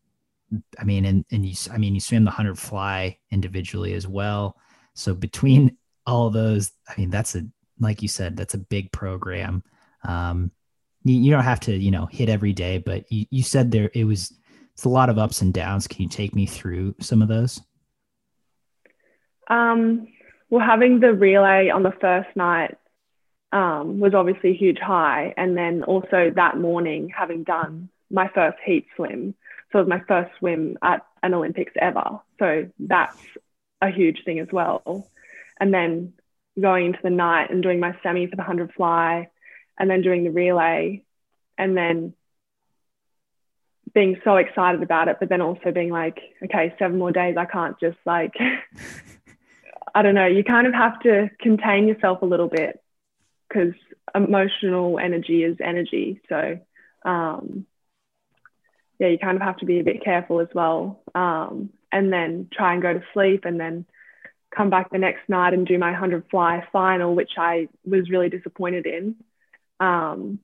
I 0.78 0.84
mean, 0.84 1.04
and 1.04 1.24
and 1.32 1.44
you, 1.44 1.54
I 1.72 1.78
mean, 1.78 1.94
you 1.94 2.00
swim 2.00 2.24
the 2.24 2.30
100 2.30 2.58
fly 2.58 3.18
individually 3.30 3.94
as 3.94 4.06
well. 4.06 4.56
So 4.94 5.14
between 5.14 5.76
all 6.06 6.30
those, 6.30 6.70
I 6.88 6.94
mean, 6.96 7.10
that's 7.10 7.34
a 7.34 7.42
like 7.80 8.02
you 8.02 8.08
said, 8.08 8.36
that's 8.36 8.54
a 8.54 8.58
big 8.58 8.92
program. 8.92 9.62
Um, 10.04 10.50
you, 11.04 11.16
you 11.16 11.30
don't 11.30 11.44
have 11.44 11.60
to, 11.60 11.76
you 11.76 11.90
know, 11.90 12.06
hit 12.06 12.28
every 12.28 12.52
day, 12.52 12.78
but 12.78 13.10
you, 13.10 13.26
you 13.30 13.42
said 13.42 13.70
there 13.70 13.90
it 13.94 14.04
was 14.04 14.32
it's 14.72 14.84
a 14.84 14.90
lot 14.90 15.08
of 15.08 15.18
ups 15.18 15.40
and 15.40 15.54
downs. 15.54 15.86
Can 15.86 16.02
you 16.02 16.08
take 16.08 16.34
me 16.34 16.44
through 16.44 16.94
some 17.00 17.22
of 17.22 17.28
those? 17.28 17.62
Um, 19.48 20.08
well, 20.50 20.64
having 20.64 21.00
the 21.00 21.14
relay 21.14 21.70
on 21.70 21.82
the 21.82 21.94
first 21.98 22.28
night 22.36 22.76
um, 23.52 24.00
was 24.00 24.12
obviously 24.12 24.50
a 24.50 24.56
huge 24.56 24.78
high. 24.78 25.32
And 25.36 25.56
then 25.56 25.82
also 25.82 26.30
that 26.34 26.58
morning, 26.58 27.10
having 27.16 27.42
done 27.42 27.88
my 28.10 28.28
first 28.34 28.58
heat 28.64 28.86
swim. 28.96 29.34
So 29.72 29.78
it 29.78 29.82
was 29.82 29.88
my 29.88 30.02
first 30.06 30.30
swim 30.38 30.76
at 30.82 31.06
an 31.22 31.32
Olympics 31.32 31.72
ever. 31.80 32.20
So 32.38 32.68
that's 32.78 33.16
a 33.80 33.90
huge 33.90 34.24
thing 34.24 34.40
as 34.40 34.48
well. 34.52 35.08
And 35.58 35.72
then 35.72 36.12
going 36.60 36.86
into 36.86 36.98
the 37.02 37.10
night 37.10 37.50
and 37.50 37.62
doing 37.62 37.80
my 37.80 37.96
semi 38.02 38.26
for 38.26 38.36
the 38.36 38.42
100 38.42 38.74
fly 38.74 39.30
and 39.78 39.90
then 39.90 40.02
doing 40.02 40.24
the 40.24 40.30
relay 40.30 41.02
and 41.58 41.76
then 41.76 42.14
being 43.94 44.20
so 44.24 44.36
excited 44.36 44.82
about 44.82 45.08
it, 45.08 45.16
but 45.18 45.28
then 45.28 45.40
also 45.40 45.72
being 45.72 45.90
like, 45.90 46.18
okay, 46.44 46.74
seven 46.78 46.98
more 46.98 47.12
days, 47.12 47.36
I 47.38 47.46
can't 47.46 47.78
just 47.80 47.96
like, 48.04 48.34
I 49.94 50.02
don't 50.02 50.14
know, 50.14 50.26
you 50.26 50.44
kind 50.44 50.66
of 50.66 50.74
have 50.74 51.00
to 51.00 51.30
contain 51.40 51.88
yourself 51.88 52.20
a 52.20 52.26
little 52.26 52.48
bit 52.48 52.82
because 53.48 53.72
emotional 54.14 54.98
energy 54.98 55.42
is 55.42 55.56
energy. 55.64 56.20
So, 56.28 56.58
um, 57.04 57.66
yeah, 58.98 59.08
you 59.08 59.18
kind 59.18 59.36
of 59.36 59.42
have 59.42 59.58
to 59.58 59.66
be 59.66 59.80
a 59.80 59.84
bit 59.84 60.04
careful 60.04 60.40
as 60.40 60.48
well. 60.54 61.00
Um, 61.14 61.70
and 61.92 62.12
then 62.12 62.48
try 62.52 62.74
and 62.74 62.82
go 62.82 62.92
to 62.92 63.02
sleep 63.14 63.44
and 63.44 63.58
then 63.58 63.86
come 64.54 64.70
back 64.70 64.90
the 64.90 64.98
next 64.98 65.28
night 65.28 65.54
and 65.54 65.66
do 65.66 65.78
my 65.78 65.90
100 65.90 66.24
fly 66.30 66.66
final, 66.72 67.14
which 67.14 67.32
I 67.38 67.68
was 67.84 68.10
really 68.10 68.28
disappointed 68.28 68.86
in. 68.86 69.16
Um, 69.80 70.40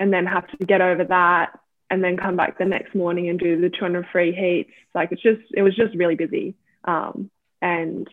and 0.00 0.12
then 0.12 0.26
have 0.26 0.46
to 0.48 0.64
get 0.64 0.80
over 0.80 1.04
that 1.04 1.58
and 1.90 2.04
then 2.04 2.16
come 2.16 2.36
back 2.36 2.58
the 2.58 2.64
next 2.64 2.94
morning 2.94 3.28
and 3.28 3.38
do 3.38 3.60
the 3.60 3.70
200 3.70 4.06
free 4.12 4.32
heats. 4.32 4.70
Like 4.94 5.10
it's 5.12 5.22
just, 5.22 5.40
it 5.54 5.62
was 5.62 5.74
just 5.74 5.96
really 5.96 6.14
busy. 6.14 6.54
Um, 6.84 7.30
and 7.60 8.06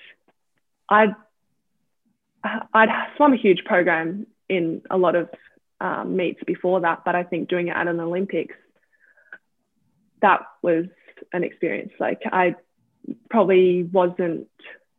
I'd 0.89 1.15
I'd 2.73 2.89
swum 3.17 3.33
a 3.33 3.37
huge 3.37 3.63
program 3.65 4.27
in 4.49 4.81
a 4.89 4.97
lot 4.97 5.15
of 5.15 5.29
um, 5.81 6.15
meets 6.15 6.43
before 6.45 6.81
that, 6.81 7.03
but 7.03 7.15
I 7.15 7.23
think 7.23 7.49
doing 7.49 7.67
it 7.67 7.75
at 7.75 7.87
an 7.87 7.99
Olympics, 7.99 8.55
that 10.21 10.41
was 10.61 10.85
an 11.33 11.43
experience. 11.43 11.91
Like 11.99 12.21
I 12.31 12.55
probably 13.29 13.83
wasn't 13.83 14.47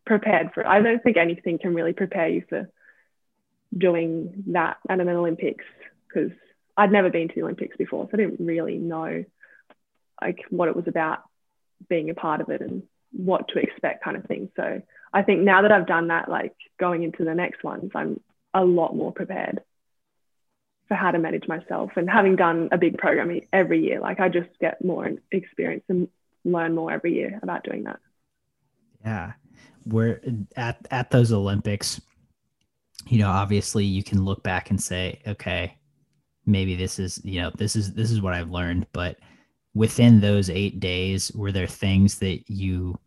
prepared 0.05 0.53
for 0.55 0.63
it. 0.63 0.67
I 0.67 0.81
don't 0.81 1.03
think 1.03 1.17
anything 1.17 1.59
can 1.59 1.75
really 1.75 1.93
prepare 1.93 2.29
you 2.29 2.45
for 2.49 2.71
doing 3.77 4.45
that 4.49 4.79
at 4.89 5.01
an 5.01 5.09
Olympics 5.09 5.65
because 6.09 6.33
I'd 6.77 6.93
never 6.93 7.11
been 7.11 7.29
to 7.29 7.35
the 7.35 7.43
Olympics 7.43 7.77
before, 7.77 8.05
so 8.05 8.11
I 8.15 8.17
didn't 8.17 8.45
really 8.45 8.77
know 8.79 9.25
like 10.21 10.45
what 10.51 10.69
it 10.69 10.77
was 10.77 10.89
about 10.89 11.21
being 11.89 12.11
a 12.11 12.15
part 12.15 12.41
of 12.41 12.49
it 12.49 12.61
and 12.61 12.83
what 13.13 13.49
to 13.49 13.59
expect 13.59 14.05
kind 14.05 14.17
of 14.17 14.25
thing. 14.25 14.51
So 14.57 14.83
I 15.13 15.23
think 15.23 15.43
now 15.43 15.63
that 15.63 15.73
I've 15.73 15.87
done 15.87 16.09
that, 16.09 16.29
like 16.29 16.55
going 16.79 17.03
into 17.03 17.25
the 17.25 17.35
next 17.35 17.63
ones, 17.65 17.91
I'm 17.95 18.21
a 18.55 18.65
lot 18.65 18.95
more 18.97 19.13
prepared 19.13 19.61
for 20.89 20.95
how 20.95 21.11
to 21.11 21.19
manage 21.19 21.49
myself. 21.49 21.91
And 21.97 22.09
having 22.09 22.37
done 22.37 22.69
a 22.73 22.79
big 22.79 22.99
program 22.99 23.41
every 23.53 23.83
year, 23.83 24.01
like 24.01 24.21
I 24.21 24.29
just 24.29 24.49
get 24.61 24.85
more 24.85 25.11
experience 25.31 25.85
and 25.89 26.09
learn 26.45 26.75
more 26.75 26.93
every 26.93 27.15
year 27.15 27.39
about 27.43 27.65
doing 27.65 27.85
that. 27.85 27.99
Yeah. 29.05 29.33
We're 29.85 30.21
at, 30.57 30.87
at 30.91 31.11
those 31.11 31.33
Olympics, 31.33 32.01
you 33.09 33.19
know, 33.19 33.29
obviously 33.29 33.85
you 33.85 34.03
can 34.03 34.25
look 34.25 34.43
back 34.43 34.71
and 34.71 34.83
say, 34.83 35.21
okay, 35.27 35.79
maybe 36.45 36.77
this 36.77 36.99
is, 36.99 37.21
you 37.25 37.41
know, 37.41 37.51
this 37.57 37.77
is, 37.77 37.93
this 37.95 38.11
is 38.11 38.21
what 38.21 38.35
I've 38.35 38.51
learned. 38.51 38.87
But 38.93 39.19
within 39.75 40.21
those 40.21 40.51
eight 40.51 40.81
days, 40.81 41.31
were 41.35 41.53
there 41.53 41.67
things 41.67 42.19
that 42.19 42.49
you 42.51 42.99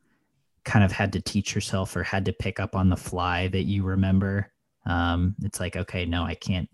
kind 0.65 0.85
of 0.85 0.91
had 0.91 1.11
to 1.13 1.21
teach 1.21 1.55
yourself 1.55 1.95
or 1.95 2.03
had 2.03 2.25
to 2.25 2.33
pick 2.33 2.59
up 2.59 2.75
on 2.75 2.89
the 2.89 2.97
fly 2.97 3.47
that 3.49 3.63
you 3.63 3.83
remember? 3.83 4.51
Um, 4.85 5.35
it's 5.43 5.59
like 5.59 5.75
okay 5.75 6.05
no 6.05 6.23
i 6.23 6.33
can't 6.33 6.69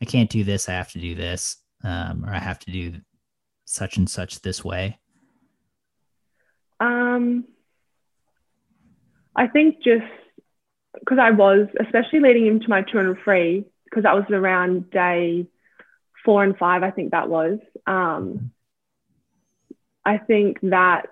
i 0.00 0.04
can't 0.04 0.30
do 0.30 0.42
this. 0.42 0.68
I 0.68 0.72
have 0.72 0.90
to 0.92 0.98
do 0.98 1.14
this 1.14 1.56
um, 1.84 2.24
or 2.24 2.32
i 2.34 2.38
have 2.38 2.58
to 2.60 2.70
do 2.70 2.94
such 3.64 3.96
and 3.96 4.08
such 4.08 4.40
this 4.40 4.64
way. 4.64 4.98
Um 6.80 7.44
i 9.36 9.46
think 9.46 9.82
just 9.82 10.04
because 10.98 11.18
i 11.20 11.30
was 11.30 11.68
especially 11.80 12.20
leading 12.20 12.46
into 12.46 12.68
my 12.68 12.82
200 12.82 13.18
free 13.24 13.64
because 13.84 14.04
that 14.04 14.14
was 14.14 14.24
around 14.30 14.90
day 14.90 15.46
four 16.24 16.42
and 16.44 16.56
five 16.56 16.82
i 16.82 16.90
think 16.90 17.10
that 17.12 17.28
was 17.28 17.58
um 17.86 18.50
i 20.04 20.18
think 20.18 20.58
that 20.62 21.06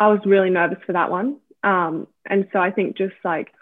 I 0.00 0.08
was 0.08 0.20
really 0.24 0.48
nervous 0.48 0.78
for 0.86 0.94
that 0.94 1.10
one. 1.10 1.36
Um, 1.62 2.08
and 2.24 2.48
so 2.52 2.58
I 2.58 2.70
think 2.70 2.96
just 2.96 3.14
like 3.22 3.52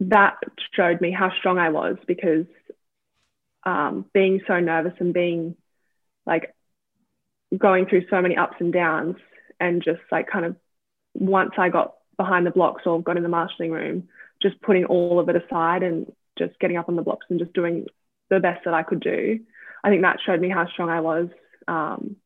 that 0.00 0.34
showed 0.74 1.00
me 1.00 1.10
how 1.10 1.32
strong 1.38 1.58
I 1.58 1.70
was 1.70 1.96
because 2.06 2.44
um, 3.64 4.04
being 4.12 4.42
so 4.46 4.60
nervous 4.60 4.92
and 5.00 5.14
being 5.14 5.56
like 6.26 6.54
going 7.56 7.86
through 7.86 8.06
so 8.10 8.20
many 8.20 8.36
ups 8.36 8.56
and 8.60 8.74
downs 8.74 9.16
and 9.58 9.82
just 9.82 10.02
like 10.12 10.28
kind 10.28 10.44
of 10.44 10.56
once 11.14 11.52
I 11.56 11.70
got 11.70 11.94
behind 12.16 12.46
the 12.46 12.50
blocks 12.50 12.82
or 12.86 13.02
got 13.02 13.16
in 13.16 13.22
the 13.22 13.28
marshalling 13.28 13.70
room, 13.70 14.08
just 14.42 14.60
putting 14.62 14.84
all 14.84 15.18
of 15.20 15.28
it 15.28 15.36
aside 15.36 15.82
and 15.82 16.10
just 16.38 16.58
getting 16.58 16.76
up 16.76 16.88
on 16.88 16.96
the 16.96 17.02
blocks 17.02 17.26
and 17.30 17.38
just 17.38 17.52
doing 17.52 17.86
the 18.30 18.40
best 18.40 18.64
that 18.64 18.74
I 18.74 18.82
could 18.82 19.00
do. 19.00 19.40
I 19.84 19.88
think 19.90 20.02
that 20.02 20.18
showed 20.24 20.40
me 20.40 20.50
how 20.50 20.66
strong 20.68 20.90
I 20.90 21.00
was. 21.00 21.28
Um, 21.68 22.16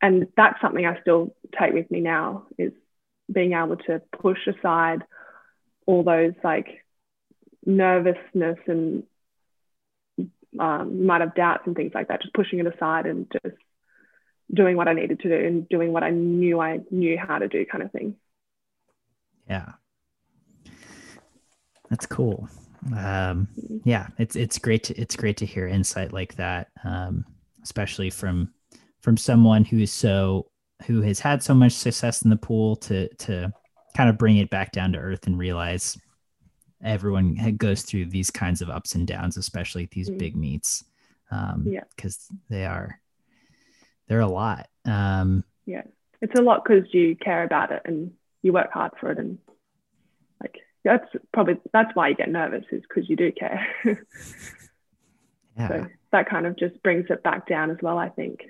and 0.00 0.28
that's 0.36 0.60
something 0.60 0.84
I 0.86 1.00
still 1.00 1.34
take 1.58 1.72
with 1.72 1.90
me 1.90 2.00
now 2.00 2.46
is 2.58 2.72
being 3.32 3.52
able 3.52 3.76
to 3.76 4.02
push 4.20 4.38
aside 4.46 5.02
all 5.86 6.02
those 6.02 6.34
like 6.44 6.84
nervousness 7.64 8.58
and 8.66 9.04
um, 10.58 11.06
might 11.06 11.20
have 11.20 11.34
doubts 11.34 11.64
and 11.66 11.76
things 11.76 11.92
like 11.94 12.08
that, 12.08 12.22
just 12.22 12.34
pushing 12.34 12.58
it 12.58 12.66
aside 12.66 13.06
and 13.06 13.30
just 13.30 13.56
doing 14.52 14.76
what 14.76 14.88
I 14.88 14.92
needed 14.94 15.20
to 15.20 15.28
do 15.28 15.46
and 15.46 15.68
doing 15.68 15.92
what 15.92 16.02
I 16.02 16.10
knew 16.10 16.60
I 16.60 16.80
knew 16.90 17.18
how 17.18 17.38
to 17.38 17.48
do, 17.48 17.66
kind 17.66 17.82
of 17.82 17.92
thing. 17.92 18.16
Yeah, 19.48 19.72
that's 21.90 22.06
cool. 22.06 22.48
Um, 22.96 23.48
yeah, 23.84 24.08
it's 24.18 24.36
it's 24.36 24.58
great 24.58 24.84
to 24.84 24.94
it's 24.94 25.16
great 25.16 25.36
to 25.38 25.46
hear 25.46 25.66
insight 25.66 26.12
like 26.12 26.34
that, 26.36 26.68
um, 26.84 27.24
especially 27.62 28.10
from 28.10 28.52
from 29.00 29.16
someone 29.16 29.64
who 29.64 29.78
is 29.78 29.92
so 29.92 30.50
who 30.86 31.00
has 31.00 31.20
had 31.20 31.42
so 31.42 31.54
much 31.54 31.72
success 31.72 32.22
in 32.22 32.30
the 32.30 32.36
pool 32.36 32.76
to 32.76 33.08
to 33.16 33.52
kind 33.96 34.10
of 34.10 34.18
bring 34.18 34.36
it 34.36 34.50
back 34.50 34.72
down 34.72 34.92
to 34.92 34.98
earth 34.98 35.26
and 35.26 35.38
realize 35.38 35.98
everyone 36.84 37.34
goes 37.56 37.82
through 37.82 38.06
these 38.06 38.30
kinds 38.30 38.60
of 38.60 38.68
ups 38.68 38.94
and 38.94 39.06
downs, 39.06 39.36
especially 39.36 39.88
these 39.90 40.10
mm. 40.10 40.18
big 40.18 40.36
meets. 40.36 40.84
Um, 41.30 41.64
yeah, 41.66 41.84
because 41.94 42.26
they 42.48 42.66
are 42.66 43.00
they're 44.06 44.20
a 44.20 44.28
lot. 44.28 44.68
Um, 44.84 45.44
yeah, 45.64 45.82
it's 46.20 46.38
a 46.38 46.42
lot 46.42 46.64
because 46.64 46.92
you 46.92 47.16
care 47.16 47.42
about 47.42 47.72
it 47.72 47.82
and 47.84 48.12
you 48.46 48.52
work 48.52 48.72
hard 48.72 48.92
for 48.98 49.10
it, 49.10 49.18
and 49.18 49.38
like 50.40 50.60
that's 50.84 51.08
probably 51.32 51.58
that's 51.72 51.94
why 51.94 52.08
you 52.08 52.14
get 52.14 52.30
nervous 52.30 52.64
is 52.70 52.82
because 52.82 53.10
you 53.10 53.16
do 53.16 53.32
care. 53.32 53.66
yeah, 55.58 55.68
so 55.68 55.86
that 56.12 56.30
kind 56.30 56.46
of 56.46 56.56
just 56.56 56.80
brings 56.82 57.06
it 57.10 57.22
back 57.22 57.46
down 57.46 57.70
as 57.70 57.78
well. 57.82 57.98
I 57.98 58.08
think 58.08 58.44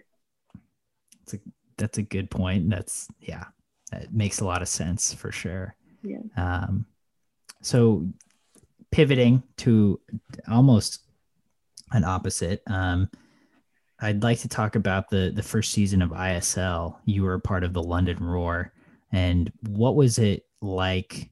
that's 1.18 1.34
a 1.34 1.38
that's 1.78 1.98
a 1.98 2.02
good 2.02 2.30
point. 2.30 2.68
That's 2.68 3.08
yeah, 3.20 3.44
that 3.90 4.12
makes 4.12 4.40
a 4.40 4.44
lot 4.44 4.62
of 4.62 4.68
sense 4.68 5.14
for 5.14 5.32
sure. 5.32 5.74
Yeah. 6.02 6.18
Um, 6.36 6.86
so 7.62 8.06
pivoting 8.92 9.42
to 9.58 9.98
almost 10.46 11.00
an 11.92 12.04
opposite. 12.04 12.62
Um, 12.66 13.08
I'd 13.98 14.22
like 14.22 14.40
to 14.40 14.48
talk 14.48 14.76
about 14.76 15.08
the 15.08 15.32
the 15.34 15.42
first 15.42 15.72
season 15.72 16.02
of 16.02 16.10
ISL. 16.10 16.96
You 17.06 17.22
were 17.22 17.34
a 17.34 17.40
part 17.40 17.64
of 17.64 17.72
the 17.72 17.82
London 17.82 18.18
Roar, 18.18 18.72
and 19.12 19.52
what 19.68 19.94
was 19.94 20.18
it 20.18 20.46
like 20.60 21.30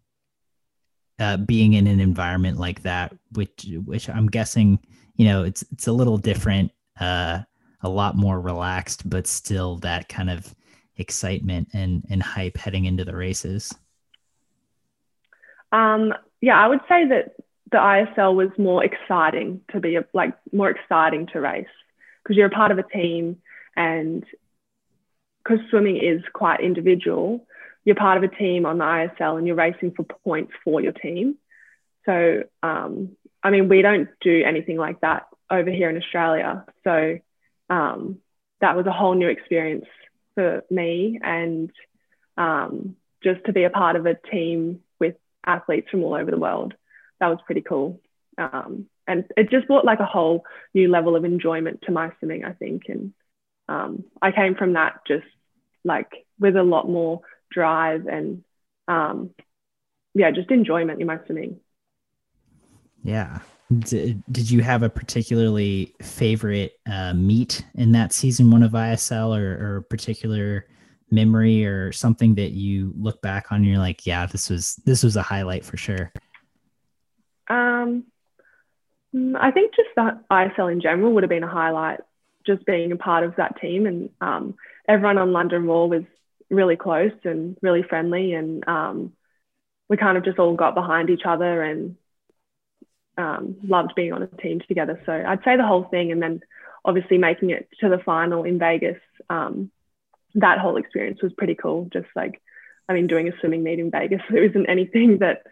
uh, 1.19 1.37
being 1.39 1.75
in 1.75 1.87
an 1.87 2.01
environment 2.01 2.59
like 2.59 2.83
that? 2.83 3.15
Which 3.33 3.67
which 3.85 4.09
I'm 4.09 4.27
guessing 4.27 4.79
you 5.17 5.27
know 5.27 5.45
it's 5.45 5.63
it's 5.73 5.87
a 5.87 5.93
little 5.93 6.19
different. 6.19 6.73
Uh, 6.99 7.41
a 7.85 7.89
lot 7.89 8.17
more 8.17 8.41
relaxed, 8.41 9.09
but 9.09 9.27
still 9.27 9.77
that 9.77 10.09
kind 10.09 10.31
of 10.31 10.53
excitement 10.97 11.69
and 11.73 12.05
and 12.09 12.23
hype 12.23 12.57
heading 12.57 12.87
into 12.87 13.05
the 13.05 13.15
races? 13.15 13.73
Um, 15.71 16.15
yeah, 16.41 16.59
I 16.59 16.67
would 16.67 16.81
say 16.89 17.07
that 17.09 17.35
the 17.71 17.79
ISL 17.79 18.35
was 18.35 18.51
more 18.59 18.83
exciting 18.85 19.61
to 19.73 19.81
be 19.81 19.97
a, 19.97 20.05
like 20.13 20.35
more 20.53 20.71
exciting 20.71 21.27
to 21.33 21.41
race 21.41 21.67
because 22.23 22.37
you're 22.37 22.47
a 22.47 22.51
part 22.51 22.71
of 22.71 22.79
a 22.79 22.83
team 22.83 23.37
and 23.77 24.25
because 25.43 25.59
swimming 25.69 25.97
is 25.97 26.23
quite 26.33 26.61
individual, 26.61 27.47
you're 27.85 27.97
part 27.97 28.17
of 28.17 28.23
a 28.23 28.35
team 28.35 28.67
on 28.67 28.79
the 28.79 28.85
ISL 28.85 29.39
and 29.39 29.47
you're 29.47 29.57
racing 29.57 29.93
for 29.93 30.05
points 30.25 30.53
for 30.65 30.81
your 30.81 30.93
team. 30.93 31.37
So, 32.07 32.45
um, 32.63 33.17
I 33.43 33.51
mean, 33.51 33.69
we 33.69 33.83
don't 33.83 34.09
do 34.21 34.43
anything 34.45 34.77
like 34.77 35.01
that 35.01 35.27
over 35.51 35.71
here 35.71 35.91
in 35.91 35.97
Australia. 35.97 36.65
So, 36.85 37.19
um, 37.71 38.19
that 38.61 38.77
was 38.77 38.87
a 38.87 38.93
whole 38.93 39.15
new 39.15 39.29
experience 39.29 39.87
for 40.35 40.65
me 40.71 41.19
and 41.23 41.71
um, 42.37 42.97
just 43.23 43.45
to 43.47 43.53
be 43.53 43.65
a 43.65 43.71
part 43.71 43.97
of 43.97 44.07
a 44.07 44.15
team 44.31 44.81
with 44.99 45.17
athletes 45.47 45.89
from 45.91 46.03
all 46.03 46.15
over 46.15 46.31
the 46.31 46.39
world. 46.39 46.75
That 47.21 47.29
was 47.29 47.39
pretty 47.45 47.63
cool. 47.63 48.01
Um, 48.39 48.87
and 49.07 49.25
it 49.37 49.51
just 49.51 49.67
brought 49.67 49.85
like 49.85 50.01
a 50.01 50.07
whole 50.07 50.45
new 50.73 50.89
level 50.89 51.15
of 51.15 51.25
enjoyment 51.25 51.83
to 51.83 51.93
my 51.93 52.11
swimming, 52.19 52.45
I 52.45 52.53
think. 52.53 52.85
And 52.89 53.13
um, 53.69 54.05
I 54.21 54.33
came 54.33 54.55
from 54.55 54.75
that 54.75 55.01
just 55.07 55.27
like 55.85 56.11
with 56.39 56.57
a 56.57 56.63
lot 56.63 56.89
more 56.89 57.21
drive 57.55 58.07
and 58.07 58.45
um, 58.89 59.31
yeah, 60.15 60.31
just 60.31 60.51
enjoyment 60.51 61.01
in 61.01 61.07
my 61.07 61.19
swimming. 61.27 61.61
Yeah. 63.03 63.39
Did, 63.79 64.23
did 64.31 64.51
you 64.51 64.63
have 64.63 64.83
a 64.83 64.91
particularly 64.91 65.95
favorite 66.03 66.79
uh, 66.91 67.15
meet 67.15 67.65
in 67.75 67.93
that 67.93 68.13
season 68.13 68.51
one 68.51 68.63
of 68.63 68.73
ISL 68.73 69.37
or, 69.39 69.55
or 69.65 69.77
a 69.79 69.83
particular 69.83 70.67
memory 71.11 71.65
or 71.65 71.93
something 71.93 72.35
that 72.35 72.51
you 72.51 72.93
look 72.99 73.23
back 73.23 73.51
on 73.51 73.59
and 73.59 73.67
you're 73.67 73.79
like, 73.79 74.07
yeah, 74.07 74.27
this 74.27 74.51
was 74.51 74.77
this 74.85 75.03
was 75.03 75.17
a 75.17 75.23
highlight 75.23 75.65
for 75.65 75.77
sure? 75.77 76.13
Um, 77.49 78.05
mm, 79.15 79.37
I 79.39 79.51
think 79.51 79.75
just 79.75 79.91
that 79.97 80.29
ISL 80.29 80.73
in 80.73 80.81
general 80.81 81.13
would 81.13 81.23
have 81.23 81.31
been 81.31 81.45
a 81.45 81.49
highlight, 81.49 82.01
just 82.47 82.67
being 82.67 82.93
a 82.93 82.97
part 82.97 83.25
of 83.25 83.37
that 83.37 83.61
team. 83.61 83.87
And 83.87 84.11
um, 84.21 84.55
everyone 84.89 85.19
on 85.19 85.33
London 85.33 85.67
Roar 85.67 85.89
was 85.89 86.05
really 86.51 86.77
close 86.77 87.13
and 87.25 87.57
really 87.63 87.83
friendly. 87.83 88.35
And 88.35 88.67
um, 88.69 89.13
we 89.89 89.97
kind 89.97 90.17
of 90.17 90.25
just 90.25 90.39
all 90.39 90.55
got 90.55 90.75
behind 90.75 91.11
each 91.11 91.23
other 91.25 91.63
and 91.63 91.97
um, 93.17 93.57
loved 93.63 93.95
being 93.95 94.13
on 94.13 94.23
a 94.23 94.27
team 94.27 94.61
together. 94.67 95.01
So 95.07 95.13
I'd 95.13 95.45
say 95.45 95.57
the 95.57 95.67
whole 95.67 95.85
thing. 95.85 96.13
And 96.13 96.23
then 96.23 96.41
obviously 96.85 97.19
making 97.19 97.51
it 97.51 97.69
to 97.81 97.89
the 97.89 97.99
final 97.99 98.45
in 98.45 98.59
Vegas, 98.59 99.01
um, 99.31 99.71
that 100.35 100.59
whole 100.59 100.77
experience 100.77 101.23
was 101.23 101.33
pretty 101.33 101.55
cool. 101.55 101.89
Just 101.93 102.09
like, 102.17 102.41
I 102.89 102.93
mean, 102.93 103.07
doing 103.07 103.29
a 103.29 103.39
swimming 103.39 103.63
meet 103.63 103.79
in 103.79 103.91
Vegas, 103.91 104.23
there 104.31 104.45
isn't 104.45 104.67
anything 104.69 105.19
that 105.19 105.43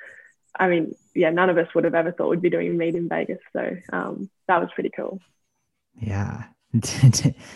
I 0.59 0.68
mean, 0.68 0.95
yeah, 1.14 1.30
none 1.30 1.51
of 1.51 1.59
us 1.59 1.68
would 1.74 1.84
have 1.84 1.95
ever 1.95 2.12
thought 2.12 2.28
we'd 2.28 2.43
be 2.43 2.51
doing 2.51 2.68
a 2.68 2.74
meet 2.74 2.95
in 2.95 3.09
Vegas. 3.09 3.38
So 3.53 3.76
um, 3.93 4.30
that 4.49 4.61
was 4.61 4.70
pretty 4.74 4.90
cool. 4.95 5.20
Yeah. 5.95 6.45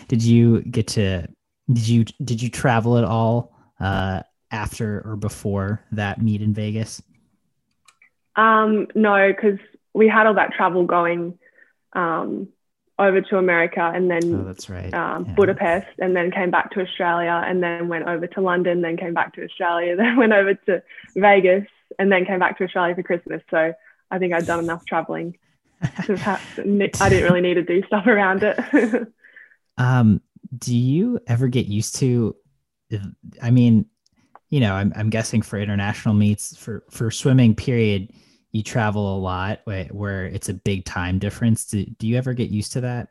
did 0.07 0.23
you 0.23 0.61
get 0.61 0.87
to? 0.87 1.27
Did 1.71 1.87
you 1.87 2.05
did 2.23 2.41
you 2.41 2.49
travel 2.49 2.97
at 2.97 3.03
all 3.03 3.53
uh, 3.79 4.23
after 4.51 5.01
or 5.05 5.15
before 5.15 5.83
that 5.91 6.21
meet 6.21 6.41
in 6.41 6.53
Vegas? 6.53 7.01
Um, 8.35 8.87
no, 8.95 9.33
because 9.33 9.59
we 9.93 10.07
had 10.07 10.27
all 10.27 10.35
that 10.35 10.53
travel 10.53 10.85
going 10.85 11.39
um, 11.93 12.47
over 12.99 13.21
to 13.21 13.37
America 13.37 13.91
and 13.93 14.09
then 14.09 14.41
oh, 14.41 14.43
that's 14.43 14.69
right. 14.69 14.93
Um, 14.93 15.25
yeah. 15.25 15.33
Budapest 15.33 15.87
and 15.99 16.15
then 16.15 16.31
came 16.31 16.51
back 16.51 16.71
to 16.71 16.81
Australia 16.81 17.43
and 17.45 17.61
then 17.61 17.89
went 17.89 18.07
over 18.07 18.27
to 18.27 18.41
London, 18.41 18.81
then 18.81 18.97
came 18.97 19.13
back 19.13 19.33
to 19.35 19.43
Australia, 19.43 19.95
then 19.97 20.17
went 20.17 20.33
over 20.33 20.53
to 20.53 20.83
Vegas 21.15 21.67
and 21.99 22.11
then 22.11 22.25
came 22.25 22.39
back 22.39 22.57
to 22.59 22.63
Australia 22.63 22.95
for 22.95 23.03
Christmas. 23.03 23.41
So 23.49 23.73
I 24.09 24.19
think 24.19 24.33
I'd 24.33 24.45
done 24.45 24.63
enough 24.63 24.85
traveling. 24.85 25.37
I 25.81 26.39
didn't 26.57 27.23
really 27.23 27.41
need 27.41 27.55
to 27.55 27.63
do 27.63 27.83
stuff 27.85 28.07
around 28.07 28.43
it. 28.43 29.07
um, 29.77 30.21
do 30.55 30.75
you 30.75 31.19
ever 31.27 31.47
get 31.47 31.67
used 31.67 31.95
to? 31.97 32.35
I 33.41 33.51
mean, 33.51 33.85
you 34.49 34.59
know, 34.59 34.73
I'm 34.73 34.93
I'm 34.95 35.09
guessing 35.09 35.41
for 35.41 35.59
international 35.59 36.13
meets 36.13 36.55
for 36.55 36.83
for 36.89 37.11
swimming 37.11 37.55
period, 37.55 38.11
you 38.51 38.63
travel 38.63 39.17
a 39.17 39.19
lot 39.19 39.61
where, 39.65 39.85
where 39.85 40.25
it's 40.25 40.49
a 40.49 40.53
big 40.53 40.85
time 40.85 41.19
difference. 41.19 41.65
Do, 41.65 41.85
do 41.85 42.07
you 42.07 42.17
ever 42.17 42.33
get 42.33 42.49
used 42.49 42.73
to 42.73 42.81
that? 42.81 43.09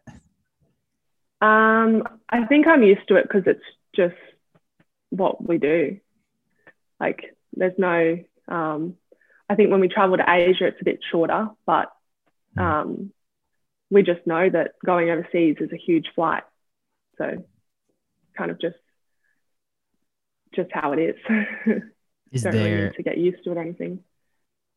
Um, 1.40 2.04
I 2.28 2.44
think 2.46 2.66
I'm 2.66 2.82
used 2.82 3.06
to 3.08 3.16
it 3.16 3.24
because 3.24 3.42
it's 3.46 3.60
just 3.94 4.16
what 5.10 5.46
we 5.46 5.58
do. 5.58 5.98
Like, 6.98 7.36
there's 7.54 7.78
no 7.78 8.18
um, 8.48 8.96
I 9.48 9.54
think 9.54 9.70
when 9.70 9.80
we 9.80 9.88
travel 9.88 10.16
to 10.16 10.24
Asia, 10.28 10.66
it's 10.66 10.80
a 10.80 10.84
bit 10.84 11.00
shorter, 11.10 11.48
but 11.66 11.92
hmm. 12.54 12.60
um, 12.60 13.12
we 13.90 14.02
just 14.02 14.26
know 14.26 14.48
that 14.48 14.72
going 14.84 15.10
overseas 15.10 15.56
is 15.60 15.72
a 15.72 15.76
huge 15.76 16.06
flight. 16.14 16.42
So 17.18 17.44
kind 18.36 18.50
of 18.50 18.60
just 18.60 18.76
just 20.54 20.70
how 20.72 20.92
it 20.92 20.98
is. 20.98 21.16
Is 22.32 22.42
Don't 22.42 22.52
there 22.52 22.76
really 22.76 22.96
to 22.96 23.02
get 23.02 23.18
used 23.18 23.44
to 23.44 23.52
it 23.52 23.56
or 23.56 23.60
anything? 23.60 24.00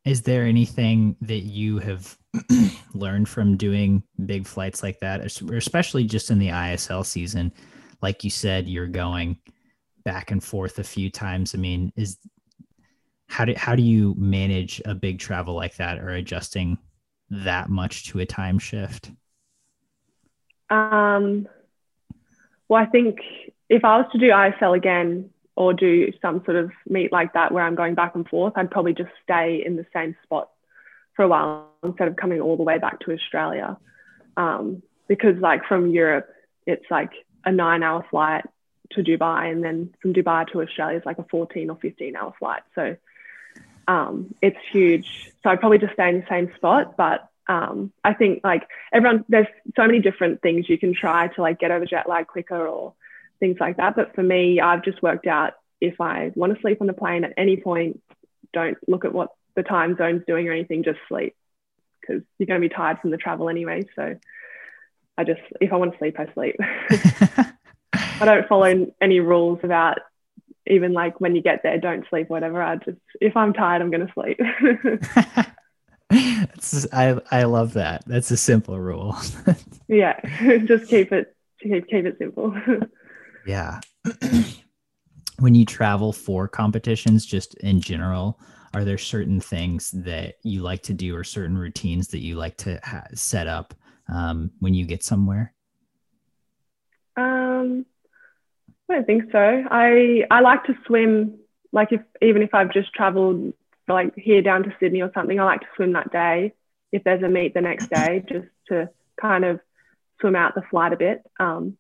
Is 0.06 0.22
there 0.22 0.44
anything 0.44 1.16
that 1.22 1.40
you 1.40 1.80
have 1.80 2.18
learned 2.94 3.28
from 3.28 3.58
doing 3.58 4.04
big 4.26 4.48
flights 4.48 4.82
like 4.82 5.00
that, 5.00 5.22
especially 5.22 6.06
just 6.06 6.32
in 6.32 6.40
the 6.40 6.50
ISL 6.50 7.06
season? 7.06 7.52
Like 8.02 8.24
you 8.24 8.30
said, 8.30 8.68
you're 8.68 8.88
going 8.88 9.38
back 10.06 10.32
and 10.32 10.44
forth 10.44 10.80
a 10.80 10.84
few 10.84 11.10
times. 11.10 11.54
I 11.54 11.58
mean, 11.58 11.92
is 11.96 12.18
how 13.28 13.46
do 13.46 13.54
how 13.56 13.76
do 13.76 13.84
you 13.84 14.16
manage 14.18 14.82
a 14.86 14.96
big 14.96 15.20
travel 15.20 15.54
like 15.54 15.76
that 15.76 16.00
or 16.00 16.10
adjusting 16.10 16.78
that 17.30 17.70
much 17.70 18.08
to 18.08 18.20
a 18.20 18.26
time 18.26 18.58
shift? 18.58 19.12
Um, 20.70 21.48
well, 22.70 22.82
I 22.82 22.86
think 22.86 23.20
if 23.68 23.84
I 23.84 23.98
was 23.98 24.06
to 24.14 24.20
do 24.20 24.30
ISL 24.30 24.78
again 24.78 25.32
or 25.56 25.74
do 25.74 26.14
some 26.22 26.44
sort 26.46 26.56
of 26.56 26.72
meet 26.88 27.12
like 27.12 27.34
that 27.34 27.52
where 27.52 27.64
I'm 27.64 27.76
going 27.76 27.96
back 27.96 28.16
and 28.16 28.28
forth, 28.28 28.54
I'd 28.56 28.72
probably 28.72 28.94
just 28.94 29.12
stay 29.24 29.62
in 29.66 29.76
the 29.76 29.86
same 29.94 30.16
spot 30.24 30.50
for 31.16 31.24
a 31.24 31.28
while 31.28 31.68
instead 31.84 32.08
of 32.08 32.16
coming 32.16 32.40
all 32.40 32.56
the 32.56 32.64
way 32.64 32.78
back 32.78 33.02
to 33.02 33.12
Australia. 33.12 33.78
Um, 34.38 34.82
because 35.08 35.38
like 35.40 35.66
from 35.66 35.90
Europe, 35.90 36.30
it's 36.66 36.86
like 36.90 37.12
a 37.44 37.52
nine 37.52 37.84
hour 37.84 38.06
flight 38.10 38.46
to 38.92 39.04
Dubai, 39.04 39.52
and 39.52 39.64
then 39.64 39.94
from 40.02 40.14
Dubai 40.14 40.48
to 40.52 40.62
Australia 40.62 40.98
is 40.98 41.06
like 41.06 41.20
a 41.20 41.24
14 41.24 41.70
or 41.70 41.76
15 41.76 42.16
hour 42.16 42.34
flight. 42.40 42.62
So 42.76 42.96
um, 43.88 44.34
it's 44.42 44.58
huge. 44.72 45.32
So 45.44 45.50
I'd 45.50 45.60
probably 45.60 45.80
just 45.80 45.94
stay 45.94 46.10
in 46.10 46.22
the 46.22 46.26
same 46.30 46.52
spot. 46.56 46.96
But 46.96 47.29
um, 47.50 47.92
I 48.04 48.14
think 48.14 48.42
like 48.44 48.68
everyone, 48.94 49.26
there's 49.28 49.48
so 49.76 49.86
many 49.86 50.00
different 50.00 50.42
things 50.42 50.70
you 50.70 50.78
can 50.78 50.94
try 50.94 51.28
to 51.30 51.42
like 51.42 51.60
get 51.60 51.72
over 51.72 51.86
jet 51.86 52.08
lag 52.08 52.28
quicker 52.28 52.68
or 52.68 52.94
things 53.40 53.58
like 53.60 53.78
that. 53.78 53.96
But 53.96 54.14
for 54.14 54.22
me, 54.22 54.62
I've 54.62 54.84
just 54.84 55.02
worked 55.02 55.26
out 55.26 55.54
if 55.82 56.00
I 56.00 56.32
want 56.36 56.54
to 56.54 56.62
sleep 56.62 56.80
on 56.80 56.88
the 56.88 56.94
plane 56.94 57.24
at 57.24 57.34
any 57.38 57.58
point, 57.58 58.02
don't 58.54 58.78
look 58.88 59.04
at 59.04 59.14
what 59.14 59.30
the 59.56 59.64
time 59.64 59.98
zone's 59.98 60.24
doing 60.28 60.48
or 60.48 60.52
anything, 60.52 60.84
just 60.84 61.00
sleep 61.08 61.36
because 62.00 62.22
you're 62.38 62.48
going 62.48 62.62
to 62.62 62.70
be 62.70 62.74
tired 62.74 63.00
from 63.00 63.10
the 63.10 63.18
travel 63.18 63.50
anyway. 63.50 63.84
So 63.96 64.16
I 65.18 65.24
just, 65.24 65.42
if 65.60 65.74
I 65.74 65.78
want 65.78 65.94
to 65.94 65.98
sleep, 65.98 66.20
I 66.20 66.32
sleep. 66.34 66.56
I 68.22 68.26
don't 68.26 68.48
follow 68.48 68.88
any 69.02 69.20
rules 69.22 69.60
about 69.64 70.00
even 70.68 70.94
like 70.94 71.20
when 71.20 71.36
you 71.36 71.42
get 71.42 71.64
there, 71.64 71.80
don't 71.80 72.06
sleep, 72.10 72.30
whatever. 72.30 72.62
I 72.62 72.76
just, 72.76 73.00
if 73.20 73.36
I'm 73.36 73.54
tired, 73.54 73.82
I'm 73.82 73.90
going 73.90 74.06
to 74.06 74.14
sleep. 74.14 74.40
I, 76.92 77.20
I 77.32 77.44
love 77.44 77.74
that. 77.74 78.04
That's 78.06 78.32
a 78.32 78.38
simple 78.38 78.80
rule. 78.80 79.18
yeah. 79.88 80.20
just 80.66 80.88
keep 80.90 81.12
it, 81.12 81.36
keep, 81.62 81.88
keep 81.88 82.06
it 82.06 82.18
simple. 82.18 82.56
yeah. 83.48 83.80
when 85.40 85.56
you 85.56 85.66
travel 85.66 86.14
for 86.14 86.48
competitions, 86.48 87.26
just 87.26 87.56
in 87.56 87.82
general, 87.82 88.40
are 88.74 88.84
there 88.84 88.98
certain 88.98 89.40
things 89.40 89.92
that 89.92 90.36
you 90.44 90.62
like 90.62 90.84
to 90.84 90.94
do 90.94 91.16
or 91.16 91.24
certain 91.24 91.58
routines 91.58 92.10
that 92.10 92.20
you 92.20 92.36
like 92.36 92.58
to 92.58 92.80
ha- 92.84 93.08
set 93.14 93.48
up 93.48 93.74
um, 94.08 94.52
when 94.60 94.74
you 94.74 94.86
get 94.86 95.04
somewhere? 95.04 95.54
Um, 97.18 97.86
I 98.90 98.96
don't 98.96 99.06
think 99.06 99.32
so. 99.32 99.64
I 99.70 100.24
I 100.32 100.42
like 100.42 100.64
to 100.66 100.76
swim. 100.86 101.40
Like 101.72 101.92
if 101.92 102.02
even 102.22 102.42
if 102.42 102.54
I've 102.54 102.72
just 102.72 102.94
travelled 102.94 103.54
like 103.94 104.16
here 104.16 104.42
down 104.42 104.64
to 104.64 104.76
Sydney 104.80 105.02
or 105.02 105.12
something, 105.14 105.40
I 105.40 105.44
like 105.44 105.62
to 105.62 105.68
swim 105.76 105.94
that 105.94 106.12
day. 106.12 106.54
If 106.92 107.04
there's 107.04 107.24
a 107.24 107.28
meet 107.30 107.54
the 107.54 107.62
next 107.62 107.90
day, 107.94 108.24
just 108.28 108.48
to 108.68 108.90
kind 109.20 109.46
of 109.46 109.60
swim 110.20 110.36
out 110.36 110.56
the 110.56 110.64
flight 110.70 110.94
a 110.94 110.98
bit. 110.98 111.24
Um, 111.40 111.78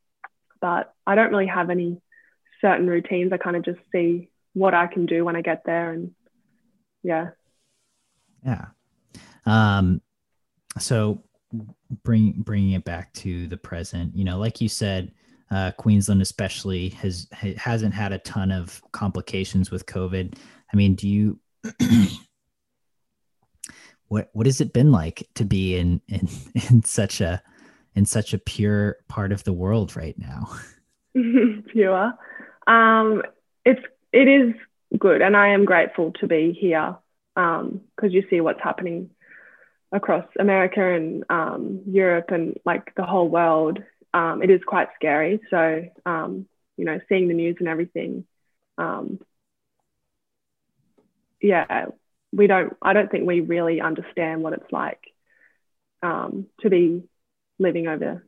but 0.61 0.93
I 1.05 1.15
don't 1.15 1.31
really 1.31 1.47
have 1.47 1.69
any 1.69 2.01
certain 2.61 2.87
routines. 2.87 3.31
I 3.33 3.37
kind 3.37 3.55
of 3.55 3.63
just 3.63 3.79
see 3.91 4.29
what 4.53 4.73
I 4.73 4.87
can 4.87 5.05
do 5.05 5.23
when 5.25 5.35
I 5.35 5.41
get 5.41 5.63
there, 5.65 5.91
and 5.91 6.11
yeah. 7.03 7.29
Yeah. 8.45 8.65
Um, 9.45 10.01
so 10.77 11.23
bring 12.03 12.33
bringing 12.37 12.71
it 12.71 12.83
back 12.83 13.13
to 13.13 13.47
the 13.47 13.57
present. 13.57 14.15
You 14.15 14.23
know, 14.25 14.37
like 14.39 14.61
you 14.61 14.69
said, 14.69 15.11
Uh, 15.51 15.71
Queensland, 15.71 16.21
especially, 16.21 16.89
has 16.89 17.27
hasn't 17.57 17.93
had 17.93 18.11
a 18.13 18.19
ton 18.19 18.51
of 18.51 18.81
complications 18.91 19.71
with 19.71 19.85
COVID. 19.87 20.37
I 20.71 20.77
mean, 20.77 20.93
do 20.95 21.07
you? 21.07 21.39
what 24.07 24.29
what 24.33 24.45
has 24.45 24.61
it 24.61 24.73
been 24.73 24.91
like 24.91 25.27
to 25.35 25.45
be 25.45 25.77
in 25.77 26.01
in 26.07 26.27
in 26.69 26.83
such 26.83 27.21
a 27.21 27.41
in 27.95 28.05
such 28.05 28.33
a 28.33 28.39
pure 28.39 28.97
part 29.07 29.31
of 29.31 29.43
the 29.43 29.53
world 29.53 29.95
right 29.95 30.17
now? 30.17 30.49
pure. 31.71 32.13
Um, 32.67 33.23
it's 33.65 33.81
it 34.11 34.27
is 34.27 34.53
good, 34.97 35.21
and 35.21 35.35
I 35.35 35.49
am 35.49 35.65
grateful 35.65 36.11
to 36.19 36.27
be 36.27 36.57
here 36.59 36.97
because 37.35 37.61
um, 37.61 38.09
you 38.09 38.23
see 38.29 38.41
what's 38.41 38.61
happening 38.61 39.11
across 39.91 40.25
America 40.39 40.93
and 40.93 41.23
um, 41.29 41.81
Europe 41.87 42.29
and 42.29 42.57
like 42.65 42.93
the 42.95 43.03
whole 43.03 43.29
world. 43.29 43.79
Um, 44.13 44.41
it 44.41 44.49
is 44.49 44.61
quite 44.65 44.89
scary. 44.95 45.39
So 45.49 45.85
um, 46.05 46.47
you 46.77 46.85
know, 46.85 46.99
seeing 47.09 47.27
the 47.27 47.33
news 47.33 47.57
and 47.59 47.67
everything. 47.67 48.25
Um, 48.77 49.19
yeah, 51.41 51.85
we 52.31 52.47
don't. 52.47 52.75
I 52.81 52.93
don't 52.93 53.09
think 53.09 53.27
we 53.27 53.41
really 53.41 53.81
understand 53.81 54.43
what 54.43 54.53
it's 54.53 54.71
like 54.71 55.01
um, 56.01 56.47
to 56.61 56.69
be 56.69 57.03
living 57.57 57.87
over 57.87 58.25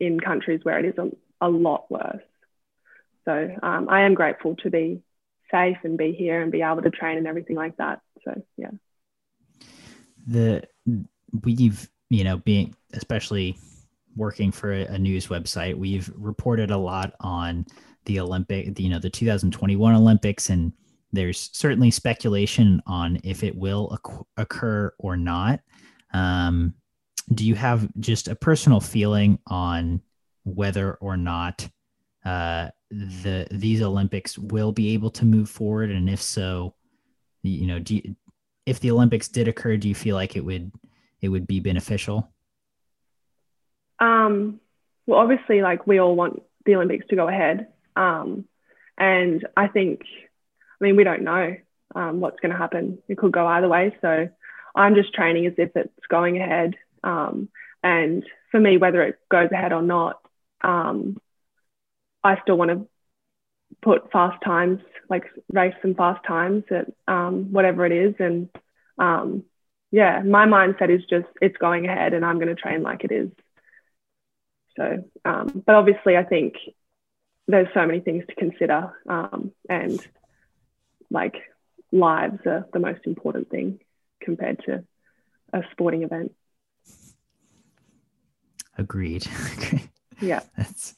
in 0.00 0.20
countries 0.20 0.60
where 0.62 0.78
it 0.78 0.84
is 0.84 0.98
a, 0.98 1.10
a 1.40 1.48
lot 1.48 1.90
worse. 1.90 2.22
So 3.24 3.56
um, 3.62 3.88
I 3.88 4.02
am 4.02 4.14
grateful 4.14 4.56
to 4.56 4.70
be 4.70 5.02
safe 5.50 5.78
and 5.84 5.96
be 5.96 6.12
here 6.12 6.42
and 6.42 6.52
be 6.52 6.62
able 6.62 6.82
to 6.82 6.90
train 6.90 7.18
and 7.18 7.26
everything 7.26 7.56
like 7.56 7.76
that. 7.78 8.00
So 8.24 8.42
yeah. 8.56 8.70
The 10.26 10.64
we've 11.42 11.88
you 12.10 12.24
know 12.24 12.38
being 12.38 12.74
especially 12.92 13.56
working 14.16 14.52
for 14.52 14.72
a, 14.72 14.98
news 14.98 15.26
website, 15.28 15.74
we've 15.74 16.10
reported 16.16 16.70
a 16.70 16.76
lot 16.76 17.14
on 17.20 17.66
the 18.04 18.20
Olympic, 18.20 18.78
you 18.78 18.88
know, 18.88 18.98
the 18.98 19.10
2021 19.10 19.94
Olympics, 19.94 20.50
and 20.50 20.72
there's 21.14 21.50
certainly 21.52 21.90
speculation 21.90 22.82
on 22.86 23.18
if 23.24 23.42
it 23.44 23.56
will 23.56 23.98
occur 24.36 24.92
or 24.98 25.16
not. 25.16 25.60
Um, 26.12 26.74
do 27.32 27.46
you 27.46 27.54
have 27.54 27.88
just 27.98 28.28
a 28.28 28.34
personal 28.34 28.80
feeling 28.80 29.38
on 29.46 30.02
whether 30.44 30.94
or 30.94 31.16
not 31.16 31.68
uh, 32.24 32.68
the 32.90 33.46
these 33.50 33.82
Olympics 33.82 34.38
will 34.38 34.72
be 34.72 34.94
able 34.94 35.10
to 35.10 35.24
move 35.24 35.48
forward, 35.48 35.90
and 35.90 36.08
if 36.08 36.22
so, 36.22 36.74
you 37.42 37.66
know, 37.66 37.78
do 37.78 37.96
you, 37.96 38.16
if 38.66 38.80
the 38.80 38.90
Olympics 38.90 39.28
did 39.28 39.48
occur, 39.48 39.76
do 39.76 39.88
you 39.88 39.94
feel 39.94 40.16
like 40.16 40.36
it 40.36 40.44
would 40.44 40.70
it 41.20 41.28
would 41.28 41.46
be 41.46 41.60
beneficial? 41.60 42.30
Um, 43.98 44.60
well, 45.06 45.18
obviously, 45.18 45.62
like 45.62 45.86
we 45.86 45.98
all 45.98 46.14
want 46.14 46.42
the 46.64 46.76
Olympics 46.76 47.06
to 47.08 47.16
go 47.16 47.28
ahead, 47.28 47.68
um, 47.96 48.46
and 48.96 49.46
I 49.56 49.68
think, 49.68 50.02
mean, 50.84 50.96
we 50.96 51.04
don't 51.04 51.22
know 51.22 51.56
um, 51.94 52.20
what's 52.20 52.40
going 52.40 52.52
to 52.52 52.58
happen. 52.58 52.98
It 53.08 53.18
could 53.18 53.32
go 53.32 53.46
either 53.46 53.68
way. 53.68 53.96
So 54.00 54.28
I'm 54.74 54.94
just 54.94 55.14
training 55.14 55.46
as 55.46 55.54
if 55.58 55.76
it's 55.76 56.06
going 56.08 56.40
ahead. 56.40 56.74
Um, 57.02 57.48
and 57.82 58.24
for 58.50 58.60
me, 58.60 58.76
whether 58.76 59.02
it 59.02 59.18
goes 59.30 59.50
ahead 59.52 59.72
or 59.72 59.82
not, 59.82 60.20
um, 60.62 61.18
I 62.22 62.40
still 62.42 62.56
want 62.56 62.70
to 62.70 62.88
put 63.82 64.10
fast 64.10 64.42
times, 64.42 64.80
like 65.10 65.24
race 65.52 65.74
some 65.82 65.94
fast 65.94 66.24
times 66.26 66.64
at 66.70 66.86
um, 67.06 67.52
whatever 67.52 67.84
it 67.84 67.92
is. 67.92 68.14
And 68.18 68.48
um, 68.98 69.44
yeah, 69.90 70.22
my 70.22 70.46
mindset 70.46 70.90
is 70.90 71.04
just 71.08 71.26
it's 71.42 71.56
going 71.58 71.86
ahead 71.86 72.14
and 72.14 72.24
I'm 72.24 72.36
going 72.36 72.54
to 72.54 72.60
train 72.60 72.82
like 72.82 73.04
it 73.04 73.12
is. 73.12 73.30
So, 74.76 75.04
um, 75.24 75.62
but 75.64 75.76
obviously, 75.76 76.16
I 76.16 76.24
think 76.24 76.54
there's 77.46 77.68
so 77.74 77.86
many 77.86 78.00
things 78.00 78.24
to 78.28 78.34
consider. 78.34 78.92
And 79.06 80.00
like 81.14 81.36
lives 81.92 82.40
are 82.44 82.66
the 82.72 82.80
most 82.80 83.00
important 83.06 83.48
thing 83.48 83.80
compared 84.20 84.62
to 84.66 84.84
a 85.52 85.62
sporting 85.72 86.02
event. 86.02 86.32
Agreed. 88.76 89.26
yeah. 90.20 90.40
That's 90.56 90.94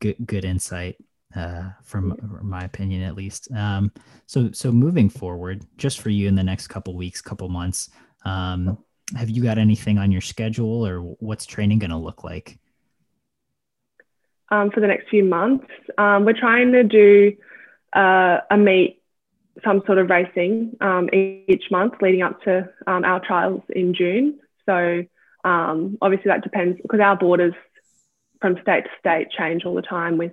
good 0.00 0.16
good 0.26 0.44
insight 0.44 0.96
uh, 1.34 1.70
from, 1.82 2.16
from 2.16 2.48
my 2.48 2.64
opinion 2.64 3.02
at 3.02 3.14
least. 3.14 3.50
Um, 3.52 3.92
so 4.26 4.50
so 4.52 4.72
moving 4.72 5.08
forward, 5.08 5.64
just 5.76 6.00
for 6.00 6.10
you 6.10 6.28
in 6.28 6.34
the 6.34 6.42
next 6.42 6.68
couple 6.68 6.94
weeks, 6.94 7.22
couple 7.22 7.48
months, 7.48 7.90
um, 8.24 8.78
have 9.16 9.30
you 9.30 9.42
got 9.42 9.58
anything 9.58 9.98
on 9.98 10.10
your 10.10 10.20
schedule, 10.20 10.86
or 10.86 11.00
what's 11.00 11.46
training 11.46 11.78
going 11.78 11.90
to 11.90 11.96
look 11.96 12.24
like? 12.24 12.58
Um, 14.50 14.70
for 14.70 14.80
the 14.80 14.86
next 14.86 15.08
few 15.08 15.24
months, 15.24 15.66
um, 15.98 16.24
we're 16.24 16.38
trying 16.38 16.72
to 16.72 16.84
do 16.84 17.36
uh, 17.94 18.38
a 18.50 18.56
meet, 18.56 19.01
some 19.64 19.82
sort 19.86 19.98
of 19.98 20.08
racing 20.08 20.76
um, 20.80 21.08
each 21.12 21.64
month 21.70 21.94
leading 22.00 22.22
up 22.22 22.40
to 22.42 22.68
um, 22.86 23.04
our 23.04 23.20
trials 23.20 23.62
in 23.68 23.94
June. 23.94 24.38
So 24.66 25.04
um, 25.44 25.98
obviously 26.00 26.30
that 26.30 26.42
depends 26.42 26.80
because 26.80 27.00
our 27.00 27.16
borders 27.16 27.54
from 28.40 28.56
state 28.62 28.84
to 28.84 28.90
state 28.98 29.28
change 29.30 29.64
all 29.64 29.74
the 29.74 29.82
time 29.82 30.16
with 30.16 30.32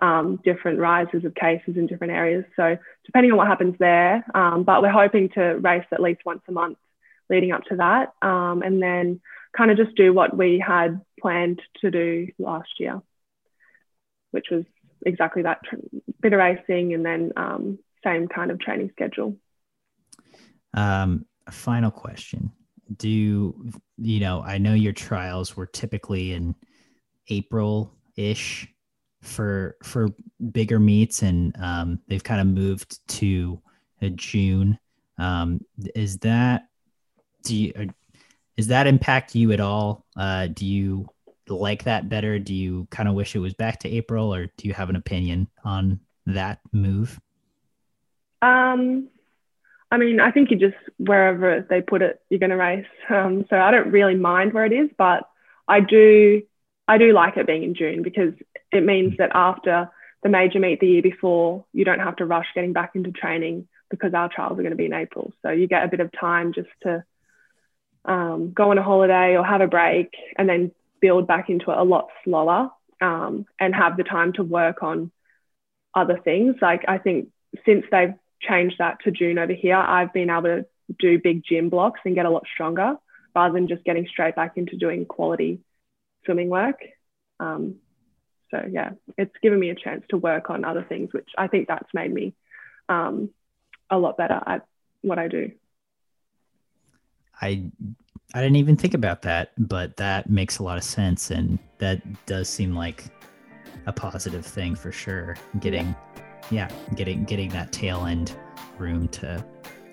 um, 0.00 0.40
different 0.44 0.78
rises 0.78 1.24
of 1.24 1.34
cases 1.34 1.76
in 1.76 1.86
different 1.86 2.12
areas. 2.12 2.44
So 2.56 2.76
depending 3.04 3.32
on 3.32 3.38
what 3.38 3.46
happens 3.46 3.76
there, 3.78 4.24
um, 4.34 4.64
but 4.64 4.82
we're 4.82 4.90
hoping 4.90 5.28
to 5.30 5.58
race 5.58 5.86
at 5.92 6.00
least 6.00 6.22
once 6.24 6.42
a 6.48 6.52
month 6.52 6.78
leading 7.28 7.52
up 7.52 7.64
to 7.64 7.76
that, 7.76 8.12
um, 8.26 8.62
and 8.62 8.82
then 8.82 9.20
kind 9.56 9.70
of 9.70 9.76
just 9.76 9.94
do 9.96 10.12
what 10.12 10.36
we 10.36 10.58
had 10.58 11.00
planned 11.20 11.60
to 11.80 11.90
do 11.90 12.28
last 12.38 12.70
year, 12.78 13.02
which 14.30 14.46
was 14.50 14.64
exactly 15.04 15.42
that 15.42 15.60
bit 16.20 16.32
of 16.32 16.38
racing 16.38 16.94
and 16.94 17.04
then 17.04 17.32
same 18.04 18.28
kind 18.28 18.50
of 18.50 18.58
training 18.60 18.90
schedule. 18.92 19.36
Um, 20.74 21.26
final 21.50 21.90
question: 21.90 22.50
Do 22.96 23.72
you 23.98 24.20
know? 24.20 24.42
I 24.42 24.58
know 24.58 24.74
your 24.74 24.92
trials 24.92 25.56
were 25.56 25.66
typically 25.66 26.32
in 26.32 26.54
April 27.28 27.94
ish 28.16 28.68
for 29.22 29.76
for 29.82 30.08
bigger 30.52 30.78
meets, 30.78 31.22
and 31.22 31.54
um, 31.60 32.00
they've 32.08 32.24
kind 32.24 32.40
of 32.40 32.46
moved 32.46 33.06
to 33.18 33.60
a 34.00 34.10
June. 34.10 34.78
Um, 35.18 35.60
is 35.94 36.18
that 36.18 36.68
do 37.44 37.56
you 37.56 37.72
uh, 37.76 37.86
is 38.56 38.66
that 38.68 38.86
impact 38.86 39.34
you 39.34 39.52
at 39.52 39.60
all? 39.60 40.04
Uh, 40.16 40.48
do 40.48 40.66
you 40.66 41.06
like 41.48 41.84
that 41.84 42.08
better? 42.08 42.38
Do 42.38 42.54
you 42.54 42.86
kind 42.90 43.08
of 43.08 43.14
wish 43.14 43.34
it 43.34 43.40
was 43.40 43.54
back 43.54 43.78
to 43.80 43.88
April, 43.88 44.34
or 44.34 44.46
do 44.56 44.68
you 44.68 44.74
have 44.74 44.90
an 44.90 44.96
opinion 44.96 45.48
on 45.64 46.00
that 46.26 46.60
move? 46.72 47.18
Um, 48.42 49.08
I 49.90 49.98
mean, 49.98 50.20
I 50.20 50.30
think 50.30 50.50
you 50.50 50.56
just 50.58 50.76
wherever 50.98 51.66
they 51.68 51.80
put 51.80 52.02
it, 52.02 52.20
you're 52.28 52.40
going 52.40 52.50
to 52.50 52.56
race. 52.56 52.86
Um, 53.08 53.44
so 53.48 53.56
I 53.56 53.70
don't 53.70 53.92
really 53.92 54.16
mind 54.16 54.52
where 54.52 54.64
it 54.64 54.72
is, 54.72 54.90
but 54.96 55.28
I 55.68 55.80
do 55.80 56.42
I 56.88 56.98
do 56.98 57.12
like 57.12 57.36
it 57.36 57.46
being 57.46 57.62
in 57.62 57.74
June 57.74 58.02
because 58.02 58.34
it 58.72 58.84
means 58.84 59.16
that 59.18 59.30
after 59.34 59.88
the 60.22 60.28
major 60.28 60.58
meet 60.58 60.80
the 60.80 60.88
year 60.88 61.02
before, 61.02 61.64
you 61.72 61.84
don't 61.84 62.00
have 62.00 62.16
to 62.16 62.26
rush 62.26 62.46
getting 62.54 62.72
back 62.72 62.92
into 62.94 63.12
training 63.12 63.68
because 63.90 64.14
our 64.14 64.28
trials 64.28 64.58
are 64.58 64.62
going 64.62 64.70
to 64.70 64.76
be 64.76 64.86
in 64.86 64.94
April. 64.94 65.32
So 65.42 65.50
you 65.50 65.68
get 65.68 65.84
a 65.84 65.88
bit 65.88 66.00
of 66.00 66.10
time 66.18 66.52
just 66.54 66.68
to 66.82 67.04
um, 68.04 68.52
go 68.52 68.70
on 68.70 68.78
a 68.78 68.82
holiday 68.82 69.36
or 69.36 69.44
have 69.44 69.60
a 69.60 69.66
break 69.66 70.14
and 70.36 70.48
then 70.48 70.72
build 71.00 71.26
back 71.26 71.50
into 71.50 71.70
it 71.70 71.78
a 71.78 71.82
lot 71.82 72.08
slower 72.24 72.70
um, 73.00 73.46
and 73.60 73.74
have 73.74 73.96
the 73.96 74.04
time 74.04 74.32
to 74.34 74.42
work 74.42 74.82
on 74.82 75.10
other 75.94 76.18
things. 76.18 76.56
Like 76.62 76.84
I 76.88 76.98
think 76.98 77.28
since 77.66 77.84
they've 77.90 78.14
changed 78.42 78.76
that 78.78 78.98
to 79.04 79.10
June 79.10 79.38
over 79.38 79.52
here, 79.52 79.76
I've 79.76 80.12
been 80.12 80.30
able 80.30 80.42
to 80.42 80.66
do 80.98 81.18
big 81.18 81.42
gym 81.44 81.68
blocks 81.68 82.00
and 82.04 82.14
get 82.14 82.26
a 82.26 82.30
lot 82.30 82.44
stronger 82.52 82.96
rather 83.34 83.54
than 83.54 83.68
just 83.68 83.84
getting 83.84 84.06
straight 84.06 84.36
back 84.36 84.56
into 84.56 84.76
doing 84.76 85.06
quality 85.06 85.60
swimming 86.24 86.48
work. 86.48 86.80
Um, 87.40 87.76
so 88.50 88.62
yeah, 88.70 88.90
it's 89.16 89.34
given 89.42 89.58
me 89.58 89.70
a 89.70 89.74
chance 89.74 90.04
to 90.10 90.16
work 90.16 90.50
on 90.50 90.64
other 90.64 90.84
things, 90.86 91.12
which 91.12 91.30
I 91.38 91.46
think 91.46 91.68
that's 91.68 91.88
made 91.94 92.12
me 92.12 92.34
um, 92.88 93.30
a 93.90 93.98
lot 93.98 94.16
better 94.16 94.40
at 94.46 94.66
what 95.00 95.18
I 95.18 95.28
do. 95.28 95.52
I 97.40 97.70
I 98.34 98.40
didn't 98.40 98.56
even 98.56 98.76
think 98.76 98.94
about 98.94 99.22
that, 99.22 99.52
but 99.58 99.96
that 99.96 100.30
makes 100.30 100.58
a 100.58 100.62
lot 100.62 100.78
of 100.78 100.84
sense, 100.84 101.30
and 101.30 101.58
that 101.78 102.00
does 102.24 102.48
seem 102.48 102.74
like 102.74 103.04
a 103.86 103.92
positive 103.92 104.46
thing 104.46 104.74
for 104.74 104.92
sure. 104.92 105.36
Getting, 105.60 105.94
yeah, 106.50 106.70
getting 106.94 107.24
getting 107.24 107.50
that 107.50 107.72
tail 107.72 108.04
end 108.06 108.36
room 108.78 109.08
to 109.08 109.44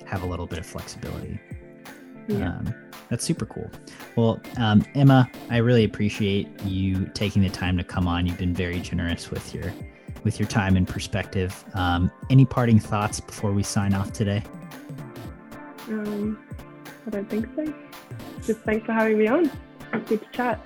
have 0.05 0.23
a 0.23 0.25
little 0.25 0.47
bit 0.47 0.59
of 0.59 0.65
flexibility. 0.65 1.39
Yeah. 2.27 2.49
Um, 2.49 2.73
that's 3.09 3.23
super 3.23 3.45
cool. 3.45 3.69
Well, 4.15 4.39
um, 4.57 4.85
Emma, 4.93 5.29
I 5.49 5.57
really 5.57 5.83
appreciate 5.83 6.47
you 6.63 7.05
taking 7.13 7.41
the 7.41 7.49
time 7.49 7.77
to 7.77 7.83
come 7.83 8.07
on. 8.07 8.27
You've 8.27 8.37
been 8.37 8.53
very 8.53 8.79
generous 8.79 9.31
with 9.31 9.53
your 9.53 9.73
with 10.23 10.39
your 10.39 10.47
time 10.47 10.75
and 10.75 10.87
perspective. 10.87 11.63
Um, 11.73 12.11
any 12.29 12.45
parting 12.45 12.79
thoughts 12.79 13.19
before 13.19 13.51
we 13.51 13.63
sign 13.63 13.93
off 13.93 14.11
today? 14.11 14.43
Um, 15.87 16.37
I 17.07 17.09
don't 17.09 17.29
think 17.29 17.47
so. 17.55 17.73
Just 18.45 18.59
thanks 18.61 18.85
for 18.85 18.93
having 18.93 19.17
me 19.17 19.27
on. 19.27 19.49
It's 19.93 20.09
good 20.09 20.21
to 20.21 20.29
chat. 20.31 20.65